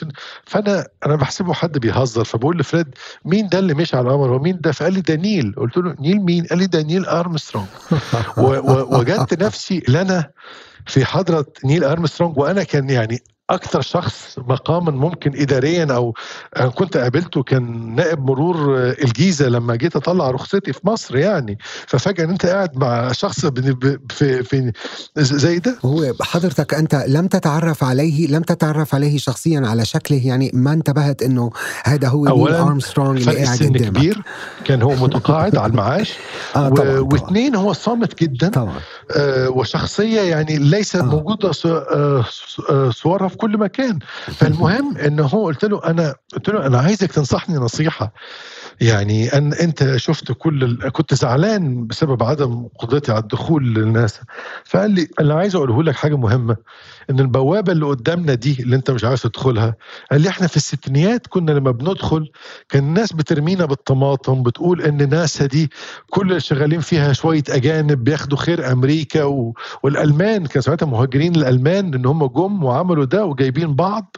فأنا 0.45 0.87
أنا 1.05 1.15
بحسبه 1.15 1.53
حد 1.53 1.77
بيهزر 1.77 2.23
فبقول 2.23 2.57
لفريد 2.57 2.87
مين 3.25 3.47
ده 3.49 3.59
اللي 3.59 3.73
مشي 3.73 3.97
على 3.97 4.07
القمر؟ 4.07 4.29
هو 4.35 4.39
مين 4.39 4.59
ده؟ 4.61 4.71
فقال 4.71 4.93
لي 4.93 5.01
ده 5.01 5.15
نيل 5.15 5.53
قلت 5.57 5.77
له 5.77 5.95
نيل 5.99 6.21
مين؟ 6.21 6.45
قال 6.45 6.59
لي 6.59 6.67
ده 6.67 6.81
نيل 6.81 7.05
ارمسترونج 7.05 7.67
ووجدت 8.37 9.43
نفسي 9.43 9.83
لنا 9.87 10.29
في 10.85 11.05
حضرة 11.05 11.45
نيل 11.65 11.83
أرمسترونج 11.83 12.37
وأنا 12.37 12.63
كان 12.63 12.89
يعني 12.89 13.23
أكثر 13.49 13.81
شخص 13.81 14.39
مقاما 14.47 14.91
ممكن 14.91 15.31
اداريا 15.35 15.87
أو 15.91 16.13
كنت 16.75 16.97
قابلته 16.97 17.43
كان 17.43 17.95
نائب 17.95 18.19
مرور 18.19 18.77
الجيزة 18.77 19.47
لما 19.49 19.75
جيت 19.75 19.95
أطلع 19.95 20.31
رخصتي 20.31 20.73
في 20.73 20.79
مصر 20.83 21.17
يعني. 21.17 21.57
ففجأة 21.87 22.25
أنت 22.25 22.45
قاعد 22.45 22.77
مع 22.77 23.11
شخص 23.11 23.45
في 23.45 24.43
في 24.43 24.71
زي 25.17 25.59
ده؟ 25.59 25.77
هو 25.85 26.13
حضرتك 26.21 26.73
أنت 26.73 27.05
لم 27.07 27.27
تتعرف 27.27 27.83
عليه 27.83 28.27
لم 28.27 28.41
تتعرف 28.41 28.95
عليه 28.95 29.17
شخصيا 29.17 29.61
على 29.65 29.85
شكله 29.85 30.27
يعني 30.27 30.51
ما 30.53 30.73
انتبهت 30.73 31.23
إنه 31.23 31.51
هذا 31.83 32.07
هو 32.07 32.25
نيل 32.25 32.53
ارمسترونج 32.53 33.29
اللي 33.29 33.43
قاعد 33.43 33.57
قدامك. 33.57 33.81
كبير 33.81 34.21
كان 34.65 34.81
هو 34.81 34.95
متقاعد 34.95 35.55
على 35.55 35.71
المعاش. 35.71 36.13
آه 36.55 36.69
طبعا 36.69 36.99
و... 36.99 37.07
واثنين 37.11 37.55
هو 37.55 37.73
صامت 37.73 38.23
جدا. 38.23 38.49
طبعا. 38.49 38.79
آه 39.11 39.49
وشخصية 39.49 40.21
يعني 40.21 40.57
ليست 40.57 40.95
آه. 40.95 41.01
موجودة 41.01 41.51
صورها 42.91 43.27
في 43.27 43.37
كل 43.43 43.57
مكان. 43.57 43.99
فالمهم 44.25 44.97
إنه 44.97 45.23
هو 45.23 45.45
قلت 45.45 45.65
له 45.65 45.81
أنا 45.85 46.15
قلت 46.33 46.49
له 46.49 46.65
أنا 46.67 46.77
عايزك 46.77 47.11
تنصحني 47.11 47.55
نصيحة. 47.55 48.13
يعني 48.81 49.27
أن 49.37 49.53
أنت 49.53 49.93
شفت 49.97 50.31
كل. 50.31 50.89
كنت 50.89 51.13
زعلان 51.13 51.87
بسبب 51.87 52.23
عدم 52.23 52.67
قدرتي 52.79 53.11
على 53.11 53.21
الدخول 53.21 53.73
للناس 53.73 54.19
فقال 54.65 54.91
لي 54.91 55.07
أنا 55.19 55.33
عايز 55.33 55.55
أقوله 55.55 55.83
لك 55.83 55.95
حاجة 55.95 56.17
مهمة 56.17 56.55
إن 57.09 57.19
البوابة 57.19 57.71
اللي 57.71 57.85
قدامنا 57.85 58.33
دي 58.33 58.57
اللي 58.63 58.75
أنت 58.75 58.91
مش 58.91 59.03
عايز 59.03 59.21
تدخلها 59.21 59.75
قال 60.11 60.21
لي 60.21 60.29
إحنا 60.29 60.47
في 60.47 60.57
الستينيات 60.57 61.27
كنا 61.27 61.51
لما 61.51 61.71
بندخل 61.71 62.31
كان 62.69 62.83
الناس 62.83 63.13
بترمينا 63.13 63.65
بالطماطم 63.65 64.43
بتقول 64.43 64.81
إن 64.81 65.09
ناسا 65.09 65.45
دي 65.45 65.71
كل 66.09 66.27
اللي 66.29 66.39
شغالين 66.39 66.79
فيها 66.79 67.13
شوية 67.13 67.43
أجانب 67.49 68.03
بياخدوا 68.03 68.37
خير 68.37 68.71
أمريكا 68.71 69.23
و... 69.23 69.53
والألمان 69.83 70.45
كان 70.45 70.61
ساعتها 70.61 70.85
مهاجرين 70.85 71.35
الألمان 71.35 71.93
إن 71.93 72.05
هم 72.05 72.25
جم 72.25 72.63
وعملوا 72.63 73.05
ده 73.05 73.25
وجايبين 73.25 73.75
بعض 73.75 74.15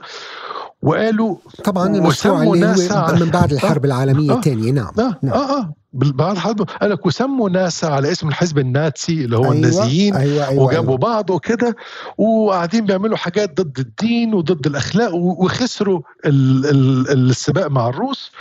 وقالوا 0.86 1.36
طبعا 1.64 1.96
المشروع 1.96 2.44
اللي 2.44 2.66
هو 2.68 3.16
من 3.20 3.30
بعد 3.30 3.52
الحرب 3.54 3.86
العالمية 3.86 4.32
آه. 4.32 4.36
الثانية 4.36 4.72
نعم. 4.72 4.92
آه. 5.00 5.18
نعم. 5.24 5.34
آه. 5.34 5.58
آه. 5.60 5.74
بعد 5.94 6.32
الحرب. 6.36 6.62
قال 6.62 6.90
لك 6.90 7.06
وسموا 7.06 7.50
ناسا 7.50 7.86
على 7.86 8.12
اسم 8.12 8.28
الحزب 8.28 8.60
الناتسي 8.60 9.14
اللي 9.26 9.38
هو 9.38 9.44
أيوة. 9.44 9.54
النازيين 9.56 10.16
أيوة 10.16 10.48
أيوة 10.48 10.64
وجابوا 10.64 10.88
أيوة. 10.90 10.98
بعض 10.98 11.30
وكده 11.30 11.76
وقاعدين 12.18 12.86
بيعملوا 12.86 13.18
حاجات 13.18 13.62
ضد 13.62 13.80
الدين 13.80 14.34
وضد 14.34 14.68
الأخلاق 14.68 15.16
وخسروا 15.16 16.02
ال- 16.26 16.66
ال- 16.66 17.30
السباق 17.30 17.68
مع 17.68 17.90
الروس 17.90 18.32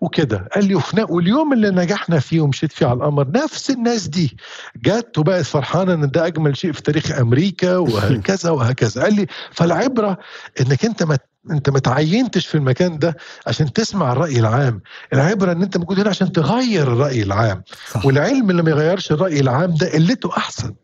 وكده. 0.00 0.48
قال 0.54 0.64
لي 0.64 0.80
واليوم 1.08 1.52
اللي 1.52 1.70
نجحنا 1.70 2.18
فيه 2.18 2.40
ومشيت 2.40 2.72
فيه 2.72 2.86
على 2.86 2.96
القمر 2.96 3.26
نفس 3.30 3.70
الناس 3.70 4.08
دي 4.08 4.36
جت 4.84 5.18
وبقت 5.18 5.44
فرحانة 5.44 5.94
إن 5.94 6.10
ده 6.10 6.26
أجمل 6.26 6.56
شيء 6.56 6.72
في 6.72 6.82
تاريخ 6.82 7.18
أمريكا 7.18 7.76
وهكذا 7.76 8.50
وهكذا. 8.50 9.02
قال 9.02 9.14
لي 9.14 9.26
فالعبرة 9.50 10.18
إنك 10.60 10.84
أنت 10.84 11.02
ما 11.02 11.18
انت 11.50 11.70
ما 11.70 11.78
تعينتش 11.78 12.46
في 12.46 12.54
المكان 12.54 12.98
ده 12.98 13.16
عشان 13.46 13.72
تسمع 13.72 14.12
الرأي 14.12 14.38
العام. 14.38 14.80
العبرة 15.12 15.52
ان 15.52 15.62
انت 15.62 15.76
موجود 15.76 16.00
هنا 16.00 16.10
عشان 16.10 16.32
تغير 16.32 16.82
الرأي 16.92 17.22
العام. 17.22 17.62
صح. 17.90 18.06
والعلم 18.06 18.50
اللي 18.50 18.62
ما 18.62 18.70
يغيرش 18.70 19.12
الرأي 19.12 19.40
العام 19.40 19.74
ده 19.74 19.92
قلته 19.92 20.36
أحسن. 20.36 20.74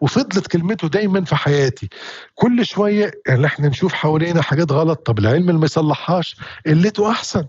وفضلت 0.00 0.46
كلمته 0.46 0.88
دايما 0.88 1.24
في 1.24 1.36
حياتي. 1.36 1.88
كل 2.34 2.66
شوية 2.66 3.10
يعني 3.26 3.46
إحنا 3.46 3.68
نشوف 3.68 3.92
حوالينا 3.92 4.42
حاجات 4.42 4.72
غلط 4.72 5.06
طب 5.06 5.18
العلم 5.18 5.48
اللي 5.48 5.58
ما 5.60 5.64
يصلحهاش 5.64 6.36
قلته 6.66 7.10
أحسن. 7.10 7.44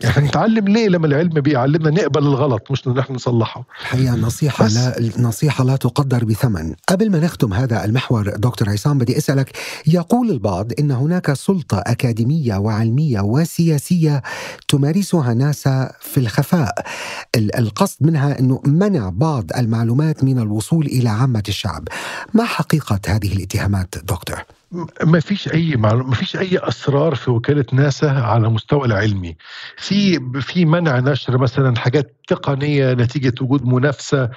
يعني 0.00 0.26
نتعلم 0.28 0.68
ليه 0.68 0.88
لما 0.88 1.06
العلم 1.06 1.28
بيعلمنا 1.40 1.90
نقبل 1.90 2.22
الغلط 2.26 2.70
مش 2.70 2.86
ان 2.86 2.98
إحنا 2.98 3.16
نصلحه 3.16 3.64
الحقيقة 3.80 4.14
نصيحة 4.16 4.64
بس. 4.64 4.76
لا 4.76 5.10
نصيحة 5.18 5.64
لا 5.64 5.76
تقدر 5.76 6.24
بثمن 6.24 6.74
قبل 6.88 7.10
ما 7.10 7.18
نختم 7.18 7.52
هذا 7.54 7.84
المحور 7.84 8.30
دكتور 8.36 8.70
عصام 8.70 8.98
بدي 8.98 9.18
أسألك 9.18 9.56
يقول 9.86 10.30
البعض 10.30 10.72
إن 10.78 10.90
هناك 10.90 11.32
سلطة 11.32 11.78
أكاديمية 11.86 12.56
وعلمية 12.56 13.20
وسياسية 13.20 14.22
تمارسها 14.68 15.34
ناسا 15.34 15.92
في 16.00 16.20
الخفاء 16.20 16.74
ال- 17.36 17.56
القصد 17.56 17.96
منها 18.06 18.38
أنه 18.38 18.60
منع 18.66 19.08
بعض 19.08 19.44
المعلومات 19.56 20.24
من 20.24 20.38
الوصول 20.38 20.86
إلى 20.86 21.08
عامة 21.08 21.42
الشعب 21.48 21.88
ما 22.34 22.44
حقيقة 22.44 23.00
هذه 23.08 23.32
الاتهامات 23.32 23.94
دكتور؟ 24.04 24.42
ما 25.04 25.20
فيش 25.20 25.52
أي 25.52 25.76
معلومة 25.76 26.08
ما 26.08 26.14
فيش 26.14 26.36
أي 26.36 26.58
أسرار 26.58 27.14
في 27.14 27.30
وكالة 27.30 27.64
ناسا 27.72 28.06
على 28.06 28.48
مستوى 28.48 28.86
العلمي. 28.86 29.36
في 29.76 30.20
في 30.40 30.64
منع 30.64 30.98
نشر 30.98 31.38
مثلا 31.38 31.76
حاجات 31.78 32.16
تقنية 32.28 32.92
نتيجة 32.92 33.34
وجود 33.40 33.64
منافسة 33.66 34.30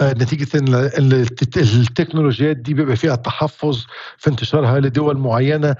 آه، 0.00 0.12
نتيجة 0.12 0.58
إن 0.58 0.74
ال- 0.74 1.14
الت- 1.14 1.56
التكنولوجيات 1.58 2.56
دي 2.56 2.74
بيبقى 2.74 2.96
فيها 2.96 3.16
تحفظ 3.16 3.84
في 4.18 4.30
انتشارها 4.30 4.80
لدول 4.80 5.18
معينة. 5.18 5.76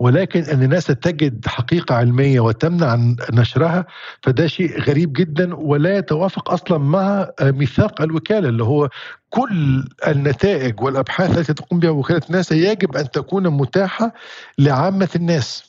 ولكن 0.00 0.42
أن 0.42 0.68
ناسا 0.68 0.92
تجد 0.92 1.46
حقيقة 1.46 1.94
علمية 1.94 2.40
وتمنع 2.40 3.14
نشرها 3.32 3.86
فده 4.22 4.46
شيء 4.46 4.80
غريب 4.80 5.12
جدا 5.12 5.54
ولا 5.54 5.96
يتوافق 5.96 6.50
أصلا 6.50 6.78
مع 6.78 7.30
ميثاق 7.42 8.02
الوكالة 8.02 8.48
اللي 8.48 8.64
هو 8.64 8.88
كل 9.30 9.84
النتائج 10.06 10.80
والأبحاث 10.80 11.38
التي 11.38 11.54
تقوم 11.54 11.80
بها 11.80 11.90
وكالة 11.90 12.22
ناسا 12.30 12.54
يجب 12.54 12.96
أن 12.96 13.10
تكون 13.10 13.48
متاحة 13.48 14.12
لعامة 14.58 15.08
الناس 15.16 15.68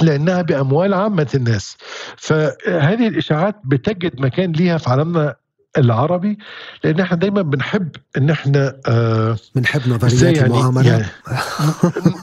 لأنها 0.00 0.42
بأموال 0.42 0.94
عامة 0.94 1.28
الناس. 1.34 1.76
فهذه 2.16 3.08
الإشاعات 3.08 3.56
بتجد 3.64 4.20
مكان 4.20 4.52
ليها 4.52 4.78
في 4.78 4.90
عالمنا 4.90 5.34
العربي 5.78 6.38
لأن 6.84 7.00
إحنا 7.00 7.16
دايما 7.16 7.42
بنحب 7.42 7.88
إن 8.16 8.30
إحنا 8.30 8.76
آه 8.86 9.36
بنحب 9.54 9.88
نظريات 9.88 10.36
يعني- 10.36 10.46
المؤامرة. 10.48 10.82
يعني 10.86 11.06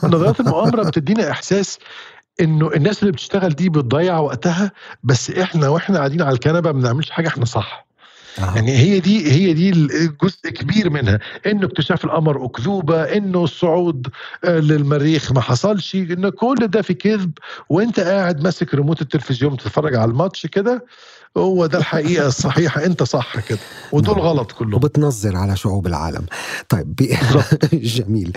نظريات 0.04 0.40
المؤامرة 0.40 0.82
بتدينا 0.82 1.30
إحساس 1.30 1.78
إنه 2.40 2.70
الناس 2.76 3.00
اللي 3.02 3.12
بتشتغل 3.12 3.48
دي 3.54 3.68
بتضيع 3.68 4.18
وقتها 4.18 4.72
بس 5.04 5.30
إحنا 5.30 5.68
وإحنا 5.68 5.98
قاعدين 5.98 6.22
على 6.22 6.32
الكنبة 6.34 6.72
ما 6.72 6.80
بنعملش 6.80 7.10
حاجة 7.10 7.28
إحنا 7.28 7.44
صح. 7.44 7.86
آه. 8.38 8.54
يعني 8.54 8.76
هي 8.76 9.00
دي 9.00 9.32
هي 9.32 9.52
دي 9.52 9.70
جزء 10.22 10.50
كبير 10.50 10.90
منها 10.90 11.18
إنه 11.46 11.66
اكتشاف 11.66 12.04
القمر 12.04 12.44
أكذوبة 12.46 13.02
إنه 13.02 13.44
الصعود 13.44 14.06
آه، 14.44 14.58
للمريخ 14.58 15.32
ما 15.32 15.40
حصلش 15.40 15.94
إن 15.94 16.28
كل 16.28 16.54
ده 16.60 16.82
في 16.82 16.94
كذب 16.94 17.30
وإنت 17.68 18.00
قاعد 18.00 18.42
ماسك 18.44 18.74
ريموت 18.74 19.02
التلفزيون 19.02 19.54
بتتفرج 19.54 19.94
على 19.94 20.10
الماتش 20.10 20.46
كده 20.46 20.84
هو 21.36 21.66
ده 21.66 21.78
الحقيقة 21.78 22.26
الصحيحة. 22.26 22.84
أنت 22.84 23.02
صح 23.02 23.40
كده. 23.40 23.58
ودول 23.92 24.18
غلط 24.18 24.52
كلهم. 24.52 24.74
وبتنظر 24.74 25.36
على 25.36 25.56
شعوب 25.56 25.86
العالم. 25.86 26.26
طيب 26.68 26.94
ب... 26.96 27.02
جميل. 27.72 28.32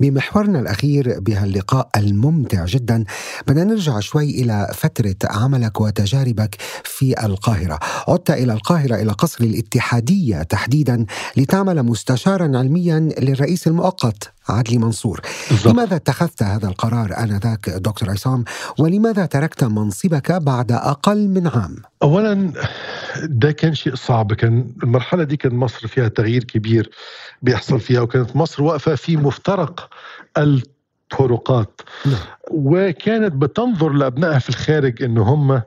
بمحورنا 0.00 0.60
الأخير 0.60 1.20
بهاللقاء 1.20 1.88
الممتع 1.96 2.64
جدا 2.64 3.04
بدنا 3.46 3.64
نرجع 3.64 4.00
شوي 4.00 4.30
إلى 4.30 4.70
فترة 4.74 5.16
عملك 5.24 5.80
وتجاربك 5.80 6.56
في 6.84 7.24
القاهرة. 7.24 7.78
عدت 8.08 8.30
إلى 8.30 8.52
القاهرة 8.52 8.94
إلى 8.94 9.12
قصر 9.12 9.44
الاتحادية 9.44 10.42
تحديدا 10.42 11.06
لتعمل 11.36 11.82
مستشارا 11.82 12.58
علميا 12.58 12.98
للرئيس 13.20 13.66
المؤقت. 13.66 14.32
عدلي 14.50 14.78
منصور. 14.78 15.20
بالظبط. 15.50 15.74
لماذا 15.74 15.96
اتخذت 15.96 16.42
هذا 16.42 16.68
القرار 16.68 17.18
آنذاك 17.18 17.70
دكتور 17.70 18.10
عصام؟ 18.10 18.44
ولماذا 18.78 19.26
تركت 19.26 19.64
منصبك 19.64 20.32
بعد 20.32 20.72
أقل 20.72 21.28
من 21.28 21.46
عام؟ 21.46 21.76
اولا 22.02 22.52
ده 23.22 23.52
كان 23.52 23.74
شيء 23.74 23.94
صعب. 23.94 24.32
كان 24.32 24.74
المرحلة 24.82 25.24
دي 25.24 25.36
كان 25.36 25.54
مصر 25.54 25.86
فيها 25.86 26.08
تغيير 26.08 26.44
كبير 26.44 26.90
بيحصل 27.42 27.80
فيها 27.80 28.00
وكانت 28.00 28.36
مصر 28.36 28.62
واقفة 28.62 28.94
في 28.94 29.16
مفترق 29.16 29.90
الطرقات. 30.38 31.80
نعم. 32.06 32.20
وكانت 32.50 33.32
بتنظر 33.34 33.92
لأبنائها 33.92 34.38
في 34.38 34.48
الخارج 34.48 35.02
إن 35.02 35.18
هم 35.18 35.62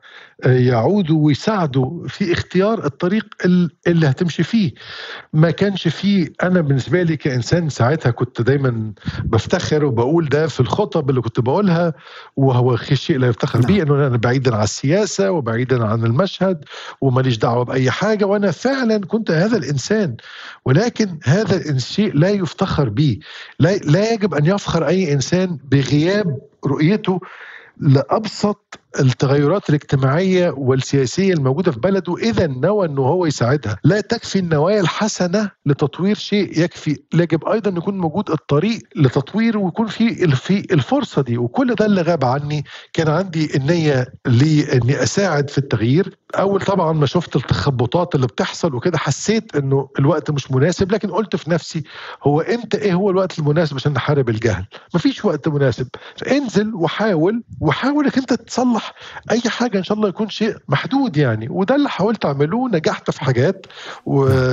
يعودوا 0.45 1.25
ويساعدوا 1.25 2.07
في 2.07 2.33
اختيار 2.33 2.85
الطريق 2.85 3.25
ال- 3.45 3.69
اللي 3.87 4.07
هتمشي 4.07 4.43
فيه. 4.43 4.71
ما 5.33 5.51
كانش 5.51 5.87
فيه 5.87 6.27
أنا 6.43 6.61
بالنسبة 6.61 7.03
لي 7.03 7.17
كإنسان 7.17 7.69
ساعتها 7.69 8.11
كنت 8.11 8.41
دايما 8.41 8.93
بفتخر 9.25 9.85
وبقول 9.85 10.29
ده 10.29 10.47
في 10.47 10.59
الخطب 10.59 11.09
اللي 11.09 11.21
كنت 11.21 11.39
بقولها 11.39 11.93
وهو 12.37 12.77
شيء 12.77 13.17
لا 13.17 13.27
يفتخر 13.27 13.59
نعم. 13.59 13.67
به 13.67 13.81
إنه 13.83 14.07
أنا 14.07 14.17
بعيدا 14.17 14.55
عن 14.55 14.63
السياسة 14.63 15.31
وبعيدا 15.31 15.85
عن 15.85 16.05
المشهد 16.05 16.63
وماليش 17.01 17.37
دعوة 17.37 17.63
بأي 17.65 17.91
حاجة 17.91 18.25
وأنا 18.25 18.51
فعلا 18.51 18.97
كنت 18.97 19.31
هذا 19.31 19.57
الإنسان. 19.57 20.15
ولكن 20.65 21.19
هذا 21.23 21.55
الشيء 21.69 22.13
لا 22.15 22.29
يفتخر 22.29 22.89
به. 22.89 23.19
لا, 23.59 23.75
لا 23.77 24.13
يجب 24.13 24.33
أن 24.33 24.45
يفخر 24.45 24.87
أي 24.87 25.13
إنسان 25.13 25.57
بغياب 25.71 26.37
رؤيته 26.67 27.19
لأبسط 27.77 28.79
التغيرات 28.99 29.69
الاجتماعية 29.69 30.49
والسياسية 30.49 31.33
الموجودة 31.33 31.71
في 31.71 31.79
بلده 31.79 32.17
إذا 32.17 32.47
نوى 32.47 32.87
إنه 32.87 33.01
هو 33.01 33.25
يساعدها. 33.25 33.77
لا 33.83 34.01
تكفي 34.01 34.39
النوايا 34.39 34.81
الحسنة 34.81 35.51
لتطوير 35.65 36.15
شيء 36.15 36.59
يكفي. 36.63 36.97
يجب 37.13 37.45
أيضا 37.45 37.69
يكون 37.77 37.97
موجود 37.97 38.29
الطريق 38.29 38.79
لتطويره 38.95 39.57
ويكون 39.57 39.87
في 39.87 40.27
في 40.35 40.73
الفرصة 40.73 41.21
دي. 41.21 41.37
وكل 41.37 41.75
ده 41.75 41.85
اللي 41.85 42.01
غاب 42.01 42.25
عني 42.25 42.63
كان 42.93 43.07
عندي 43.07 43.55
النية 43.55 44.07
لاني 44.25 45.03
أساعد 45.03 45.49
في 45.49 45.57
التغيير. 45.57 46.17
أول 46.35 46.61
طبعا 46.61 46.93
ما 46.93 47.05
شفت 47.05 47.35
التخبطات 47.35 48.15
اللي 48.15 48.27
بتحصل 48.27 48.75
وكده 48.75 48.97
حسيت 48.97 49.55
إنه 49.55 49.89
الوقت 49.99 50.31
مش 50.31 50.51
مناسب. 50.51 50.91
لكن 50.91 51.11
قلت 51.11 51.35
في 51.35 51.49
نفسي 51.49 51.83
هو 52.23 52.41
إمتى 52.41 52.77
إيه 52.77 52.93
هو 52.93 53.09
الوقت 53.09 53.39
المناسب 53.39 53.75
عشان 53.75 53.93
نحارب 53.93 54.29
الجهل؟ 54.29 54.65
مفيش 54.95 55.25
وقت 55.25 55.47
مناسب. 55.47 55.87
انزل 56.31 56.75
وحاول 56.75 57.43
وحاول 57.61 58.03
إنك 58.03 58.17
أنت 58.17 58.33
تصلح 58.33 58.82
أي 59.31 59.41
حاجة 59.41 59.77
إن 59.77 59.83
شاء 59.83 59.97
الله 59.97 60.09
يكون 60.09 60.29
شيء 60.29 60.55
محدود 60.67 61.17
يعني. 61.17 61.49
وده 61.49 61.75
اللي 61.75 61.89
حاولت 61.89 62.25
أعمله 62.25 62.69
نجحت 62.69 63.11
في 63.11 63.21
حاجات 63.23 63.65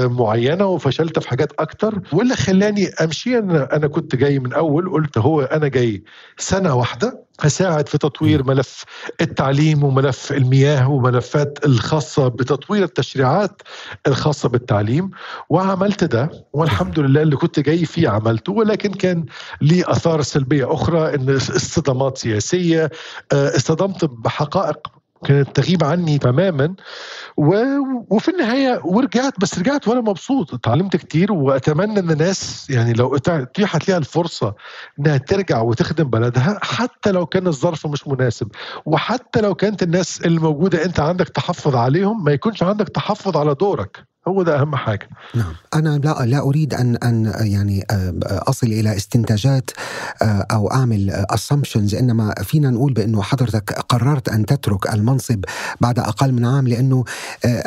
معينة 0.05 0.67
وفشلت 0.67 1.19
في 1.19 1.29
حاجات 1.29 1.53
أكتر. 1.59 2.01
واللي 2.13 2.37
خلاني 2.37 2.89
أمشي 2.89 3.39
أنا 3.39 3.77
أنا 3.77 3.87
كنت 3.89 4.17
جاي 4.17 4.39
من 4.39 4.53
أول 4.53 4.91
قلت 4.91 5.19
هو 5.19 5.43
أنا 5.43 5.69
جاي 5.69 6.03
سنة 6.39 6.75
واحدة. 6.75 7.25
هساعد 7.41 7.89
في 7.89 7.99
تطوير 7.99 8.43
ملف 8.45 8.85
التعليم 9.21 9.85
وملف 9.85 10.33
المياه 10.33 10.91
وملفات 10.91 11.59
الخاصة 11.65 12.29
بتطوير 12.29 12.83
التشريعات 12.85 13.63
الخاصة 14.07 14.49
بالتعليم. 14.49 15.11
وعملت 15.49 16.05
ده 16.05 16.31
والحمد 16.53 16.99
لله 16.99 17.23
اللي 17.23 17.37
كنت 17.37 17.61
جاي 17.61 17.85
فيه 17.85 18.09
عملته 18.09 18.53
ولكن 18.53 18.91
كان 18.93 19.25
لي 19.61 19.85
أثار 19.91 20.23
سلبية 20.23 20.75
أخرى 20.75 21.15
إن 21.15 21.37
اصطدامات 21.37 22.19
سياسية 22.19 22.91
اصطدمت 23.33 24.05
بحقائق 24.05 24.79
كانت 25.25 25.57
تغيب 25.57 25.85
عني 25.85 26.19
تماما. 26.19 26.75
و... 27.37 27.55
وفي 28.11 28.31
النهاية 28.31 28.81
ورجعت 28.85 29.41
بس 29.41 29.59
رجعت 29.59 29.89
وأنا 29.89 30.01
مبسوط. 30.01 30.55
اتعلمت 30.55 30.97
كتير 30.97 31.33
وأتمنى 31.33 32.01
إن 32.01 32.11
الناس 32.11 32.71
يعني 32.71 32.93
لو 32.93 33.17
اتيحت 33.17 33.89
ليها 33.89 33.99
الفرصة 33.99 34.55
إنها 34.99 35.17
ترجع 35.17 35.61
وتخدم 35.61 36.05
بلدها 36.05 36.59
حتى 36.63 37.11
لو 37.13 37.27
كان 37.27 37.47
الظرف 37.47 37.87
مش 37.87 38.09
مناسب. 38.09 38.49
وحتى 38.87 39.41
لو 39.41 39.55
كانت 39.55 39.83
الناس 39.83 40.21
الموجودة 40.21 40.85
أنت 40.85 41.01
عندك 41.01 41.29
تحفظ 41.29 41.77
عليهم 41.77 42.25
ما 42.25 42.33
يكونش 42.33 42.63
عندك 42.63 42.89
تحفظ 42.89 43.37
على 43.37 43.55
دورك. 43.55 44.10
هو 44.29 44.43
ده 44.43 44.61
أهم 44.61 44.77
حاجة. 44.77 45.09
نعم. 45.35 45.55
أنا 45.75 45.99
لا 46.05 46.25
لا 46.27 46.39
أريد 46.41 46.75
أن 46.75 46.97
أن 46.97 47.33
يعني 47.41 47.87
أصل 48.23 48.67
إلى 48.67 48.97
استنتاجات 48.97 49.71
أو 50.23 50.71
أعمل 50.73 51.11
اسامبشنز 51.11 51.95
إنما 51.95 52.35
فينا 52.43 52.71
نقول 52.71 52.93
بأنه 52.93 53.23
حضرتك 53.23 53.73
قررت 53.73 54.29
أن 54.29 54.47
تترك 54.47 54.95
المنصب 54.95 55.45
بعد 55.81 55.99
أقل 55.99 56.33
من 56.33 56.47
عام 56.47 56.69
لأنه 56.69 57.05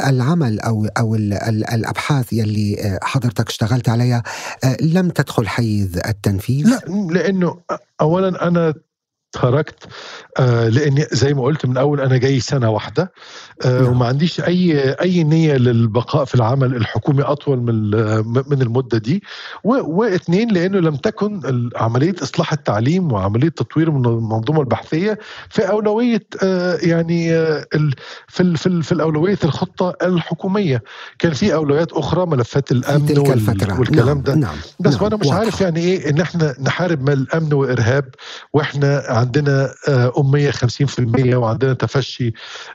العمل 0.07 0.59
أو 0.59 0.87
أو 0.97 1.15
الأبحاث 1.15 2.33
يلي 2.33 2.99
حضرتك 3.03 3.49
اشتغلت 3.49 3.89
عليها 3.89 4.23
لم 4.81 5.09
تدخل 5.09 5.47
حيز 5.47 5.97
التنفيذ؟ 5.97 6.67
لا 6.67 6.79
لأنه 7.13 7.59
اولا 8.01 8.47
أنا 8.47 8.73
تركت 9.33 9.87
آه 10.39 10.69
لأني 10.69 11.05
زي 11.11 11.33
ما 11.33 11.43
قلت 11.43 11.65
من 11.65 11.77
اول 11.77 12.01
أنا 12.01 12.17
جاي 12.17 12.39
سنة 12.39 12.69
واحدة 12.69 13.03
آه. 13.03 13.11
وما 13.65 14.05
عنديش 14.05 14.41
أي 14.41 14.91
أي 15.01 15.23
نية 15.23 15.53
للبقاء 15.53 16.25
في 16.25 16.35
العمل 16.35 16.75
الحكومي 16.75 17.21
أطول 17.23 17.59
من 17.59 17.91
من 18.49 18.61
المدة 18.61 18.97
دي 18.97 19.23
واثنين 19.63 20.51
لأنه 20.51 20.79
لم 20.79 20.95
تكن 20.95 21.41
عملية 21.75 22.15
إصلاح 22.23 22.53
التعليم 22.53 23.11
وعملية 23.11 23.49
تطوير 23.49 23.91
من 23.91 24.05
المنظومة 24.05 24.59
البحثية 24.61 25.19
في 25.49 25.61
أولوية 25.69 26.23
آه 26.43 26.77
يعني 26.81 27.33
آه 27.33 27.65
في 28.27 28.55
في 28.57 28.81
في 28.81 28.91
الأولوية 28.91 29.37
الخطة 29.43 29.93
الحكومية 30.03 30.83
كان 31.19 31.33
في 31.33 31.53
أولويات 31.53 31.91
أخرى 31.93 32.25
ملفات 32.25 32.71
الأمن 32.71 33.05
تلك 33.05 33.29
الفترة. 33.29 33.79
والكلام 33.79 34.07
نعم. 34.07 34.21
ده 34.21 34.35
نعم. 34.35 34.55
بس 34.79 34.93
نعم. 34.93 35.03
وأنا 35.03 35.15
مش 35.15 35.25
واضح. 35.27 35.37
عارف 35.39 35.61
يعني 35.61 35.79
إيه 35.79 36.09
إن 36.09 36.19
إحنا 36.21 36.55
نحارب 36.61 37.09
الامن 37.09 37.53
وإرهاب 37.53 38.05
وإحنا 38.53 39.03
عندنا 39.07 39.69
أمية 40.19 40.51
50% 40.51 40.55
وعندنا 41.33 41.73
تفشي 41.73 42.33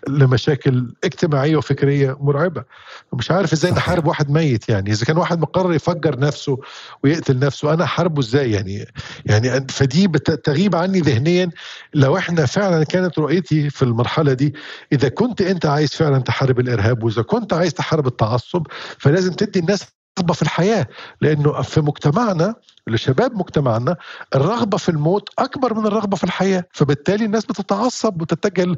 لمشاكل 0.08 0.77
اجتماعية 1.04 1.56
وفكرية 1.56 2.16
مرعبة. 2.20 2.64
مش 3.12 3.30
عارف 3.30 3.52
إزاي. 3.52 3.70
نحارب 3.70 4.06
واحد 4.06 4.30
ميت 4.30 4.68
يعني. 4.68 4.92
إذا 4.92 5.04
كان 5.04 5.16
واحد 5.16 5.40
مقرر 5.40 5.72
يفجر 5.74 6.18
نفسه 6.18 6.58
ويقتل 7.04 7.38
نفسه 7.38 7.74
أنا 7.74 7.84
احاربه 7.84 8.20
إزاي 8.20 8.50
يعني؟ 8.52 8.86
يعني 9.26 9.66
فدي 9.68 10.08
تغيب 10.44 10.76
عني 10.76 11.00
ذهنيا. 11.00 11.50
لو 11.94 12.16
إحنا 12.16 12.46
فعلا 12.46 12.84
كانت 12.84 13.18
رؤيتي 13.18 13.70
في 13.70 13.82
المرحلة 13.82 14.32
دي 14.32 14.54
إذا 14.92 15.08
كنت 15.08 15.40
أنت 15.40 15.66
عايز 15.66 15.90
فعلا 15.90 16.18
تحارب 16.18 16.60
الإرهاب 16.60 17.02
وإذا 17.02 17.22
كنت 17.22 17.52
عايز 17.52 17.74
تحارب 17.74 18.06
التعصب 18.06 18.66
فلازم 18.98 19.32
تدي 19.32 19.58
الناس 19.58 19.84
رغبه 20.18 20.34
في 20.34 20.42
الحياة. 20.42 20.86
لأنه 21.20 21.62
في 21.62 21.80
مجتمعنا 21.80 22.54
لشباب 22.88 23.34
مجتمعنا 23.36 23.96
الرغبة 24.34 24.76
في 24.76 24.88
الموت 24.88 25.28
أكبر 25.38 25.74
من 25.74 25.86
الرغبة 25.86 26.16
في 26.16 26.24
الحياة 26.24 26.64
فبالتالي 26.72 27.24
الناس 27.24 27.44
بتتعصب 27.44 28.22
وتتجه 28.22 28.76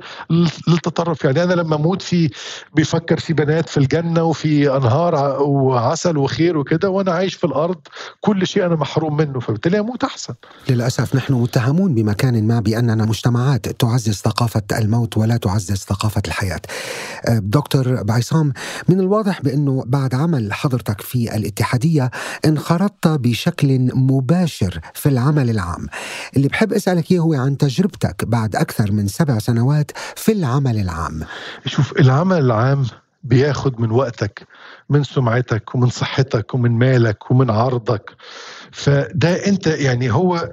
للتطرف. 0.69 1.25
يعني 1.25 1.43
أنا 1.43 1.55
لما 1.55 1.77
أموت 1.77 2.03
في 2.03 2.31
بيفكر 2.75 3.19
في 3.21 3.33
بنات 3.33 3.69
في 3.69 3.77
الجنة 3.77 4.23
وفي 4.25 4.77
أنهار 4.77 5.43
وعسل 5.43 6.17
وخير 6.17 6.59
وكده 6.59 6.91
وأنا 6.91 7.13
عايش 7.13 7.35
في 7.35 7.45
الأرض 7.45 7.77
كل 8.21 8.47
شيء 8.47 8.67
أنا 8.67 8.77
محروم 8.77 9.17
منه 9.17 9.41
فبالتالي 9.41 9.79
أموت 9.81 10.05
أحسن. 10.05 10.35
للأسف 10.69 11.17
نحن 11.17 11.33
متهمون 11.33 11.95
بمكان 11.95 12.47
ما 12.47 12.61
بأننا 12.61 13.05
مجتمعات 13.05 13.69
تعزز 13.69 14.15
ثقافة 14.15 14.63
الموت 14.79 15.17
ولا 15.17 15.37
تعزز 15.37 15.77
ثقافة 15.77 16.23
الحياة. 16.27 16.61
دكتور 17.29 18.03
بعصام 18.03 18.53
من 18.89 19.01
الواضح 19.01 19.43
بأنه 19.43 19.85
بعد 19.87 20.15
عمل 20.15 20.53
حضرتك 20.53 21.01
في 21.01 21.37
الاتحادية 21.37 22.11
انخرطت 22.45 23.09
بشكل 23.09 23.89
مباشر 24.01 24.81
في 24.95 25.09
العمل 25.09 25.51
العام. 25.51 25.87
اللي 26.37 26.49
بحب 26.49 26.73
أسألك 26.73 27.13
إياه 27.13 27.21
هو 27.21 27.35
عن 27.35 27.57
تجربتك 27.59 28.25
بعد 28.25 28.57
أكثر 28.57 28.93
من 28.93 29.09
سبع 29.09 29.39
سنوات 29.39 29.91
في 30.17 30.33
العمل 30.33 30.79
العام. 30.79 31.23
شوف 31.67 32.01
العمل 32.01 32.39
العام 32.39 32.87
بياخد 33.25 33.81
من 33.81 33.91
وقتك 33.91 34.47
من 34.91 35.05
سمعتك 35.05 35.75
ومن 35.75 35.91
صحتك 35.91 36.55
ومن 36.55 36.71
مالك 36.71 37.31
ومن 37.31 37.51
عرضك. 37.51 38.11
فده 38.73 39.47
أنت 39.47 39.67
يعني 39.67 40.13
هو 40.13 40.51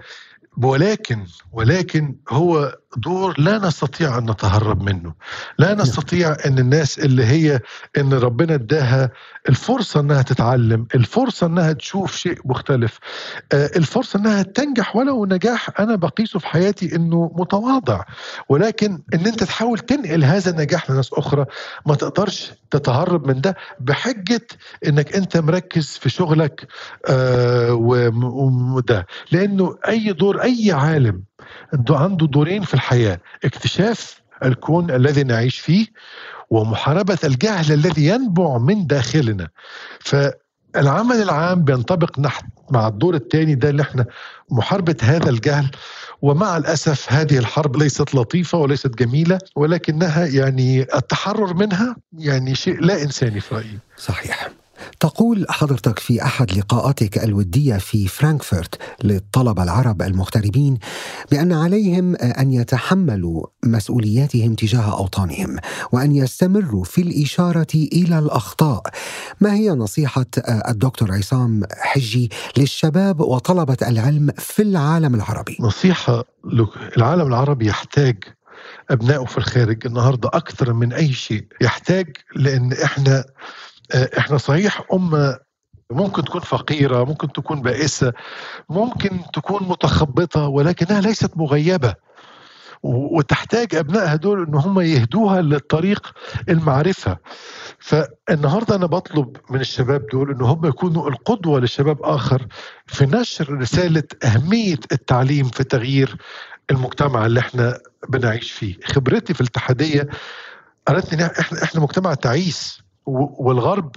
ولكن 0.57 1.25
ولكن 1.51 2.15
هو 2.29 2.77
دور 2.95 3.35
لا 3.37 3.57
نستطيع 3.57 4.17
أن 4.17 4.29
نتهرب 4.31 4.81
منه. 4.83 5.13
لا 5.57 5.73
نستطيع 5.73 6.35
أن 6.45 6.59
الناس 6.59 6.99
اللي 6.99 7.25
هي 7.25 7.59
إن 7.97 8.13
ربنا 8.13 8.53
اداها 8.53 9.11
الفرصة 9.49 9.99
إنها 9.99 10.21
تتعلم 10.21 10.87
الفرصة 10.95 11.47
إنها 11.47 11.73
تشوف 11.73 12.15
شيء 12.15 12.39
مختلف 12.45 12.99
الفرصة 13.53 14.19
إنها 14.19 14.43
تنجح 14.43 14.95
ولو 14.95 15.25
نجاح. 15.25 15.79
أنا 15.79 15.95
بقيسه 15.95 16.39
في 16.39 16.47
حياتي 16.47 16.95
إنه 16.95 17.31
متواضع 17.35 18.03
ولكن 18.49 18.99
إن 19.13 19.25
أنت 19.27 19.43
تحاول 19.43 19.79
تنقل 19.79 20.23
هذا 20.23 20.51
النجاح 20.51 20.89
لناس 20.91 21.09
أخرى 21.13 21.45
ما 21.85 21.95
تقدرش 21.95 22.51
تتهرب 22.71 23.27
من 23.27 23.41
ده 23.41 23.55
بحجة 23.79 24.47
إنك 24.87 25.15
أنت 25.15 25.37
مركز 25.37 25.97
في 26.01 26.09
شغلك 26.09 26.67
وده. 27.73 29.07
لأنه 29.31 29.77
أي 29.87 30.13
دور 30.13 30.43
أي 30.43 30.71
عالم 30.71 31.23
عنده 31.89 32.27
دورين 32.27 32.63
في 32.63 32.73
الحياة. 32.73 33.19
اكتشاف 33.45 34.21
الكون 34.45 34.91
الذي 34.91 35.23
نعيش 35.23 35.59
فيه 35.59 35.87
ومحاربة 36.49 37.17
الجهل 37.23 37.73
الذي 37.73 38.05
ينبع 38.07 38.57
من 38.57 38.87
داخلنا. 38.87 39.47
فالعمل 39.99 41.15
العام 41.15 41.63
بينطبق 41.63 42.19
نحت 42.19 42.45
مع 42.71 42.87
الدور 42.87 43.15
الثاني 43.15 43.55
ده 43.55 43.69
اللي 43.69 43.81
إحنا 43.81 44.05
محاربة 44.51 44.95
هذا 45.01 45.29
الجهل. 45.29 45.71
ومع 46.21 46.57
الأسف 46.57 47.13
هذه 47.13 47.37
الحرب 47.37 47.75
ليست 47.77 48.15
لطيفة 48.15 48.57
وليست 48.57 48.87
جميلة 48.95 49.39
ولكنها 49.55 50.25
يعني 50.25 50.81
التحرر 50.81 51.53
منها 51.53 51.95
يعني 52.17 52.55
شيء 52.55 52.81
لا 52.81 53.01
إنساني 53.03 53.39
في 53.39 53.55
رأيي. 53.55 53.79
صحيح. 53.97 54.49
تقول 54.99 55.45
حضرتك 55.49 55.99
في 55.99 56.23
أحد 56.23 56.51
لقاءاتك 56.57 57.23
الودية 57.23 57.77
في 57.77 58.07
فرانكفورت 58.07 58.75
للطلبة 59.03 59.63
العرب 59.63 60.01
المغتربين 60.01 60.77
بأن 61.31 61.53
عليهم 61.53 62.15
أن 62.15 62.51
يتحملوا 62.51 63.45
مسؤولياتهم 63.65 64.55
تجاه 64.55 64.97
أوطانهم 64.97 65.57
وأن 65.91 66.15
يستمروا 66.15 66.83
في 66.83 67.01
الإشارة 67.01 67.67
إلى 67.75 68.19
الأخطاء. 68.19 68.81
ما 69.41 69.53
هي 69.53 69.69
نصيحة 69.69 70.25
الدكتور 70.47 71.11
عصام 71.11 71.63
حجي 71.71 72.31
للشباب 72.57 73.19
وطلبة 73.19 73.77
العلم 73.87 74.29
في 74.37 74.61
العالم 74.61 75.15
العربي؟ 75.15 75.57
نصيحة 75.59 76.23
العالم 76.97 77.27
العربي 77.27 77.67
يحتاج 77.67 78.23
ابنائه 78.89 79.25
في 79.25 79.37
الخارج 79.37 79.85
النهارده 79.85 80.29
أكثر 80.33 80.73
من 80.73 80.93
أي 80.93 81.13
شيء، 81.13 81.45
يحتاج 81.61 82.17
لأن 82.35 82.73
إحنا 82.73 83.25
إحنا 83.95 84.37
صحيح 84.37 84.81
أمة 84.93 85.39
ممكن 85.91 86.23
تكون 86.23 86.41
فقيرة 86.41 87.03
ممكن 87.03 87.31
تكون 87.31 87.61
بائسة 87.61 88.13
ممكن 88.69 89.19
تكون 89.33 89.63
متخبطة 89.69 90.47
ولكنها 90.47 91.01
ليست 91.01 91.31
مغيبة. 91.37 91.93
وتحتاج 92.83 93.75
أبنائها 93.75 94.15
دول 94.15 94.45
إن 94.47 94.55
هم 94.55 94.79
يهدوها 94.79 95.41
للطريق 95.41 96.11
المعرفة. 96.49 97.17
فالنهاردة 97.79 98.75
أنا 98.75 98.85
بطلب 98.85 99.37
من 99.49 99.59
الشباب 99.59 100.07
دول 100.11 100.31
إن 100.31 100.41
هم 100.41 100.65
يكونوا 100.65 101.09
القدوة 101.09 101.59
لشباب 101.59 102.01
آخر 102.03 102.47
في 102.85 103.05
نشر 103.05 103.53
رسالة 103.53 104.03
أهمية 104.23 104.79
التعليم 104.91 105.45
في 105.45 105.63
تغيير 105.63 106.17
المجتمع 106.71 107.25
اللي 107.25 107.39
إحنا 107.39 107.79
بنعيش 108.09 108.51
فيه. 108.51 108.75
خبرتي 108.85 109.33
في 109.33 109.41
الاتحادية 109.41 110.07
قالتني 110.87 111.25
إحنا 111.25 111.63
إحنا 111.63 111.81
مجتمع 111.81 112.13
تعيس. 112.13 112.86
والغرب 113.07 113.95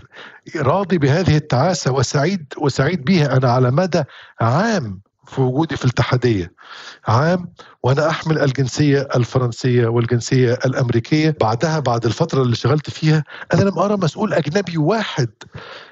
راضي 0.57 0.99
بهذه 0.99 1.37
التعاسة 1.37 1.93
وسعيد 1.93 2.45
وسعيد 2.59 3.05
بها. 3.05 3.37
أنا 3.37 3.53
على 3.53 3.71
مدى 3.71 4.03
عام 4.41 5.01
في 5.27 5.41
وجودي 5.41 5.77
في 5.77 5.85
الاتحادية. 5.85 6.53
عام 7.09 7.53
وأنا 7.83 8.09
أحمل 8.09 8.39
الجنسية 8.39 9.09
الفرنسية 9.17 9.87
والجنسية 9.87 10.59
الأمريكية. 10.67 11.37
بعدها 11.41 11.79
بعد 11.79 12.07
الفترة 12.07 12.43
اللي 12.43 12.53
اشتغلت 12.53 12.91
فيها 12.91 13.25
أنا 13.55 13.63
لم 13.63 13.79
أرى 13.79 13.97
مسؤول 13.97 14.35
أجنبي 14.35 14.79
واحد. 14.79 15.29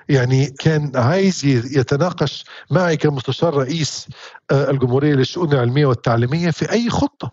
يعني 0.09 0.47
كان 0.47 0.93
عايز 0.95 1.45
يتناقش 1.45 2.45
معي 2.71 2.97
كمستشار 2.97 3.55
رئيس 3.55 4.09
آه، 4.51 4.71
الجمهورية 4.71 5.15
للشؤون 5.15 5.53
العلمية 5.53 5.87
والتعليمية 5.87 6.51
في 6.51 6.73
أي 6.73 6.91
خطة 6.91 7.31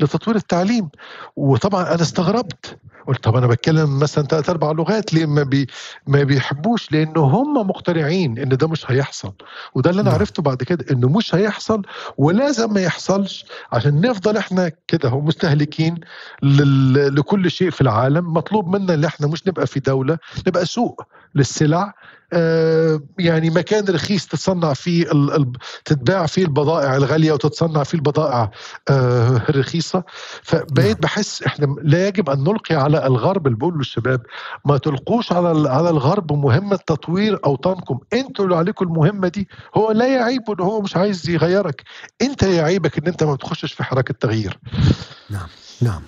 لتطوير 0.00 0.36
التعليم. 0.36 0.88
وطبعا 1.36 1.82
أنا 1.94 2.02
استغربت. 2.02 2.78
قلت 3.06 3.24
طب 3.24 3.36
أنا 3.36 3.46
بتكلم 3.46 3.98
مثلا 3.98 4.24
ثلاث 4.24 4.50
أربع 4.50 4.72
لغات 4.72 5.14
ليه 5.14 5.26
ما 5.26 5.42
بي 5.42 5.66
ما 6.06 6.22
بيحبوش؟ 6.22 6.92
لأنه 6.92 7.20
هم 7.20 7.54
مقتنعين 7.68 8.38
إن 8.38 8.48
ده 8.48 8.68
مش 8.68 8.90
هيحصل. 8.90 9.32
وده 9.74 9.90
اللي 9.90 10.00
أنا 10.02 10.10
نعم. 10.10 10.18
عرفته 10.18 10.42
بعد 10.42 10.62
كده 10.62 10.84
إنه 10.90 11.08
مش 11.08 11.34
هيحصل 11.34 11.82
ولازم 12.18 12.72
ما 12.72 12.80
يحصلش 12.80 13.46
عشان 13.72 14.00
نفضل 14.00 14.36
إحنا 14.36 14.72
كده 14.88 15.20
مستهلكين 15.20 16.00
لكل 16.42 17.50
شيء 17.50 17.70
في 17.70 17.80
العالم. 17.80 18.32
مطلوب 18.34 18.76
منا 18.76 18.94
إن 18.94 19.04
إحنا 19.04 19.26
مش 19.26 19.46
نبقى 19.48 19.66
في 19.66 19.80
دولة 19.80 20.18
نبقى 20.46 20.66
سوق 20.66 21.02
للسلع 21.34 21.94
يعني 23.18 23.50
مكان 23.50 23.84
رخيص 23.84 24.26
تتصنع 24.26 24.72
فيه 24.72 25.06
تتباع 25.84 26.26
فيه 26.26 26.42
البضائع 26.44 26.96
الغالية 26.96 27.32
وتتصنع 27.32 27.82
فيه 27.82 27.98
البضائع 27.98 28.50
آه، 28.90 29.36
الرخيصة. 29.48 30.04
فبقيت 30.42 30.88
نعم. 30.88 31.00
بحس 31.00 31.42
إحنا 31.42 31.76
لا 31.82 32.08
يجب 32.08 32.30
أن 32.30 32.40
نلقي 32.40 32.74
على 32.74 33.06
الغرب 33.06 33.46
اللي 33.46 33.58
بقول 33.58 33.78
للشباب 33.78 34.20
ما 34.64 34.78
تلقوش 34.78 35.32
على 35.32 35.68
على 35.68 35.90
الغرب 35.90 36.32
مهمة 36.32 36.76
تطوير 36.76 37.38
أوطانكم. 37.44 37.98
أنتوا 38.12 38.44
اللي 38.44 38.56
عليكم 38.56 38.84
المهمة 38.84 39.28
دي. 39.28 39.48
هو 39.76 39.90
لا 39.92 40.06
يعيب 40.06 40.42
إن 40.50 40.64
هو 40.64 40.80
مش 40.80 40.96
عايز 40.96 41.30
يغيرك. 41.30 41.82
أنت 42.22 42.42
يعيبك 42.42 42.98
إن 42.98 43.06
أنت 43.06 43.24
ما 43.24 43.34
بتخشش 43.34 43.72
في 43.72 43.84
حراك 43.84 44.10
التغيير 44.10 44.58
نعم. 45.30 45.48
نعم 45.80 46.02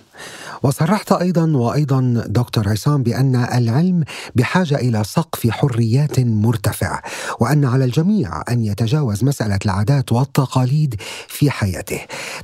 وصرحت 0.63 1.13
أيضا 1.13 1.57
وأيضا 1.57 2.25
دكتور 2.27 2.69
عصام 2.69 3.03
بأن 3.03 3.37
العلم 3.37 4.05
بحاجة 4.35 4.75
إلى 4.75 5.05
سقف 5.05 5.51
حريات 5.51 6.21
مرتفع 6.21 7.03
وأن 7.41 7.65
على 7.65 7.85
الجميع 7.85 8.43
أن 8.49 8.65
يتجاوز 8.65 9.25
مسألة 9.25 9.59
العادات 9.65 10.13
والتقاليد 10.13 10.95
في 11.29 11.51
حياته. 11.51 12.01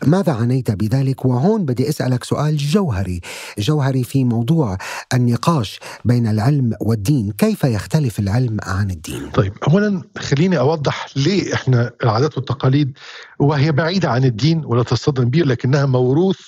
ماذا 0.07 0.33
عنيت 0.33 0.71
بذلك؟ 0.71 1.25
وهون 1.25 1.65
بدي 1.65 1.89
أسألك 1.89 2.25
سؤال 2.25 2.57
جوهري، 2.57 3.21
جوهري 3.59 4.05
في 4.05 4.25
موضوع 4.25 4.79
النقاش 5.15 5.81
بين 6.05 6.27
العلم 6.27 6.75
والدين، 6.81 7.33
كيف 7.39 7.65
يختلف 7.65 8.19
العلم 8.19 8.57
عن 8.63 8.91
الدين؟ 8.91 9.31
طيب، 9.31 9.53
اولا 9.69 10.03
خليني 10.19 10.59
أوضح 10.59 11.07
ليه 11.17 11.55
إحنا 11.55 11.91
العادات 12.03 12.37
والتقاليد 12.37 12.93
وهي 13.39 13.73
بعيدة 13.73 14.11
عن 14.11 14.25
الدين 14.25 14.63
ولا 14.65 14.83
تصطدم 14.83 15.25
به 15.25 15.39
لكنها 15.41 15.87
موروث 15.87 16.39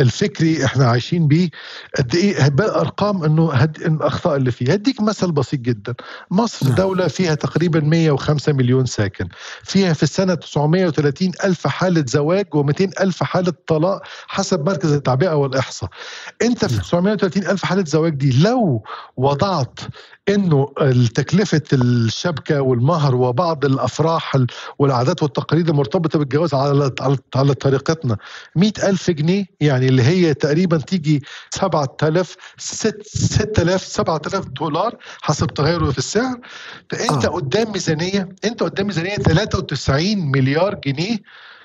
الفكري 0.00 0.64
إحنا 0.64 0.86
عايشين 0.86 1.28
بيه. 1.28 1.50
قد 1.98 2.14
إيه 2.14 2.46
ارقام 2.60 3.24
إنه 3.24 3.52
هد... 3.52 3.76
الأخطاء 3.76 4.36
اللي 4.36 4.50
فيه 4.50 4.72
هديك 4.72 5.00
مثل 5.00 5.32
بسيط 5.32 5.60
جدا. 5.60 5.94
مصر 6.30 6.66
نعم. 6.66 6.74
دولة 6.74 7.08
فيها 7.08 7.34
تقريبا 7.34 7.80
105 7.80 8.52
مليون 8.52 8.86
ساكن. 8.86 9.28
فيها 9.64 9.92
في 9.92 10.02
السنة 10.02 10.34
930 10.34 11.32
ألف 11.44 11.66
حالة 11.66 12.04
زواج 12.08 12.46
و200 12.56 13.00
ألف 13.00 13.22
حالة 13.22 13.52
طلاق 13.66 14.02
حسب 14.26 14.66
مركز 14.68 14.92
التعبئة 14.92 15.34
والإحصاء. 15.34 15.90
أنت 16.42 16.64
في 16.64 16.78
930 16.80 17.42
نعم. 17.42 17.52
ألف 17.52 17.64
حالة 17.64 17.84
زواج 17.84 18.14
دي 18.14 18.42
لو 18.42 18.84
وضعت 19.16 19.80
إنه 20.28 20.68
تكلفه 21.14 21.62
الشبكة 21.72 22.60
والمهر 22.60 23.14
وبعض 23.14 23.64
الأفراح 23.64 24.36
والعادات 24.78 25.22
والتقاليد 25.22 25.68
المرتبطة 25.68 26.18
بالجواز 26.18 26.54
على 26.54 26.90
على 27.34 27.54
طريقتنا 27.54 28.16
100000 28.56 29.10
جنيه 29.10 29.44
يعني 29.60 29.86
اللي 29.86 30.02
هي 30.02 30.34
تقريبا 30.34 30.76
تيجي 30.76 31.22
7000 31.50 32.36
6000 32.56 33.82
7000 33.82 34.48
دولار 34.48 34.96
حسب 35.22 35.46
تغيره 35.46 35.90
في 35.90 35.98
السعر 35.98 36.38
فأنت 36.90 37.24
آه. 37.24 37.28
قدام 37.28 37.72
ميزانية 37.72 38.28
أنت 38.44 38.62
قدام 38.62 38.86
ميزانية 38.86 39.16
93 39.16 40.18
مليار 40.18 40.74
جنيه 40.86 41.18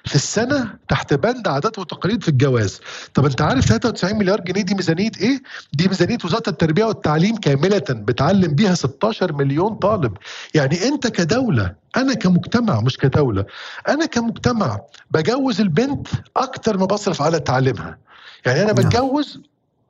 في 0.07 0.15
السنة 0.15 0.73
تحت 0.89 1.13
بند 1.13 1.47
عادات 1.47 1.79
وتقاليد 1.79 2.23
في 2.23 2.29
الجواز. 2.29 2.81
طب 3.13 3.25
انت 3.25 3.41
عارف 3.41 3.65
93 3.65 4.17
مليار 4.17 4.41
جنيه 4.41 4.61
دي 4.61 4.75
ميزانية 4.75 5.11
إيه؟ 5.21 5.41
دي 5.73 5.87
ميزانية 5.87 6.17
وزارة 6.25 6.49
التربية 6.49 6.85
والتعليم 6.85 7.35
كاملة 7.35 7.83
بتعلم 7.89 8.55
بيها 8.55 8.75
16 8.75 9.33
مليون 9.33 9.75
طالب. 9.75 10.17
يعني 10.53 10.87
انت 10.87 11.07
كدولة 11.07 11.75
أنا 11.97 12.13
كمجتمع 12.13 12.81
مش 12.81 12.97
كدولة 12.97 13.45
أنا 13.87 14.05
كمجتمع 14.05 14.79
بجوز 15.11 15.61
البنت 15.61 16.07
أكتر 16.37 16.77
ما 16.77 16.85
بصرف 16.85 17.21
على 17.21 17.39
تعليمها. 17.39 17.97
يعني 18.45 18.63
أنا 18.63 18.73
نعم. 18.73 18.75
بتجوز 18.75 19.41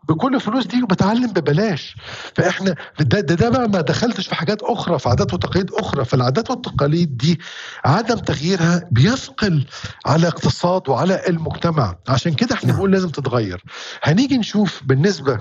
بكل 0.09 0.35
الفلوس 0.35 0.65
دي 0.67 0.83
وبتعلم 0.83 1.27
ببلاش. 1.31 1.95
فإحنا 2.35 2.75
ده, 2.99 3.19
ده 3.19 3.35
ده 3.35 3.49
بقى 3.49 3.69
ما 3.69 3.81
دخلتش 3.81 4.27
في 4.27 4.35
حاجات 4.35 4.61
أخرى 4.63 4.99
في 4.99 5.09
عادات 5.09 5.33
وتقاليد 5.33 5.71
أخرى. 5.73 6.05
فالعادات 6.05 6.49
والتقاليد 6.49 7.17
دي 7.17 7.39
عدم 7.85 8.15
تغييرها 8.15 8.83
بيثقل 8.91 9.65
على 10.05 10.27
اقتصاد 10.27 10.89
وعلى 10.89 11.21
المجتمع. 11.29 11.95
عشان 12.07 12.33
كده 12.33 12.55
إحنا. 12.55 12.73
بنقول 12.73 12.91
لازم 12.91 13.09
تتغير. 13.09 13.63
هنيجي 14.03 14.37
نشوف 14.37 14.81
بالنسبة 14.85 15.39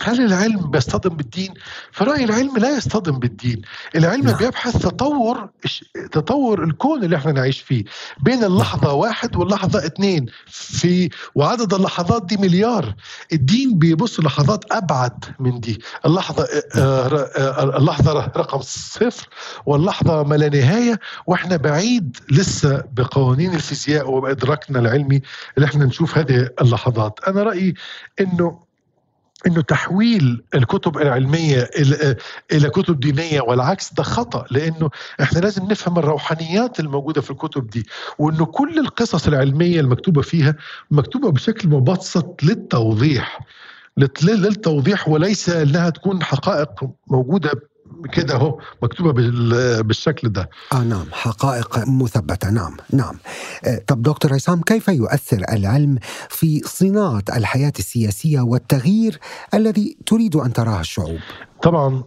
هل 0.00 0.24
العلم 0.24 0.70
بيصطدم 0.70 1.16
بالدين؟ 1.16 1.54
فرأي 1.92 2.24
العلم 2.24 2.56
لا 2.56 2.76
يصطدم 2.76 3.18
بالدين، 3.18 3.62
العلم 3.96 4.24
نعم. 4.24 4.36
بيبحث 4.36 4.78
تطور 4.78 5.50
تطور 6.12 6.64
الكون 6.64 7.04
اللي 7.04 7.16
إحنا 7.16 7.32
نعيش 7.32 7.60
فيه 7.60 7.84
بين 8.20 8.44
اللحظة 8.44 8.86
نعم. 8.86 8.96
واحد 8.96 9.36
واللحظة 9.36 9.86
اثنين 9.86 10.26
في 10.46 11.10
وعدد 11.34 11.74
اللحظات 11.74 12.26
دي 12.26 12.36
مليار، 12.36 12.94
الدين 13.32 13.78
بيبص 13.78 14.20
لحظات 14.20 14.64
أبعد 14.72 15.24
من 15.38 15.60
دي، 15.60 15.82
اللحظة 16.06 16.44
آه، 16.76 17.08
نعم. 17.08 17.24
آه، 17.36 17.78
اللحظة 17.78 18.12
رقم 18.12 18.60
صفر 18.60 19.28
واللحظة 19.66 20.22
ما 20.22 20.34
لا 20.34 20.48
نهاية 20.48 21.00
وإحنا 21.26 21.56
بعيد 21.56 22.16
لسه 22.30 22.84
بقوانين 22.92 23.54
الفيزياء 23.54 24.10
وبإدراكنا 24.10 24.78
العلمي 24.78 25.22
اللي 25.56 25.66
إحنا 25.66 25.84
نشوف 25.84 26.18
هذه 26.18 26.48
اللحظات، 26.60 27.20
أنا 27.26 27.42
رأيي 27.42 27.74
إنه 28.20 28.71
إنه 29.46 29.60
تحويل 29.60 30.42
الكتب 30.54 30.96
العلمية 30.98 31.70
إلى 32.52 32.70
كتب 32.70 33.00
دينية 33.00 33.40
والعكس 33.40 33.92
ده 33.94 34.02
خطأ 34.02 34.44
لأنه 34.50 34.90
إحنا 35.22 35.38
لازم 35.38 35.64
نفهم 35.70 35.98
الروحانيات 35.98 36.80
الموجودة 36.80 37.20
في 37.20 37.30
الكتب 37.30 37.66
دي 37.70 37.86
وإنه 38.18 38.44
كل 38.44 38.78
القصص 38.78 39.26
العلمية 39.26 39.80
المكتوبة 39.80 40.22
فيها 40.22 40.54
مكتوبة 40.90 41.30
بشكل 41.30 41.68
مبسط 41.68 42.42
للتوضيح 42.42 43.40
للتوضيح 44.22 45.08
وليس 45.08 45.48
إنها 45.48 45.90
تكون 45.90 46.22
حقائق 46.22 46.70
موجودة 47.06 47.50
كده 48.12 48.34
اهو 48.34 48.58
مكتوبة 48.82 49.12
بالشكل 49.82 50.28
ده. 50.28 50.50
آه 50.72 50.82
نعم. 50.84 51.04
حقائق 51.12 51.88
مثبتة. 51.88 52.50
نعم 52.50 52.76
نعم. 52.92 53.14
آه، 53.64 53.82
طب 53.86 54.02
دكتور 54.02 54.34
عصام 54.34 54.62
كيف 54.62 54.88
يؤثر 54.88 55.44
العلم 55.52 55.98
في 56.28 56.60
صناعة 56.64 57.22
الحياة 57.36 57.72
السياسية 57.78 58.40
والتغيير 58.40 59.18
الذي 59.54 59.96
تريد 60.06 60.36
أن 60.36 60.52
تراه 60.52 60.80
الشعوب؟ 60.80 61.18
طبعا 61.62 62.02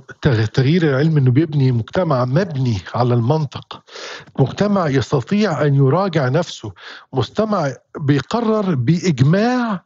تغيير 0.54 0.90
العلم 0.90 1.18
إنه 1.18 1.32
بيبني 1.32 1.72
مجتمع 1.72 2.26
مبني 2.26 2.78
على 2.96 3.14
المنطق. 3.14 3.84
مجتمع 4.40 4.88
يستطيع 4.88 5.62
أن 5.66 5.76
يراجع 5.76 6.30
نفسه. 6.30 6.72
مجتمع 7.14 7.74
بيقرر 8.00 8.76
بإجماع 8.76 9.84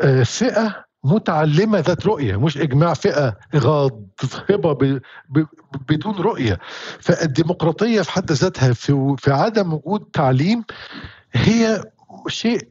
آه، 0.00 0.22
فئة 0.22 0.85
متعلمة 1.06 1.78
ذات 1.78 2.06
رؤية 2.06 2.36
مش 2.36 2.58
إجماع 2.58 2.94
فئة 2.94 3.36
غاضبة 3.56 5.00
بدون 5.88 6.14
رؤية. 6.16 6.58
فالديمقراطية 7.00 8.02
في 8.02 8.12
حد 8.12 8.32
ذاتها 8.32 8.72
في, 8.72 9.16
في 9.18 9.32
عدم 9.32 9.72
وجود 9.72 10.04
تعليم 10.12 10.64
هي 11.32 11.82
شيء 12.28 12.68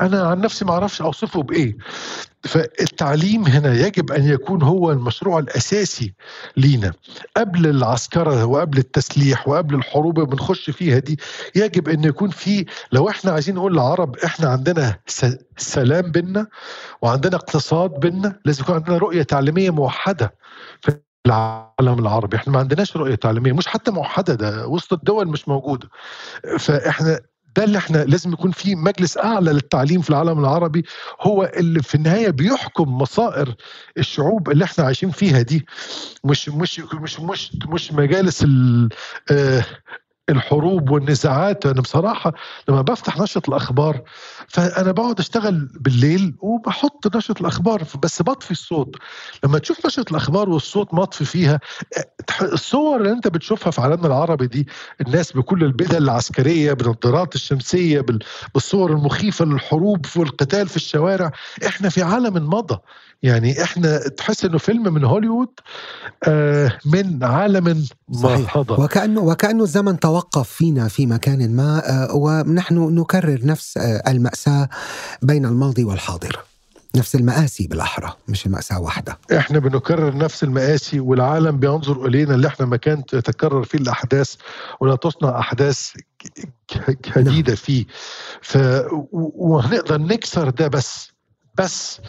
أنا 0.00 0.22
عن 0.22 0.40
نفسي 0.40 0.64
ما 0.64 0.72
أعرفش 0.72 1.02
أوصفه 1.02 1.42
بإيه. 1.42 1.76
فالتعليم 2.42 3.44
هنا 3.46 3.74
يجب 3.74 4.12
أن 4.12 4.24
يكون 4.28 4.62
هو 4.62 4.90
المشروع 4.92 5.38
الأساسي 5.38 6.14
لينا. 6.56 6.92
قبل 7.36 7.66
العسكرة 7.66 8.44
وقبل 8.44 8.78
التسليح 8.78 9.48
وقبل 9.48 9.74
الحروب 9.74 10.18
اللي 10.18 10.30
بنخش 10.30 10.70
فيها 10.70 10.98
دي 10.98 11.18
يجب 11.54 11.88
أن 11.88 12.04
يكون 12.04 12.30
في 12.30 12.64
لو 12.92 13.08
إحنا 13.08 13.32
عايزين 13.32 13.54
نقول 13.54 13.72
للعرب 13.72 14.16
إحنا 14.16 14.48
عندنا 14.48 14.98
سلام 15.56 16.10
بينا 16.10 16.46
وعندنا 17.02 17.36
اقتصاد 17.36 17.90
بينا 17.90 18.40
لازم 18.44 18.62
يكون 18.62 18.74
عندنا 18.74 18.96
رؤية 18.98 19.22
تعليمية 19.22 19.70
موحدة 19.70 20.34
في 20.80 21.00
العالم 21.26 21.98
العربي. 21.98 22.36
إحنا 22.36 22.52
ما 22.52 22.58
عندناش 22.58 22.96
رؤية 22.96 23.14
تعليمية 23.14 23.52
مش 23.52 23.66
حتى 23.66 23.90
موحدة 23.90 24.34
ده 24.34 24.66
وسط 24.68 24.92
الدول 24.92 25.28
مش 25.28 25.48
موجودة. 25.48 25.88
فإحنا 26.58 27.20
ده 27.56 27.64
اللي 27.64 27.78
إحنا 27.78 27.98
لازم 27.98 28.32
يكون 28.32 28.50
في 28.50 28.74
مجلس 28.74 29.18
أعلى 29.18 29.52
للتعليم 29.52 30.00
في 30.00 30.10
العالم 30.10 30.38
العربي 30.38 30.84
هو 31.20 31.52
اللي 31.56 31.82
في 31.82 31.94
النهاية 31.94 32.30
بيحكم 32.30 32.98
مصائر 32.98 33.54
الشعوب 33.98 34.50
اللي 34.50 34.64
إحنا 34.64 34.84
عايشين 34.84 35.10
فيها 35.10 35.42
دي. 35.42 35.66
مش 36.24 36.48
مش 36.48 36.80
مش 36.80 37.20
مش 37.20 37.52
مش 37.66 37.92
مجالس 37.92 38.42
ال 38.44 38.88
آه، 39.30 39.64
الحروب 40.30 40.90
والنزاعات. 40.90 41.66
أنا 41.66 41.80
بصراحة 41.80 42.32
لما 42.68 42.82
بفتح 42.82 43.20
نشرة 43.20 43.42
الأخبار 43.48 44.02
فأنا 44.48 44.92
بقعد 44.92 45.18
أشتغل 45.18 45.68
بالليل 45.80 46.34
وبحط 46.40 47.16
نشرة 47.16 47.40
الأخبار 47.40 47.82
بس 48.02 48.22
بطفي 48.22 48.50
الصوت. 48.50 48.96
لما 49.44 49.58
تشوف 49.58 49.86
نشرة 49.86 50.04
الأخبار 50.10 50.50
والصوت 50.50 50.94
مطفي 50.94 51.24
فيها 51.24 51.60
الصور 52.42 52.96
اللي 52.96 53.10
أنت 53.12 53.28
بتشوفها 53.28 53.70
في 53.70 53.80
عالمنا 53.80 54.06
العربي 54.06 54.46
دي 54.46 54.68
الناس 55.00 55.32
بكل 55.32 55.64
البدل 55.64 56.02
العسكرية 56.02 56.72
بالنظارات 56.72 57.34
الشمسية 57.34 58.04
بالصور 58.54 58.92
المخيفة 58.92 59.44
للحروب 59.44 60.06
والقتال 60.16 60.68
في 60.68 60.76
الشوارع 60.76 61.32
إحنا 61.66 61.88
في 61.88 62.02
عالم 62.02 62.50
مضى 62.50 62.78
يعني 63.24 63.62
إحنا 63.62 63.98
تحس 63.98 64.44
إنه 64.44 64.58
فيلم 64.58 64.94
من 64.94 65.04
هوليوود 65.04 65.48
آه 66.28 66.78
من 66.84 67.24
عالم 67.24 67.84
صحيح. 68.22 68.56
وكانه 68.56 69.20
وكأنه 69.20 69.62
الزمن 69.64 70.00
توقف 70.00 70.48
فينا 70.48 70.88
في 70.88 71.06
مكان 71.06 71.56
ما 71.56 71.82
آه 71.90 72.14
ونحن 72.14 72.78
نكرر 72.98 73.40
نفس 73.46 73.76
آه 73.78 74.02
المأساة 74.10 74.68
بين 75.22 75.46
الماضي 75.46 75.84
والحاضر 75.84 76.38
نفس 76.96 77.14
المآسي 77.14 77.66
بالأحرى 77.66 78.12
مش 78.28 78.46
المأساة 78.46 78.80
واحدة 78.80 79.18
إحنا 79.36 79.58
بنكرر 79.58 80.16
نفس 80.16 80.44
المآسي 80.44 81.00
والعالم 81.00 81.58
بينظر 81.58 82.06
إلينا 82.06 82.34
اللي 82.34 82.46
إحنا 82.48 82.66
ما 82.66 82.76
كانت 82.76 83.16
تتكرر 83.16 83.62
فيه 83.64 83.78
الأحداث 83.78 84.34
ولا 84.80 84.96
تصنع 84.96 85.38
أحداث 85.38 85.90
جديدة 87.16 87.52
نعم. 87.52 87.56
فيه 87.56 87.86
ف... 88.42 88.58
وهنقدر 89.12 89.98
نكسر 89.98 90.50
ده 90.50 90.68
بس 90.68 91.14
بس 91.58 92.00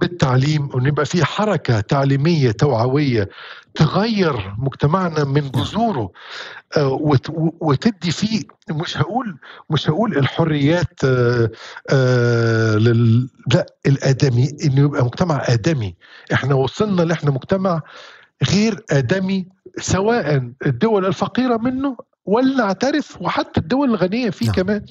بالتعليم 0.00 0.68
وإن 0.74 0.86
يبقى 0.86 1.06
في 1.06 1.24
حركة 1.24 1.80
تعليمية 1.80 2.50
توعوية 2.50 3.28
تغير 3.74 4.54
مجتمعنا 4.58 5.24
من 5.24 5.50
جذوره 5.50 6.10
آه، 6.76 7.18
وتدي 7.60 8.10
فيه 8.10 8.42
مش 8.70 8.98
هقول 8.98 9.36
مش 9.70 9.90
هقول 9.90 10.18
الحريات 10.18 11.04
آه، 11.04 11.50
آه، 11.90 12.74
لل 12.76 13.28
لا 13.54 13.66
الآدمي 13.86 14.56
إنه 14.64 14.80
يبقى 14.80 15.04
مجتمع 15.04 15.42
آدمي. 15.48 15.94
إحنا 16.32 16.54
وصلنا 16.54 17.02
لاحنا 17.02 17.30
مجتمع 17.30 17.80
غير 18.50 18.84
آدمي 18.90 19.46
سواء 19.78 20.50
الدول 20.66 21.06
الفقيرة 21.06 21.56
منه 21.56 21.96
ولا 22.26 22.56
نعترف 22.56 23.22
وحتى 23.22 23.60
الدول 23.60 23.90
الغنية 23.90 24.30
فيه 24.30 24.46
نعم. 24.46 24.54
كمان. 24.54 24.84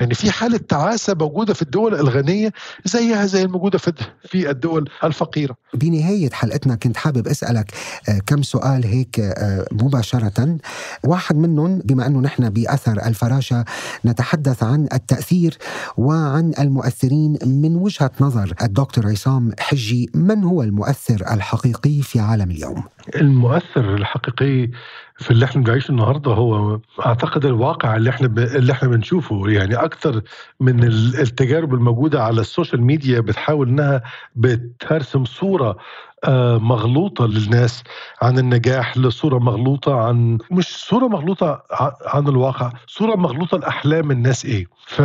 يعني 0.00 0.14
في 0.14 0.30
حالة 0.30 0.56
تعاسة 0.56 1.14
موجودة 1.14 1.54
في 1.54 1.62
الدول 1.62 1.94
الغنية 1.94 2.52
زيها 2.84 3.26
زي 3.26 3.42
الموجودة 3.42 3.78
في 3.78 4.50
الدول 4.50 4.90
الفقيرة. 5.04 5.56
بنهاية 5.74 6.30
حلقتنا 6.30 6.74
كنت 6.74 6.96
حابب 6.96 7.28
أسألك 7.28 7.72
آه، 8.08 8.18
كم 8.26 8.42
سؤال 8.42 8.84
هيك 8.84 9.20
آه، 9.20 9.66
مباشرة. 9.72 10.58
واحد 11.04 11.36
منهم 11.36 11.78
بما 11.78 12.06
أنه 12.06 12.20
نحن 12.20 12.50
بأثر 12.50 13.06
الفراشة 13.06 13.64
نتحدث 14.04 14.62
عن 14.62 14.88
التأثير 14.92 15.58
وعن 15.96 16.52
المؤثرين 16.58 17.38
من 17.46 17.76
وجهة 17.76 18.10
نظر 18.20 18.52
الدكتور 18.62 19.06
عصام 19.06 19.52
حجي. 19.60 20.10
من 20.14 20.44
هو 20.44 20.62
المؤثر 20.62 21.34
الحقيقي 21.34 22.02
في 22.02 22.20
عالم 22.20 22.50
اليوم؟ 22.50 22.84
المؤثر 23.16 23.94
الحقيقي 23.94 24.70
في 25.18 25.30
اللي 25.30 25.44
إحنا 25.44 25.62
بنعيشه 25.62 25.90
النهارده 25.90 26.30
هو 26.32 26.80
أعتقد 27.06 27.44
الواقع 27.46 27.96
اللي 27.96 28.10
إحنا 28.10 28.28
ب... 28.28 28.38
اللي 28.38 28.72
إحنا 28.72 28.88
بنشوفه. 28.88 29.48
يعني 29.50 29.74
أكثر 29.74 30.22
من 30.60 30.84
التجارب 30.84 31.74
الموجودة 31.74 32.22
على 32.22 32.40
السوشيال 32.40 32.82
ميديا 32.82 33.20
بتحاول 33.20 33.68
إنها 33.68 34.02
بترسم 34.36 35.24
صورة 35.24 35.76
آه، 36.24 36.58
مغلوطة 36.58 37.26
للناس 37.26 37.82
عن 38.22 38.38
النجاح 38.38 38.98
لصورة 38.98 39.38
مغلوطة 39.38 40.00
عن 40.00 40.38
مش 40.50 40.66
صورة 40.66 41.06
مغلوطة 41.06 41.62
عن 42.06 42.28
الواقع 42.28 42.72
صورة 42.86 43.16
مغلوطة 43.16 43.58
لأحلام 43.58 44.10
الناس 44.10 44.44
إيه. 44.44 44.66
ف 44.86 45.02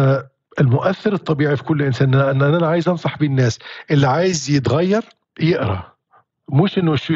المؤثر 0.59 1.14
الطبيعي 1.14 1.57
في 1.57 1.64
كل 1.64 1.82
إنسان 1.82 2.14
إن 2.16 2.41
أنا 2.41 2.68
عايز 2.68 2.89
أنصح 2.89 3.18
بيه 3.18 3.28
الناس 3.28 3.59
اللي 3.91 4.07
عايز 4.07 4.49
يتغير 4.49 5.01
يقرأ. 5.39 5.91
مش 6.50 6.78
إنه 6.78 6.96
شو 6.96 7.14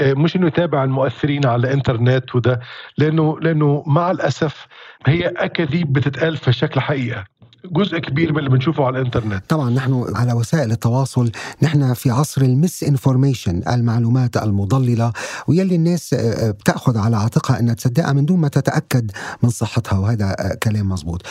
مش 0.00 0.36
إنه 0.36 0.46
يتابع 0.46 0.84
المؤثرين 0.84 1.46
على 1.46 1.66
الإنترنت 1.66 2.34
وده 2.34 2.60
لأنه 2.98 3.40
لأنه 3.40 3.82
مع 3.86 4.10
الأسف 4.10 4.66
هي 5.06 5.26
أكاذيب 5.26 5.92
بتتقال 5.92 6.36
في 6.36 6.52
شكل 6.52 6.80
حقيقة 6.80 7.24
جزء 7.72 7.98
كبير 7.98 8.32
من 8.32 8.38
اللي 8.38 8.50
بنشوفه 8.50 8.86
على 8.86 8.98
الإنترنت. 8.98 9.44
طبعا 9.48 9.70
نحن 9.70 10.04
على 10.14 10.32
وسائل 10.32 10.72
التواصل 10.72 11.30
نحن 11.62 11.94
في 11.94 12.10
عصر 12.10 12.42
المس 12.42 12.82
انفورميشن 12.82 13.62
المعلومات 13.68 14.36
المضللة 14.36 15.12
ويلي 15.48 15.74
الناس 15.74 16.14
آه، 16.14 16.50
بتأخذ 16.50 16.98
على 16.98 17.16
عاتقها 17.16 17.60
إنها 17.60 17.74
تصدقها 17.74 18.12
من 18.12 18.24
دون 18.24 18.40
ما 18.40 18.48
تتأكد 18.48 19.10
من 19.42 19.50
صحتها 19.50 19.98
وهذا 19.98 20.36
آه، 20.38 20.54
كلام 20.62 20.88
مزبوط 20.88 21.22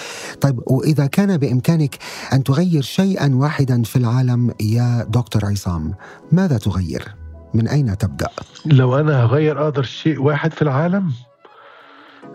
طيب 0.41 0.59
وإذا 0.67 1.05
كان 1.05 1.37
بإمكانك 1.37 1.95
أن 2.33 2.43
تغير 2.43 2.81
شيئا 2.81 3.35
واحدا 3.35 3.83
في 3.83 3.95
العالم 3.95 4.51
يا 4.61 5.05
دكتور 5.09 5.45
عصام 5.45 5.93
ماذا 6.31 6.57
تغير؟ 6.57 7.22
من 7.53 7.67
أين 7.67 7.97
تبدأ؟ 7.97 8.29
لو 8.65 8.99
أنا 8.99 9.23
هغير 9.23 9.63
أقدر 9.63 9.83
شيء 9.83 10.21
واحد 10.21 10.53
في 10.53 10.61
العالم 10.61 11.11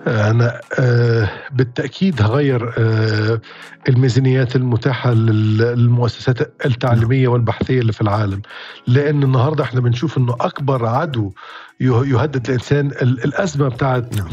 أنا 0.06 0.60
آه، 0.78 1.30
بالتأكيد 1.52 2.22
هغير 2.22 2.74
آه، 2.78 3.40
الميزانيات 3.88 4.56
المتاحة 4.56 5.12
للمؤسسات 5.12 6.40
التعليمية 6.66 7.28
والبحثية 7.28 7.80
اللي 7.80 7.92
في 7.92 8.00
العالم 8.00 8.42
لأن 8.86 9.22
النهاردة 9.22 9.64
إحنا 9.64 9.80
بنشوف 9.80 10.18
أنه 10.18 10.36
أكبر 10.40 10.86
عدو 10.86 11.32
يهدد 11.80 12.46
الإنسان 12.48 12.86
الأزمة 13.02 13.68
بتاعت 13.68 14.16
نعم. 14.16 14.28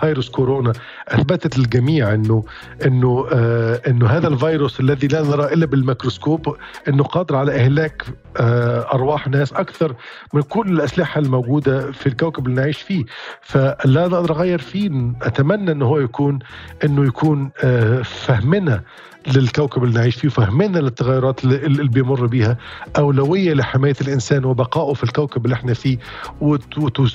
فيروس 0.00 0.28
كورونا. 0.28 0.72
أثبتت 1.08 1.58
للجميع 1.58 2.14
انه 2.14 2.44
إنه 2.86 3.26
آه 3.32 3.80
إنه 3.88 4.06
هذا 4.06 4.28
الفيروس 4.28 4.80
الذي 4.80 5.06
لا 5.06 5.22
نرى 5.22 5.44
إلا 5.52 5.66
بالميكروسكوب 5.66 6.56
إنه 6.88 7.04
قادر 7.04 7.36
على 7.36 7.54
إهلاك 7.54 8.02
آه 8.36 8.86
أرواح 8.94 9.28
ناس 9.28 9.52
أكثر 9.52 9.94
من 10.34 10.42
كل 10.42 10.68
الأسلحة 10.68 11.18
الموجودة 11.20 11.92
في 11.92 12.06
الكوكب 12.06 12.46
اللي 12.46 12.60
نعيش 12.60 12.82
فيه. 12.82 13.04
فلا 13.42 14.08
نقدر 14.08 14.30
أغير 14.34 14.58
فيه. 14.58 15.12
أتمنى 15.22 15.72
إنه 15.72 15.86
هو 15.86 15.98
يكون 15.98 16.38
إنه 16.84 17.04
يكون 17.06 17.50
آه 17.64 18.02
فهمنا 18.02 18.82
للكوكب 19.26 19.84
اللي 19.84 19.94
نعيش 19.94 20.16
فيه 20.16 20.28
وفهمنا 20.28 20.78
للتغيرات 20.78 21.44
اللي 21.44 21.88
بيمر 21.88 22.26
بيها 22.26 22.56
أولوية 22.98 23.54
لحماية 23.54 23.94
الإنسان 24.00 24.44
وبقائه 24.44 24.94
في 24.94 25.04
الكوكب 25.04 25.44
اللي 25.44 25.54
إحنا 25.54 25.74
فيه 25.74 25.98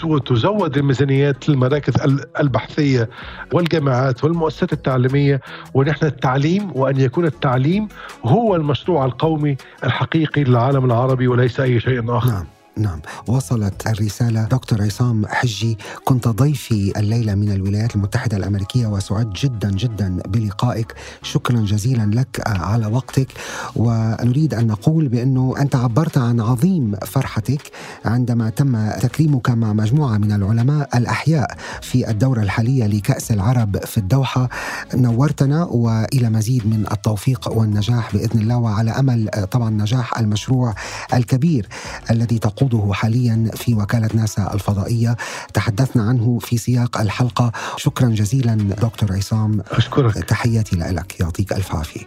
وتزود 0.04 0.78
الميزانيات 0.78 1.50
للمراكز 1.50 1.94
البحثية 2.40 3.10
والجامعات 3.54 4.24
والمؤسسات 4.24 4.74
التعليمية 4.74 5.42
ونحن 5.74 6.06
التعليم 6.06 6.72
وأن 6.76 7.00
يكون 7.00 7.26
التعليم 7.26 7.88
هو 8.26 8.56
المشروع 8.56 9.06
القومي 9.06 9.58
الحقيقي 9.84 10.44
للعالم 10.44 10.86
العربي 10.86 11.28
وليس 11.28 11.60
أي 11.60 11.80
شيء 11.80 12.18
آخر 12.18 12.30
نعم. 12.32 12.55
نعم. 12.78 13.00
وصلت 13.28 13.88
الرسالة 13.88 14.44
دكتور 14.44 14.82
عصام 14.82 15.26
حجي. 15.28 15.78
كنت 16.06 16.28
ضيفي 16.28 17.00
الليلة 17.00 17.36
من 17.36 17.52
الولايات 17.52 17.96
المتحدة 17.96 18.38
الأمريكية 18.38 18.88
وسعدت 18.88 19.36
جدا 19.36 19.72
جدا 19.72 20.20
بلقائك. 20.28 20.94
شكرا 21.22 21.62
جزيلا 21.62 22.12
لك 22.16 22.42
على 22.48 22.88
وقتك. 22.88 23.28
ونريد 23.76 24.54
أن 24.54 24.68
نقول 24.68 25.08
بأنه 25.08 25.56
أنت 25.60 25.76
عبرت 25.76 26.18
عن 26.18 26.42
عظيم 26.42 26.96
فرحتك 27.06 27.72
عندما 28.06 28.50
تم 28.50 28.90
تكريمك 28.90 29.50
مع 29.50 29.74
مجموعة 29.74 30.18
من 30.18 30.32
العلماء 30.32 30.98
الأحياء 30.98 31.58
في 31.82 32.10
الدورة 32.10 32.42
الحالية 32.42 32.88
لكأس 32.88 33.32
العرب 33.32 33.86
في 33.86 33.98
الدوحة. 33.98 34.50
نورتنا 34.94 35.64
وإلى 35.64 36.30
مزيد 36.30 36.68
من 36.68 36.86
التوفيق 36.92 37.52
والنجاح 37.52 38.16
بإذن 38.16 38.42
الله. 38.42 38.58
وعلى 38.58 38.92
أمل 38.92 39.30
طبعا 39.52 39.70
نجاح 39.70 40.20
المشروع 40.20 40.74
الكبير 41.14 41.68
الذي 42.12 42.40
تقوم 42.40 42.65
تخوضه 42.66 42.94
حاليا 42.94 43.52
في 43.56 43.74
وكالة 43.74 44.10
ناسا 44.14 44.54
الفضائية. 44.54 45.18
تحدثنا 45.54 46.04
عنه 46.04 46.40
في 46.40 46.58
سياق 46.58 46.98
الحلقة. 47.02 47.52
شكرا 47.78 48.10
جزيلا 48.10 48.56
دكتور 48.56 49.14
عصام. 49.14 49.62
أشكرك. 49.72 50.14
تحياتي 50.14 50.76
لك. 50.76 51.20
يعطيك 51.20 51.54
ألف 51.54 51.76
عافية. 51.76 52.06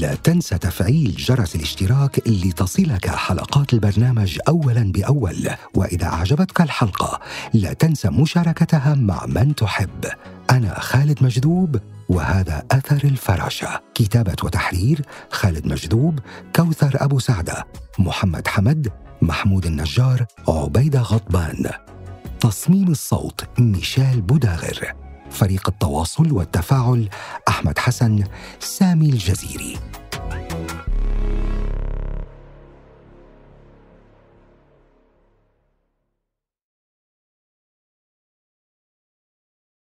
لا 0.00 0.14
تنسى 0.14 0.58
تفعيل 0.58 1.14
جرس 1.18 1.54
الاشتراك 1.54 2.28
لتصلك 2.28 3.08
حلقات 3.08 3.72
البرنامج 3.72 4.38
اولا 4.48 4.92
بأول. 4.92 5.50
وإذا 5.74 6.06
أعجبتك 6.06 6.60
الحلقة 6.60 7.20
لا 7.54 7.72
تنسى 7.72 8.08
مشاركتها 8.08 8.94
مع 8.94 9.26
من 9.26 9.54
تحب. 9.54 10.04
أنا 10.50 10.80
خالد 10.80 11.22
مجذوب 11.22 11.80
وهذا 12.08 12.62
أثر 12.70 13.00
الفراشة. 13.04 13.80
كتابة 13.94 14.36
وتحرير 14.42 15.02
خالد 15.30 15.66
مجذوب 15.66 16.18
كوثر 16.56 16.92
أبو 16.94 17.18
سعدة 17.18 17.66
محمد 17.98 18.48
حمد 18.48 18.88
محمود 19.22 19.66
النجار 19.66 20.26
عبيدة 20.48 21.00
غضبان. 21.00 21.70
تصميم 22.40 22.88
الصوت 22.88 23.44
ميشيل 23.58 24.20
بوداغر. 24.20 24.92
فريق 25.30 25.68
التواصل 25.68 26.32
والتفاعل 26.32 27.08
أحمد 27.48 27.78
حسن 27.78 28.24
سامي 28.60 29.08
الجزيري. 29.08 29.76